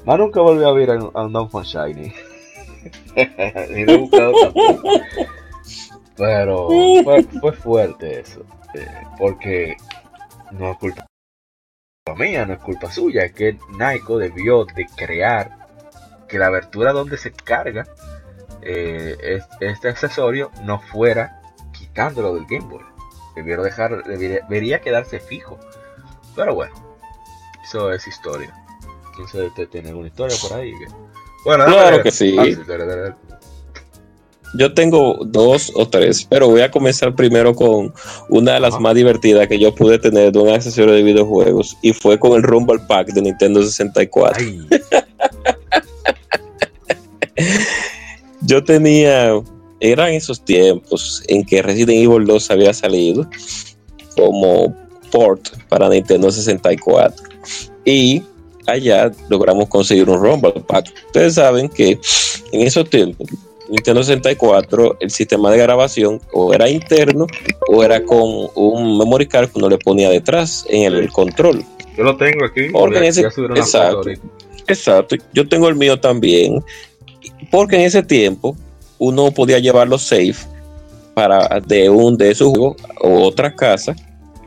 [0.06, 2.14] más nunca volví a ver a, un Donphan Shiny.
[3.72, 4.90] Ni lo he buscado tampoco.
[6.16, 6.68] Pero
[7.04, 8.46] fue, fue fuerte eso.
[8.76, 8.88] Eh,
[9.18, 9.78] porque
[10.52, 11.08] no es culpa
[12.18, 15.68] mía, no es culpa suya, es que Nike debió de crear
[16.28, 17.88] que la abertura donde se carga
[18.62, 21.42] eh, este accesorio no fuera
[21.72, 22.84] quitándolo del Game Boy.
[23.36, 25.60] Debió dejar, debería, quedarse fijo.
[26.36, 26.74] Pero bueno,
[27.64, 28.54] eso es historia.
[29.12, 30.74] Entonces usted tiene una historia por ahí.
[31.44, 32.36] Bueno, claro que sí.
[32.40, 33.16] Ah,
[34.58, 37.94] yo tengo dos o tres, pero voy a comenzar primero con
[38.30, 41.94] una de las más divertidas que yo pude tener de un accesorio de videojuegos y
[41.94, 44.44] fue con el Rumble Pack de Nintendo 64.
[48.42, 49.32] yo tenía,
[49.80, 53.30] eran esos tiempos en que Resident Evil 2 había salido
[54.16, 54.74] como
[55.12, 57.26] port para Nintendo 64
[57.84, 58.24] y
[58.68, 60.94] allá logramos conseguir un Rumble Pack.
[61.08, 62.00] Ustedes saben que
[62.52, 63.28] en esos tiempos
[63.70, 67.28] Nintendo 64 el sistema de grabación o era interno
[67.72, 71.64] o era con un memory card que uno le ponía detrás en el control.
[71.98, 72.68] Yo lo tengo aquí.
[73.56, 74.10] exacto,
[74.68, 75.16] exacto.
[75.34, 76.64] Yo tengo el mío también.
[77.52, 78.56] Porque en ese tiempo
[79.00, 80.36] uno podía llevarlo safe
[81.14, 83.96] para de un de su juego o otra casa.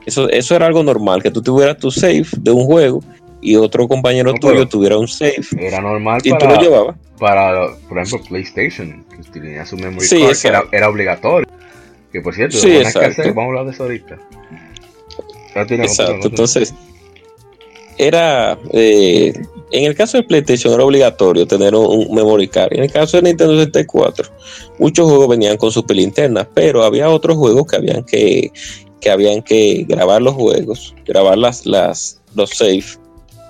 [0.07, 3.03] Eso, eso era algo normal, que tú tuvieras tu safe de un juego
[3.41, 5.45] y otro compañero tuyo tuviera un safe.
[5.59, 6.97] Era normal y para, tú lo llevabas.
[7.19, 10.37] Para, por ejemplo, PlayStation, que tenía su memory card,
[10.71, 11.49] que era, obligatorio.
[12.13, 12.79] Que por cierto, sí,
[13.35, 14.19] vamos a hablar de eso ahorita.
[15.55, 16.73] Exacto, entonces
[17.99, 19.33] era eh,
[19.71, 22.73] en el caso de PlayStation era obligatorio tener un, memory card.
[22.73, 24.29] En el caso de Nintendo 64,
[24.79, 28.53] muchos juegos venían con super linternas, pero había otros juegos que habían que,
[29.01, 32.99] que habían que grabar los juegos, grabar las, las, los saves,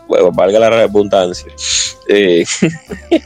[0.09, 1.53] bueno, valga la redundancia,
[2.09, 2.45] eh,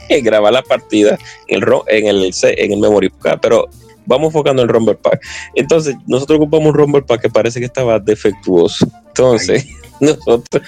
[0.21, 3.69] grabar la partida en el, en el, en el memory card, pero
[4.05, 5.21] vamos enfocando en el Rumble Pack.
[5.55, 8.87] Entonces, nosotros ocupamos un Rumble Pack que parece que estaba defectuoso.
[9.07, 9.65] Entonces,
[9.99, 10.67] nosotros,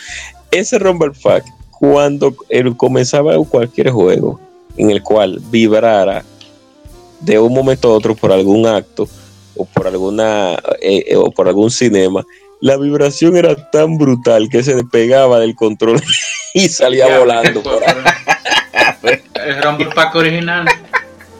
[0.52, 4.40] ese Rumble Pack cuando él comenzaba cualquier juego
[4.78, 6.24] en el cual vibrara
[7.20, 9.08] de un momento a otro por algún acto
[9.56, 12.26] o por alguna eh, eh, o por algún cinema,
[12.62, 16.02] la vibración era tan brutal que se despegaba del control
[16.54, 17.96] y salía volando por ahí.
[19.46, 20.66] El Rumble Pack original.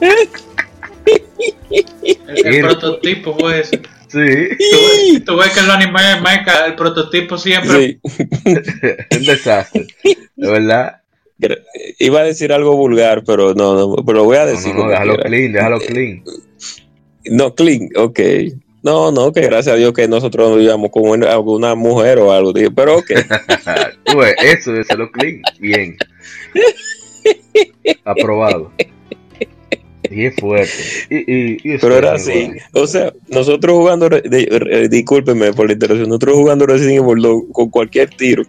[1.68, 3.82] el, prototipo fue ese.
[4.06, 5.20] Sí.
[5.24, 7.98] Tú, ves que lo anime Mecha, el prototipo siempre.
[8.04, 8.18] Sí.
[9.16, 9.86] un desastre.
[10.36, 11.00] De verdad.
[11.98, 14.74] Iba a decir algo vulgar, pero no, no pero lo voy a decir.
[14.74, 16.22] No, no, déjalo clean, déjalo clean.
[17.24, 18.20] No, clean, ok.
[18.86, 22.52] No, no, que gracias a Dios que nosotros no vivíamos con alguna mujer o algo,
[22.72, 23.10] pero ok.
[24.44, 25.96] Eso, eso lo clean, bien.
[28.04, 28.70] Aprobado.
[30.08, 30.72] Y es fuerte.
[31.10, 32.52] Y, Pero era así.
[32.74, 37.70] O sea, nosotros jugando, de, discúlpeme por la interrupción, nosotros jugando Resident Evil 2 con
[37.70, 38.44] cualquier tiro,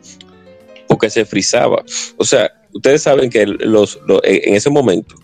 [0.88, 1.84] porque se frizaba.
[2.18, 5.15] O sea, ustedes saben que los, en ese momento,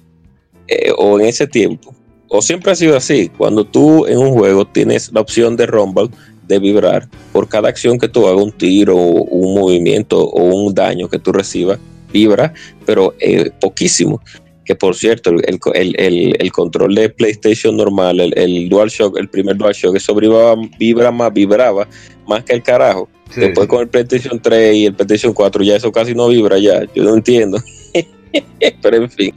[0.68, 1.94] eh, o en ese tiempo,
[2.36, 6.10] o siempre ha sido así, cuando tú en un juego tienes la opción de rumble,
[6.48, 11.08] de vibrar, por cada acción que tú hagas, un tiro, un movimiento o un daño
[11.08, 11.78] que tú recibas,
[12.12, 12.52] vibra,
[12.88, 14.20] pero eh, poquísimo
[14.66, 20.56] que por cierto, el, control de PlayStation normal, el, DualShock, el primer DualShock, eso vibraba,
[20.80, 21.88] vibra más, vibraba
[22.28, 23.10] más que el carajo.
[23.36, 26.84] Después con el PlayStation 3 y el PlayStation 4 ya eso casi no vibra ya,
[26.96, 27.60] yo no entiendo.
[28.82, 29.36] Pero en fin.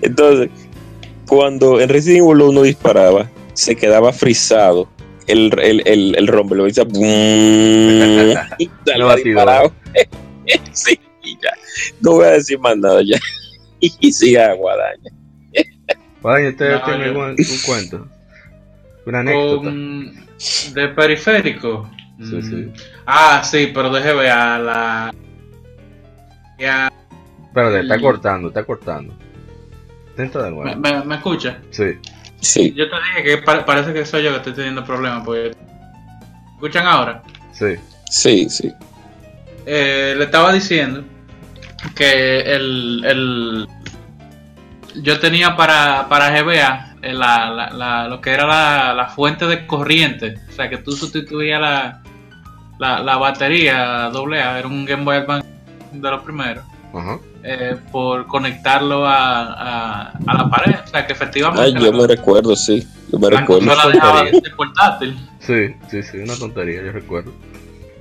[0.00, 0.48] Entonces,
[1.28, 4.88] cuando en Resident Evil 1 disparaba, se quedaba frisado
[5.26, 6.84] el, el, el, el rompe, lo dice,
[10.72, 10.98] sí,
[11.42, 11.52] ya.
[12.00, 13.18] No voy a decir más nada ya.
[13.80, 15.10] y siga Guadaña.
[16.22, 18.08] Guadaña, ¿usted tiene algún cuento?
[19.06, 19.70] Una anécdota.
[19.70, 21.88] de periférico.
[22.18, 22.54] Sí, sí.
[22.54, 22.72] Mm.
[23.06, 25.14] Ah, sí, pero deje ver a la.
[26.58, 26.92] Ya.
[27.46, 29.14] Espérate, está cortando, está cortando.
[30.18, 30.80] Intenta de nuevo.
[30.80, 31.58] ¿Me, me, escucha?
[31.70, 31.96] Sí.
[32.40, 32.74] Sí.
[32.74, 35.22] Yo te dije que parece que soy yo que estoy teniendo problemas.
[35.24, 35.52] Porque...
[36.54, 37.22] ¿Escuchan ahora?
[37.52, 37.76] Sí.
[38.10, 38.72] Sí, sí.
[39.64, 41.04] Eh, le estaba diciendo
[41.94, 43.68] que el, el
[45.02, 49.68] yo tenía para, para GBA eh, la, la, lo que era la, la, fuente de
[49.68, 52.02] corriente, o sea que tú sustituías la,
[52.80, 55.46] la, batería AA, era un Game Boy Advance
[55.92, 56.64] de los primeros,
[57.50, 61.62] eh, por conectarlo a, a, a, la pared, o sea que efectivamente...
[61.62, 63.74] Ay, yo me recuerdo, sí, yo me recuerdo.
[63.74, 65.18] La dejaba de portátil.
[65.40, 67.32] Sí, sí, sí, una tontería, yo recuerdo.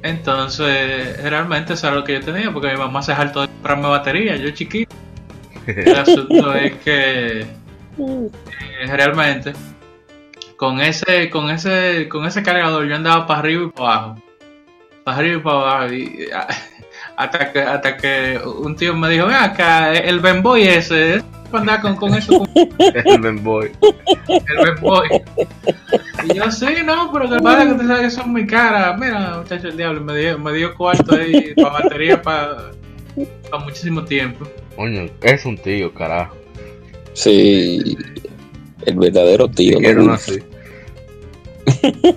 [0.04, 3.88] Entonces, realmente eso era lo que yo tenía, porque mi mamá se saltó de comprarme
[3.88, 4.94] batería, yo chiquito.
[5.66, 7.48] El asunto es que eh,
[8.90, 9.54] realmente
[10.58, 14.22] con ese, con ese, con ese cargador yo andaba para arriba y para abajo.
[15.06, 15.94] Para arriba y para abajo.
[15.94, 16.28] Y,
[17.18, 22.14] hasta que, hasta que un tío me dijo, acá, el Benboy ese, andar con, con
[22.14, 22.48] eso.
[22.56, 23.72] el Benboy.
[24.28, 25.10] El Benboy.
[26.26, 29.00] Y yo, sí, no, pero que pasa que te sabes que son muy caras.
[29.00, 32.72] Mira, muchacho, el diablo, me dio, me dio cuarto ahí para batería para,
[33.50, 34.48] para muchísimo tiempo.
[34.76, 36.38] Coño, es un tío, carajo.
[37.14, 37.98] Sí,
[38.86, 39.80] el verdadero tío.
[39.80, 40.14] ¿no?
[40.14, 40.38] así.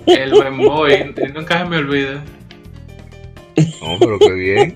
[0.05, 2.23] El Benboy, nunca se me olvida.
[3.81, 4.75] No, pero qué bien.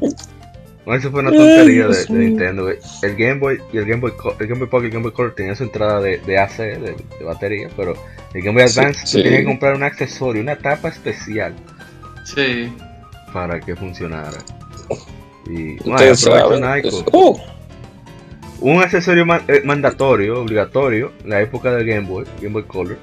[0.86, 2.70] No, eso fue una tontería de, Nintendo.
[2.70, 5.12] El Game Boy y el Game Boy, el Game Boy Pocket y el Game Boy
[5.14, 7.96] Color tenían su entrada de, de AC, de, batería, pero
[8.34, 11.56] el Game Boy Advance sí, que comprar un accesorio, una tapa especial.
[12.24, 12.72] Sí.
[13.34, 14.38] Para que funcionara.
[15.48, 16.12] Y bueno,
[17.14, 17.38] uh.
[18.62, 22.98] Un accesorio eh, mandatorio, obligatorio, en la época del Game Boy, Game Boy Color,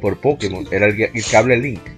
[0.00, 1.97] por Pokémon, era el, el cable Link.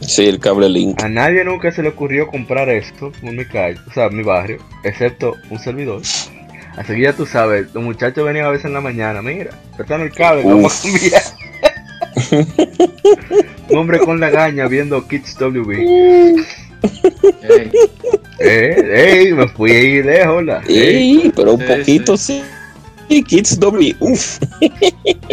[0.00, 1.02] Sí, el cable Link.
[1.02, 4.22] A nadie nunca se le ocurrió comprar esto en mi calle, o sea, en mi
[4.22, 6.02] barrio, excepto un servidor.
[6.76, 10.06] Así que ya tú sabes, los muchachos venían a veces en la mañana, mira, prestando
[10.06, 11.22] el cable, vamos a cambiar.
[13.68, 15.72] un hombre con la gaña viendo Kids WB.
[17.42, 17.72] Ey.
[18.38, 20.62] Eh, ey, me fui ahí lejos, la.
[20.68, 22.42] Ey, pero un poquito sí.
[23.08, 23.24] sí.
[23.24, 24.38] Kids W, uff.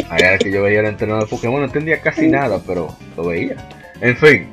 [0.09, 3.57] Ahí que yo veía el entrenador de Pokémon, no entendía casi nada, pero lo veía.
[4.01, 4.47] En fin.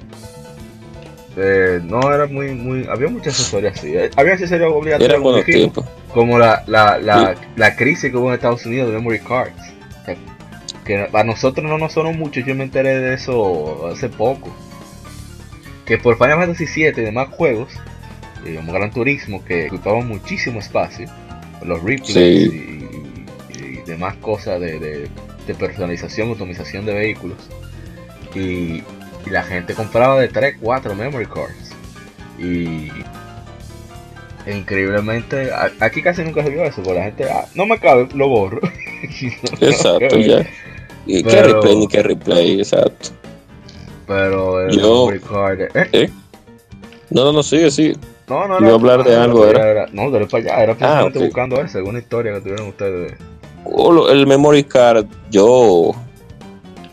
[1.37, 2.87] Eh, no era muy, muy.
[2.91, 3.97] Había muchas accesorios así.
[3.97, 8.35] Eh, había accesorios obligatorios Era como, dijimos, la, la, la, la crisis que hubo en
[8.35, 9.55] Estados Unidos de memory cards.
[10.85, 12.41] Que, a nosotros no nos sonó mucho.
[12.41, 14.55] Yo me enteré de eso hace poco.
[15.87, 17.73] Que por Final Fantasy VII y demás juegos,
[18.45, 21.09] eh, como Gran Turismo, que ocupaban muchísimo espacio,
[21.65, 22.87] los replays Sí.
[23.59, 25.09] y, y demás cosas de, de,
[25.47, 27.39] de personalización, automatización de vehículos.
[28.35, 28.83] Y,
[29.27, 31.71] y la gente compraba de 3, 4 memory cards.
[32.39, 32.89] Y
[34.47, 35.51] increíblemente,
[35.81, 38.61] aquí casi nunca se vio eso, porque la gente, ah, no me cabe, lo borro.
[39.61, 40.47] Exacto, ya.
[41.07, 43.11] Y qué Pero- replay ni qué replay, exacto.
[44.07, 46.11] Pero el Yo- memory card, eh, ¿Eh?
[47.11, 47.97] No, no, no, sigue, sigue.
[48.29, 49.87] no, no, Iba a hablar de no, algo, era, ¿era?
[49.93, 51.25] no, dale para allá, era precisamente ok.
[51.27, 53.15] buscando eso, alguna historia que tuvieron ustedes.
[53.65, 55.93] O lo- El memory card, yo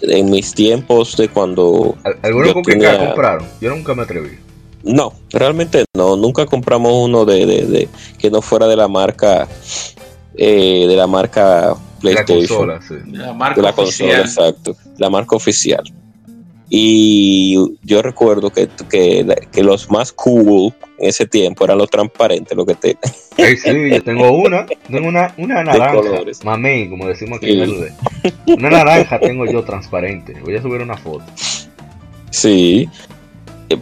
[0.02, 3.48] en mis tiempos de cuando ¿Al- ¿Alguno con tenía- cara compraron?
[3.62, 4.38] Yo nunca me atreví.
[4.84, 9.48] no, realmente no, nunca compramos uno de, de, de- que no fuera de la marca
[10.36, 12.96] eh, de la marca De la PlayStation, consola, sí.
[13.12, 14.22] La marca de la consola, oficial.
[14.50, 15.84] exacto, la marca oficial.
[16.70, 22.56] Y yo recuerdo que, que, que los más cool en ese tiempo eran los transparentes,
[22.56, 22.98] lo que te
[23.38, 26.02] Ey, sí, yo tengo una, tengo una, una naranja,
[26.44, 27.60] mamey, como decimos aquí Sí.
[27.60, 28.54] en RD.
[28.58, 30.36] Una naranja tengo yo transparente.
[30.44, 31.24] Voy a subir una foto.
[32.32, 32.88] Sí,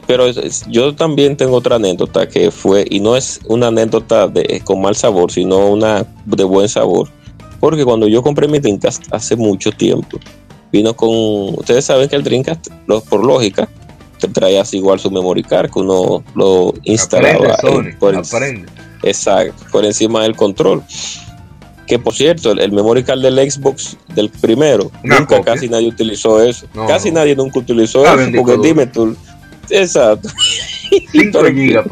[0.06, 0.28] pero
[0.70, 4.96] yo también tengo otra anécdota que fue, y no es una anécdota de, con mal
[4.96, 7.10] sabor, sino una de buen sabor.
[7.60, 10.20] Porque cuando yo compré mi Dreamcast hace mucho tiempo,
[10.72, 11.10] vino con,
[11.58, 13.68] ustedes saben que el Dreamcast, lo- por lógica,
[14.20, 18.16] te traía así igual su memory card, que uno lo instalaba Aprende, en- Sony, por,
[18.16, 18.70] aprende.
[19.04, 20.84] exacto, por encima del control.
[21.86, 25.54] Que por cierto, el, el memory card del Xbox del primero, Una nunca copia.
[25.54, 26.66] casi nadie utilizó eso.
[26.74, 27.20] No, casi no.
[27.20, 29.16] nadie nunca utilizó Ah, eso, porque dime tú.
[29.70, 30.28] Exacto.
[31.12, 31.86] 5 Pero- gigas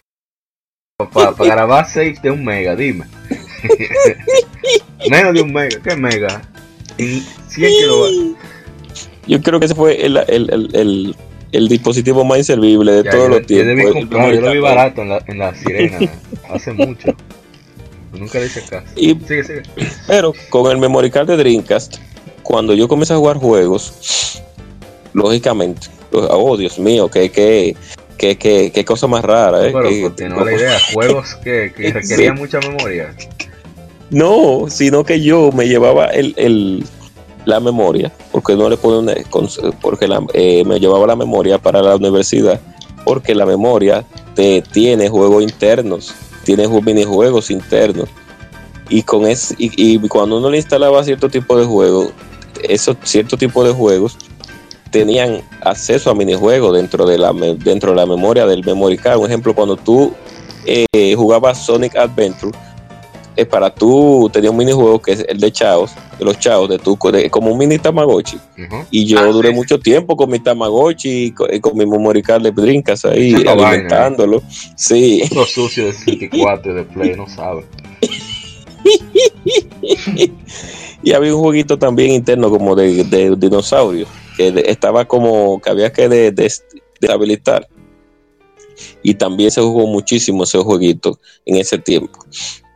[1.13, 3.05] para grabar 6 de un mega, dime.
[5.09, 6.41] Menos de un mega, ¿qué mega?
[6.97, 8.35] En 100 kilovatios.
[9.27, 11.15] Yo creo que ese fue el, el, el, el,
[11.51, 13.67] el dispositivo más inservible de Ya, todos yo, los yo tiempos.
[13.67, 15.99] debí el comprar, yo lo vi barato en la, en la sirena
[16.49, 17.09] hace mucho.
[18.13, 18.85] Nunca le hice caso.
[18.95, 19.61] Y, Sigue, sigue.
[20.07, 21.95] pero con el memory card de Dreamcast,
[22.43, 24.41] cuando yo comencé a jugar juegos,
[25.13, 27.75] lógicamente, oh Dios mío, qué, qué,
[28.17, 29.71] qué, qué, qué cosa más rara, ¿eh?
[29.73, 30.77] Pero Qué- continúa la idea.
[30.93, 31.91] Juegos que, que Sí.
[31.93, 33.13] requerían mucha memoria.
[34.11, 36.85] No, sino que yo me llevaba el, el-
[37.45, 39.49] la memoria, porque no le pone una- con-
[39.81, 42.59] porque la- eh, me llevaba la memoria para la universidad,
[43.05, 44.03] porque la memoria
[44.33, 46.13] te tiene juegos internos,
[46.43, 48.09] tiene ju- minijuegos internos.
[48.89, 52.09] Y con ese, y, cuando uno le instalaba cierto tipo de juegos,
[52.67, 54.17] esos cierto tipo de juegos
[54.91, 59.19] tenían acceso a minijuegos dentro de la dentro de la memoria del memory card.
[59.19, 60.13] Un ejemplo, cuando tú
[60.65, 62.51] eh, jugabas Sonic Adventure,
[63.35, 66.79] eh, para tú tenía un minijuego que es el de Chaos, de los Chaos, de
[66.79, 68.37] tu, de- como un mini Tamagotchi.
[68.91, 69.55] Y yo Ah, duré sí.
[69.55, 73.51] mucho tiempo con mi Tamagotchi y con, con mi memory card de Drinkas ahí, vaina,
[73.51, 74.41] alimentándolo.
[74.75, 77.65] Sí, Otro sucio de 64 y de Play, no sabe.
[81.03, 84.07] y había un jueguito también interno como de, de dinosaurios,
[84.37, 86.51] que de- estaba como que había que de- de-
[86.99, 87.67] deshabilitar.
[89.01, 92.19] Y también se jugó muchísimo ese jueguito en ese tiempo.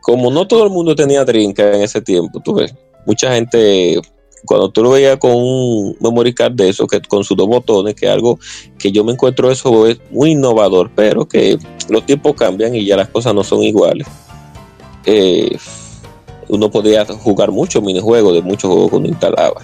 [0.00, 2.74] Como no todo el mundo tenía Drinkas en ese tiempo, tú ves,
[3.06, 4.00] mucha gente,
[4.44, 7.94] cuando tú lo veías con un memory card de eso, que con sus dos botones,
[7.94, 8.38] que algo
[8.78, 11.58] que yo me encuentro eso es muy innovador, pero que
[11.88, 14.06] los tiempos cambian y ya las cosas no son iguales.
[15.04, 15.56] Eh,
[16.48, 19.62] uno podía jugar muchos minijuegos de muchos juegos que uno instalaba.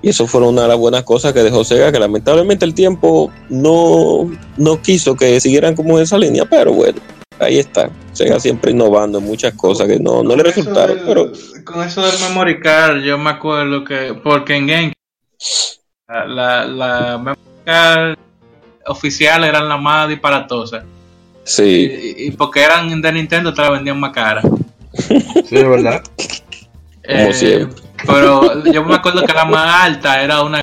[0.00, 3.30] Y eso fue una de las buenas cosas que dejó Sega, que lamentablemente el tiempo
[3.48, 6.98] no, no quiso que siguieran como esa línea, pero bueno,
[7.44, 7.90] ahí está.
[8.12, 11.32] Sega siempre innovando en muchas cosas que no, no le resultaron, del- pero
[11.64, 14.14] Con eso del memory card, yo me acuerdo que.
[14.22, 14.92] Porque en Game.
[16.08, 18.18] La, la, memory card
[18.86, 20.84] oficial eran las más disparatosas.
[21.44, 24.42] sí, Y, y porque eran de Nintendo, te la vendían más cara.
[25.48, 26.02] Sí, de verdad.
[27.04, 27.82] Eh, siempre.
[28.06, 30.62] Pero yo me acuerdo que la más alta era una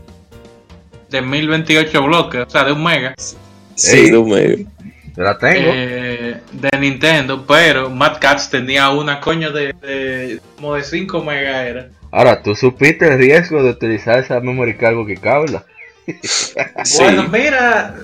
[1.10, 3.16] de 1028 bloques, o sea, de un mega,
[3.76, 4.68] sí, de un medio.
[5.16, 5.72] Yo la tengo.
[5.74, 11.66] eh, de Nintendo, pero Mad Cats tenía una coño de, de como de 5 mega
[11.68, 11.90] era.
[12.12, 15.64] Ahora, tú supiste el riesgo de utilizar esa memory cargo que cabla.
[16.84, 17.04] Sí.
[17.04, 17.96] Bueno, mira,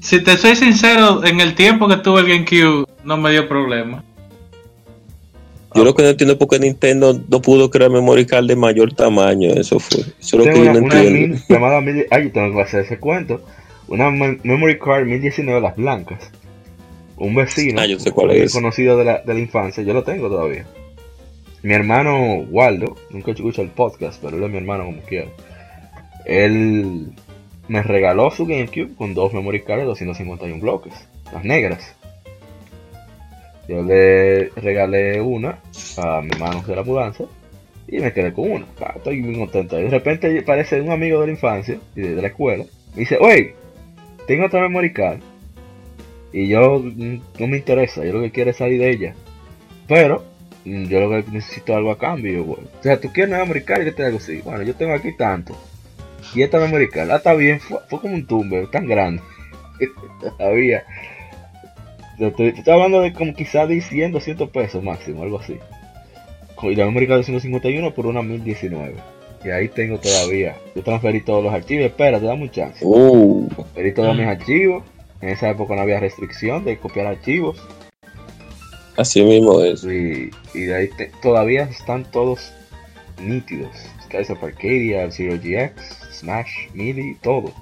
[0.00, 4.02] si te soy sincero, en el tiempo que tuve el GameCube no me dio problema.
[5.74, 8.56] Yo lo que no entiendo es por qué Nintendo no pudo crear memory card de
[8.56, 9.50] mayor tamaño.
[9.50, 10.00] Eso fue.
[10.00, 11.28] Eso es lo que Tengo yo una, no una entiendo.
[11.36, 12.02] mini llamada mini.
[12.10, 13.40] Ay, tengo que hacer ese cuento.
[13.88, 16.30] una memory card 1019, las blancas.
[17.20, 18.52] Un vecino, ah, yo sé cuál es.
[18.52, 20.64] conocido de la, de la infancia, yo lo tengo todavía.
[21.62, 25.28] Mi hermano Waldo, nunca escucho el podcast, pero él es mi hermano como quiera.
[26.24, 27.12] Él
[27.68, 30.94] me regaló su GameCube con dos memory cards de 251 bloques,
[31.30, 31.94] las negras.
[33.68, 35.58] Yo le regalé una
[35.98, 37.24] a mi hermano de la mudanza
[37.86, 38.66] y me quedé con una.
[38.80, 39.78] Ah, estoy muy contento.
[39.78, 42.64] Y de repente parece un amigo de la infancia y de, la escuela.
[42.94, 43.54] Me dice, oye,
[44.26, 45.20] tengo otra memory card.
[46.32, 49.14] Y yo mm, no me interesa, yo lo que quiero es salir de ella.
[49.88, 50.24] Pero
[50.64, 52.42] mm, yo lo que necesito algo a cambio.
[52.42, 54.40] o sea, tú quieres una card y yo te hago así.
[54.42, 55.56] Bueno, yo tengo aquí tanto.
[56.34, 56.58] Y esta
[56.92, 59.22] card, ah, está bien, fue, como un tumbe, tan grande.
[60.38, 60.84] Todavía.
[62.18, 65.58] Estoy, hablando de como quizás de 100, 200 pesos máximo, algo así
[66.68, 68.94] y la memory de 151 por una 1019.
[69.44, 70.56] Y ahí tengo todavía.
[70.74, 71.86] Yo transferí todos los archivos.
[71.86, 72.84] Espera, te da un chance.
[72.84, 73.48] Uh.
[73.54, 74.84] Transferí todos mis archivos.
[75.20, 77.58] En esa época no había restricción de copiar archivos.
[78.96, 79.84] Así mismo es.
[79.84, 80.90] Y, de ahí
[81.22, 82.52] todavía están todos
[83.20, 83.70] nítidos.
[84.04, 87.52] Skies of Arcadia, Zero GX, Smash, Melee, todo.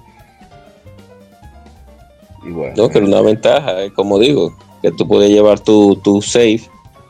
[2.45, 2.73] Y bueno.
[2.75, 6.61] No, pero una ventaja, eh, como digo, que tú puedes llevar tu, tu save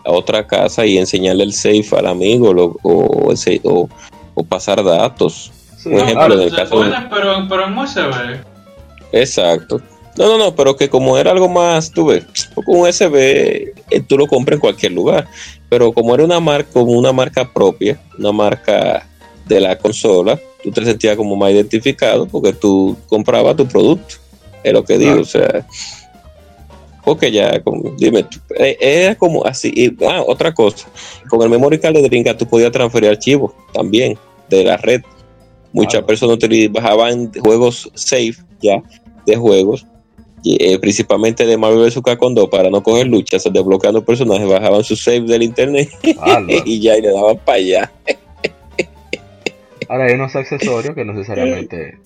[0.05, 2.49] a otra casa y enseñarle el safe al amigo
[2.83, 3.33] o,
[4.33, 5.51] o, pasar datos.
[5.83, 8.41] Por ejemplo, en el caso pero, pero en USB.
[9.11, 9.81] Exacto.
[10.19, 14.17] No, no, no, pero que como era algo más, tú ves, con USB eh, tú
[14.17, 15.25] lo compras en cualquier lugar,
[15.69, 19.07] pero como era una marca, como una marca propia, una marca
[19.45, 24.15] de la consola, tú te sentías como más identificado porque tú comprabas tu producto,
[24.61, 25.65] es lo que digo, o sea,
[27.05, 27.63] porque ya,
[27.97, 28.25] dime,
[28.57, 29.71] eh, era como así.
[29.73, 30.89] Y, ah, otra cosa,
[31.29, 34.17] con el memory card de Drinka tú podías transferir archivos también
[34.49, 35.01] de la red.
[35.71, 36.37] Muchas personas
[36.71, 38.83] bajaban juegos safe ya
[39.25, 39.85] de juegos,
[40.43, 42.01] eh, principalmente de Marvel vs.
[42.03, 45.89] Capcom 2 para no coger luchas, desbloqueando personajes, bajaban su save del internet
[46.65, 47.91] y ya y le daban para allá.
[49.87, 51.97] Ahora hay unos accesorios que no necesariamente.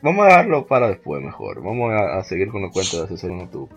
[0.00, 1.62] Vamos a dejarlo para después mejor.
[1.62, 3.68] Vamos a, seguir con los cuentos de accesorios en YouTube.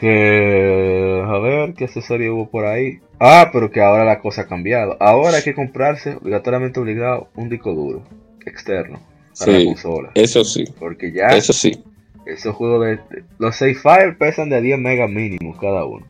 [0.00, 2.98] Que, a ver, ¿qué accesorio hubo por ahí?
[3.20, 4.96] Ah, pero que ahora la cosa ha cambiado.
[4.98, 8.02] Ahora hay que comprarse, obligatoriamente obligado, un disco duro
[8.44, 9.00] externo
[9.38, 10.10] para la consola.
[10.14, 10.64] Eso sí.
[10.78, 11.28] Porque ya.
[11.28, 11.84] Eso sí.
[12.26, 13.24] Esos juegos de.
[13.38, 16.06] Los 6 files pesan de 10 megas mínimo cada uno.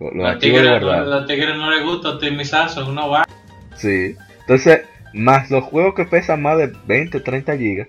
[0.00, 3.24] Los a tigres no les gusta optimizarse, uno va.
[3.76, 4.16] Sí.
[4.40, 4.82] Entonces,
[5.12, 7.88] más los juegos que pesan más de 20 30 gigas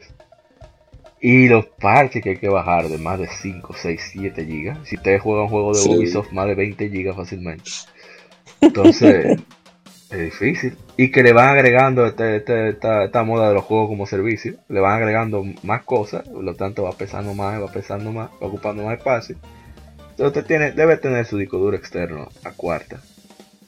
[1.19, 4.77] y los parches que hay que bajar de más de 5, 6, 7 gigas.
[4.84, 7.72] Si ustedes juegan un juego de Ubisoft, más de 20 gigas fácilmente.
[8.61, 9.39] Entonces,
[10.11, 10.77] es difícil.
[10.98, 14.56] Y que le van agregando este, este, esta, moda de los juegos como servicio.
[14.69, 16.27] Le van agregando más cosas.
[16.27, 19.36] Por lo tanto, va pesando más, va pesando más, va ocupando más espacio.
[20.11, 23.02] Entonces, usted tiene, debe tener su disco duro externo a cuarta.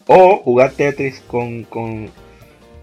[0.07, 2.09] O jugar Tetris con, con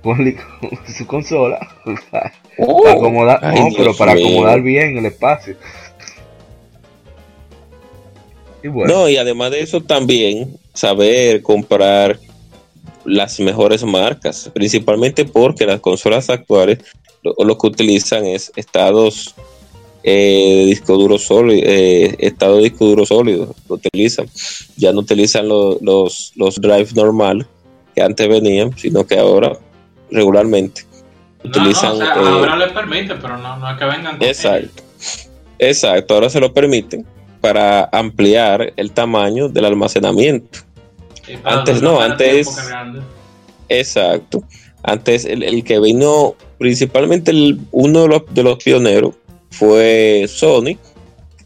[0.05, 0.19] con
[0.95, 1.59] su consola
[2.11, 5.57] para, oh, no, pero para acomodar bien el espacio.
[8.63, 8.95] Y bueno.
[8.95, 12.19] No, y además de eso también saber comprar
[13.05, 16.79] las mejores marcas, principalmente porque las consolas actuales
[17.23, 19.35] lo, que utilizan es estados
[20.03, 24.27] eh, disco duro sólido, eh, estado de disco duro sólido, lo utilizan.
[24.77, 27.47] Ya no utilizan los, los drives normal
[27.95, 29.59] que antes venían, sino que ahora
[30.11, 30.83] regularmente.
[31.43, 34.23] Utilizan, no, ahora les permite, pero no, no es que vengan.
[34.23, 34.83] exacto.
[35.59, 37.07] Exacto, ahora se lo permiten
[37.41, 40.61] para ampliar el tamaño del almacenamiento.
[41.45, 42.49] Antes no, antes.
[43.69, 44.43] Exacto.
[44.83, 47.33] Antes el, que vino, principalmente
[47.71, 49.15] uno de los, de los pioneros
[49.51, 50.77] fue Sony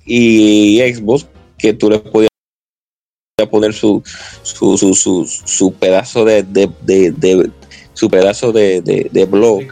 [0.05, 1.27] y Xbox,
[1.57, 2.29] que tú le podías
[3.51, 4.03] poner su,
[4.43, 6.43] su, su, su, pedazo de,
[7.99, 9.65] su pedazo de, de, blog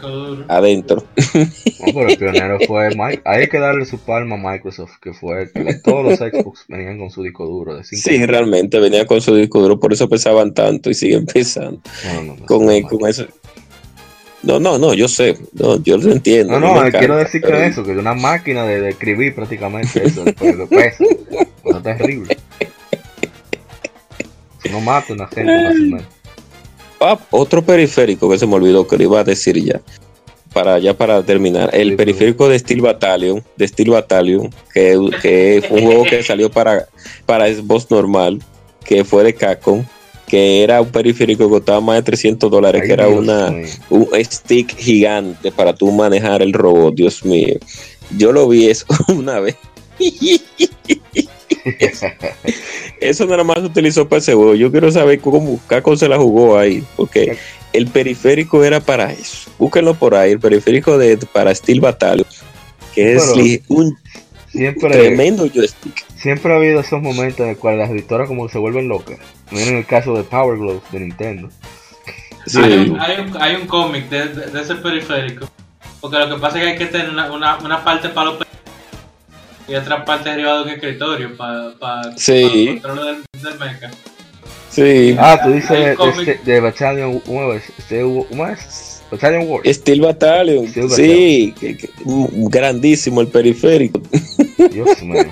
[0.49, 1.05] adentro.
[1.15, 3.21] No, pero el pionero fue Mike.
[3.23, 7.09] Hay que darle su palma a Microsoft, que fue que todos los Xbox venían con
[7.09, 7.77] su disco duro.
[7.77, 11.79] De sí, realmente venían con su disco duro, por eso pesaban tanto y siguen pesando.
[12.45, 13.25] con, con eso.
[14.43, 16.59] No, no, no, yo sé, no, yo lo entiendo.
[16.59, 21.05] No, no, quiero decir que eso, que es una máquina de, escribir prácticamente eso, peso.
[21.05, 22.37] Eso es terrible.
[24.61, 26.16] Si no mata a una gente fácilmente.
[26.99, 29.81] Ah, otro periférico que se me olvidó que lo iba a decir ya.
[30.53, 35.79] Para, ya para terminar, el periférico de Steel Battalion, de Steel Battalion, que, que fue
[35.79, 36.87] un juego que salió para,
[37.25, 38.41] para Xbox normal,
[38.83, 39.83] que fue de Capcom,
[40.25, 43.53] que era un periférico que costaba más de 300 dólares, que era una,
[43.89, 47.55] un stick gigante para tú manejar el robot, Dios mío.
[48.17, 49.55] yo lo vi eso una vez.
[52.99, 54.55] eso nada más se utilizó para ese juego.
[54.55, 57.37] Yo quiero saber cómo Caco se la jugó ahí, porque
[57.73, 59.49] el periférico era para eso.
[59.57, 62.27] Búsquenlo por ahí, el periférico de para Steel Battalion,
[62.93, 63.33] que es
[63.67, 63.97] un
[64.49, 66.05] siempre, tremendo joystick.
[66.15, 69.19] Siempre ha habido esos momentos en los cuales las editoras como se vuelven locas.
[69.51, 71.49] Miren el caso de Power Glove de Nintendo.
[72.55, 75.49] Hay un, hay un, cómic de, de, ese periférico.
[75.99, 78.46] Porque lo que pasa es que hay que tener una, una, una parte para los
[79.67, 82.69] y otra parte arriba de un escritorio para, para, sí.
[82.69, 83.91] el control del, del mecha.
[84.69, 85.15] Sí.
[85.19, 87.69] Ah, tú dices de, este, de Battalion, ¿cómo es?
[87.77, 89.03] Este, ¿Cómo es?
[89.11, 89.61] Battalion War.
[89.65, 90.67] Steel Battalion.
[90.67, 94.01] Steel sí, que, que, grandísimo el periférico.
[94.71, 95.25] Dios mío.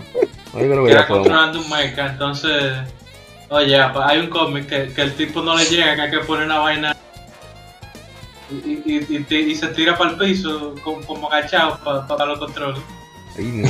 [0.87, 2.73] Ya controlando un mecha, entonces.
[3.49, 6.45] Oye, hay un cómic que, que, el tipo no le llega, que hay que poner
[6.45, 6.95] una vaina
[8.49, 12.25] y, y, y, y, y se tira para el piso como, como agachado para, para
[12.25, 12.81] los controles.
[13.37, 13.63] Ay,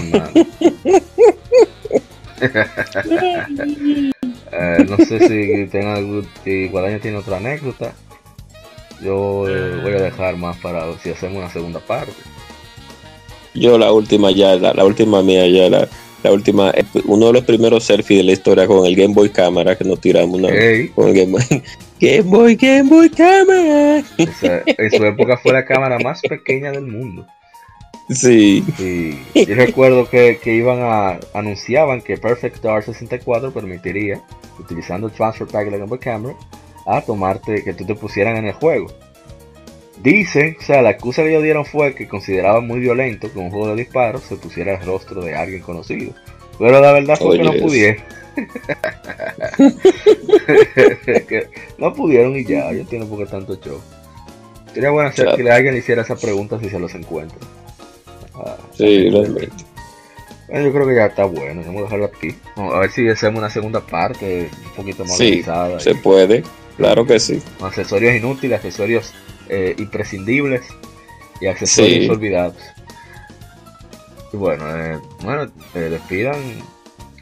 [4.52, 7.94] eh, no sé si tenga algún, si Guadaña tiene otra anécdota.
[9.02, 12.14] Yo eh, voy a dejar más para si hacemos una segunda parte.
[13.54, 15.88] Yo la última ya, la, la última mía ya, la,
[16.24, 16.74] la, última,
[17.06, 20.02] uno de los primeros selfies de la historia con el Game Boy Cámara que nos
[20.02, 20.92] tiramos una hey.
[20.94, 21.64] con el Game Boy.
[22.00, 24.04] Game Boy, Game Boy Cámara.
[24.18, 27.26] En su época fue la cámara más pequeña del mundo.
[28.10, 28.64] Sí.
[28.78, 29.20] sí.
[29.34, 34.22] Yo recuerdo que, que, iban a anunciaban que Perfect Dark 64 permitiría,
[34.60, 36.36] utilizando el transfer pack de la Game Boy Camera,
[36.86, 38.88] a tomarte que tú te pusieran en el juego.
[40.02, 43.50] Dicen, o sea, la excusa que ellos dieron fue que consideraban muy violento que un
[43.50, 46.14] juego de disparos se pusiera el rostro de alguien conocido.
[46.60, 48.04] Pero la verdad fue que no pudieron.
[51.28, 51.50] que
[51.80, 53.82] no pudieron y ya, yo entiendo por qué tanto show.
[54.74, 55.44] Sería bueno hacer claro.
[55.44, 57.40] que alguien le hiciera esa pregunta si se los encuentra.
[58.38, 59.66] Ah, sí, realmente.
[60.48, 62.36] Bueno, yo creo que ya está bueno, vamos a dejarlo aquí.
[62.56, 65.80] Vamos a ver si hacemos una segunda parte un poquito más sí, organizada.
[65.80, 65.96] Se y...
[65.96, 66.44] puede,
[66.78, 67.42] claro que sí.
[67.62, 69.14] Accesorios inútiles, accesorios
[69.50, 70.62] eh, imprescindibles
[71.42, 72.10] y accesorios sí.
[72.10, 72.56] olvidados.
[74.32, 76.36] Y bueno, eh, bueno, eh, despidan,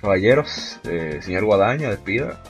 [0.02, 2.42] caballeros, eh, señor Guadaña, despida.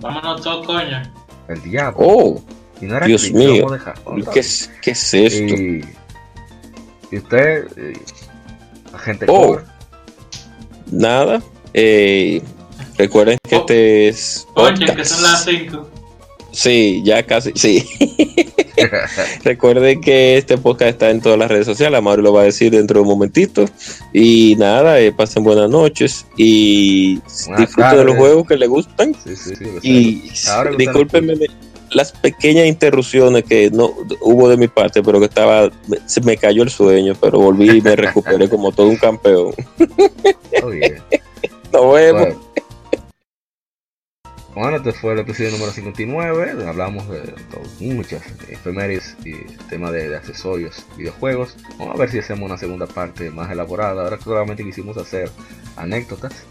[0.00, 1.02] Vámonos todos, coño.
[1.48, 1.98] El diablo.
[1.98, 2.42] Oh,
[2.80, 3.70] y no era Dios mío.
[3.70, 3.94] Dejar,
[4.32, 5.54] ¿Qué, es, ¿Qué es esto?
[5.54, 5.84] Y,
[7.14, 7.92] y usted, eh,
[8.92, 9.46] agente Oh.
[9.46, 9.64] Cobra,
[10.90, 11.42] Nada.
[11.72, 12.42] Eh,
[12.98, 13.60] recuerden que Oh.
[13.60, 14.46] este es.
[14.54, 15.88] Oye, que son las 5.
[16.52, 17.84] Sí, ya casi, sí.
[19.44, 21.98] Recuerden que este podcast está en todas las redes sociales.
[21.98, 23.64] Amaro lo va a decir dentro de un momentito.
[24.12, 27.16] Y nada, eh, pasen buenas noches y
[27.46, 29.14] Buenas disfruten de los juegos que les gustan.
[29.24, 30.30] Sí, sí, sí, Y
[30.76, 31.34] discúlpenme
[31.94, 35.70] las pequeñas interrupciones que no hubo de mi parte, pero que estaba,
[36.06, 39.54] se me cayó el sueño, pero volví y me recuperé como todo un campeón.
[40.62, 41.04] Oh, yeah.
[41.72, 42.22] Nos vemos.
[42.22, 42.54] Bueno.
[44.54, 46.52] Bueno, este fue el episodio número 59.
[46.52, 47.34] donde Hablamos de
[47.80, 49.34] muchas efemérides y
[49.68, 51.56] tema de, de accesorios, videojuegos.
[51.76, 54.04] Vamos a ver si hacemos una segunda parte más elaborada.
[54.04, 55.28] Ahora solamente quisimos hacer
[55.76, 56.44] anécdotas.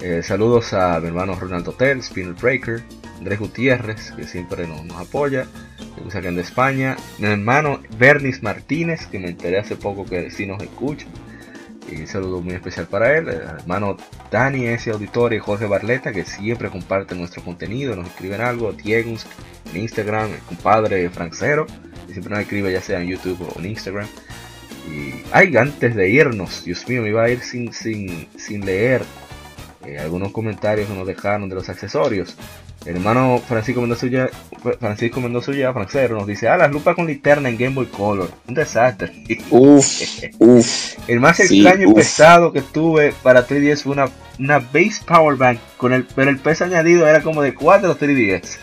[0.00, 2.82] Eh, saludos a mi hermano Ronaldo Hotel, Spinner Breaker,
[3.18, 5.46] Andrés Gutiérrez, que siempre nos, apoya,
[5.94, 6.96] que nos de España.
[7.18, 11.06] Mi hermano Bernis Martínez, que me enteré hace poco que sí nos escucha.
[11.90, 13.96] Y un saludo muy especial para él, el hermano
[14.30, 14.90] Dani S.
[14.90, 19.14] Auditorio y Jorge Barleta, que siempre comparten nuestro contenido, nos escriben algo, Diego
[19.72, 21.66] en Instagram, el compadre Francero,
[22.06, 24.06] que siempre nos escribe ya sea en YouTube o en Instagram.
[24.90, 29.02] Y ay, antes de irnos, Dios mío, me iba a ir sin, sin, sin leer
[29.86, 32.34] eh, algunos comentarios que nos dejaron de los accesorios.
[32.84, 34.30] El hermano Francisco Mendoza Ulla-
[34.78, 38.30] Francisco Mendoza Ulla, Francero, nos dice, ah, las lupas con linterna en Game Boy Color.
[38.46, 39.10] Un desastre.
[39.50, 39.86] Uf,
[40.38, 40.94] uf.
[41.08, 45.36] El más Sí, extraño y pesado que tuve para 3DS fue una, una base power
[45.36, 48.58] bank, con el, pero el peso añadido era como de 4 3DS.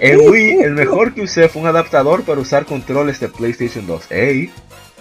[0.00, 4.10] en Wii, el mejor que usé fue un adaptador para usar controles de PlayStation 2.
[4.10, 4.50] Ey,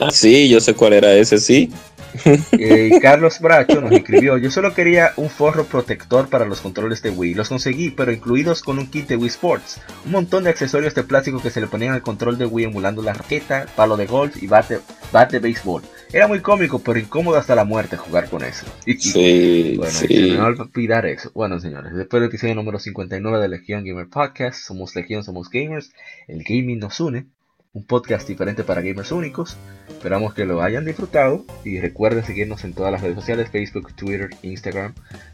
[0.02, 1.70] Ah, sí, yo sé cuál era ese, sí.
[2.52, 7.10] eh, Carlos Bracho nos escribió, yo solo quería un forro protector para los controles de
[7.12, 7.34] Wii.
[7.36, 9.82] Los conseguí, pero incluidos con un kit de Wii Sports.
[10.06, 13.02] Un montón de accesorios de plástico que se le ponían al control de Wii emulando
[13.02, 14.80] la raqueta, palo de golf y bate,
[15.12, 15.84] bate de béisbol.
[16.12, 18.66] Era muy cómico, pero incómodo hasta la muerte jugar con eso.
[19.00, 20.36] Sí, Bueno, sí.
[20.36, 21.32] a olvidar eso.
[21.34, 25.92] Bueno, señores, después del episodio número 59 de Legion Gamer Podcast, somos Legion, somos gamers,
[26.28, 27.28] el gaming nos une,
[27.74, 29.58] un podcast diferente para gamers únicos.
[29.90, 34.30] Esperamos que lo hayan disfrutado y recuerden seguirnos en todas las redes sociales, Facebook, Twitter,
[34.42, 34.94] Instagram.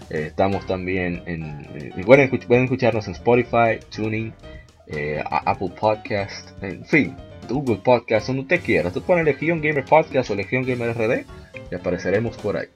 [0.09, 1.43] Eh, estamos también en...
[1.75, 4.33] eh, pueden, escuch- pueden escucharnos en Spotify, Tuning,
[4.87, 7.15] eh, Apple Podcast, en fin.
[7.47, 8.91] Google Podcast, donde usted quiera.
[8.91, 11.25] Tú pones Legion Gamer Podcast o Legion Gamer RD
[11.71, 12.67] y apareceremos por ahí.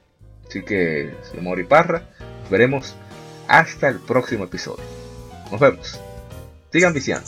[0.48, 2.04] Así que, señor Parra,
[2.52, 2.96] veremos
[3.48, 4.84] hasta el próximo episodio.
[5.52, 6.00] Nos vemos.
[6.72, 7.28] Sigan viciando.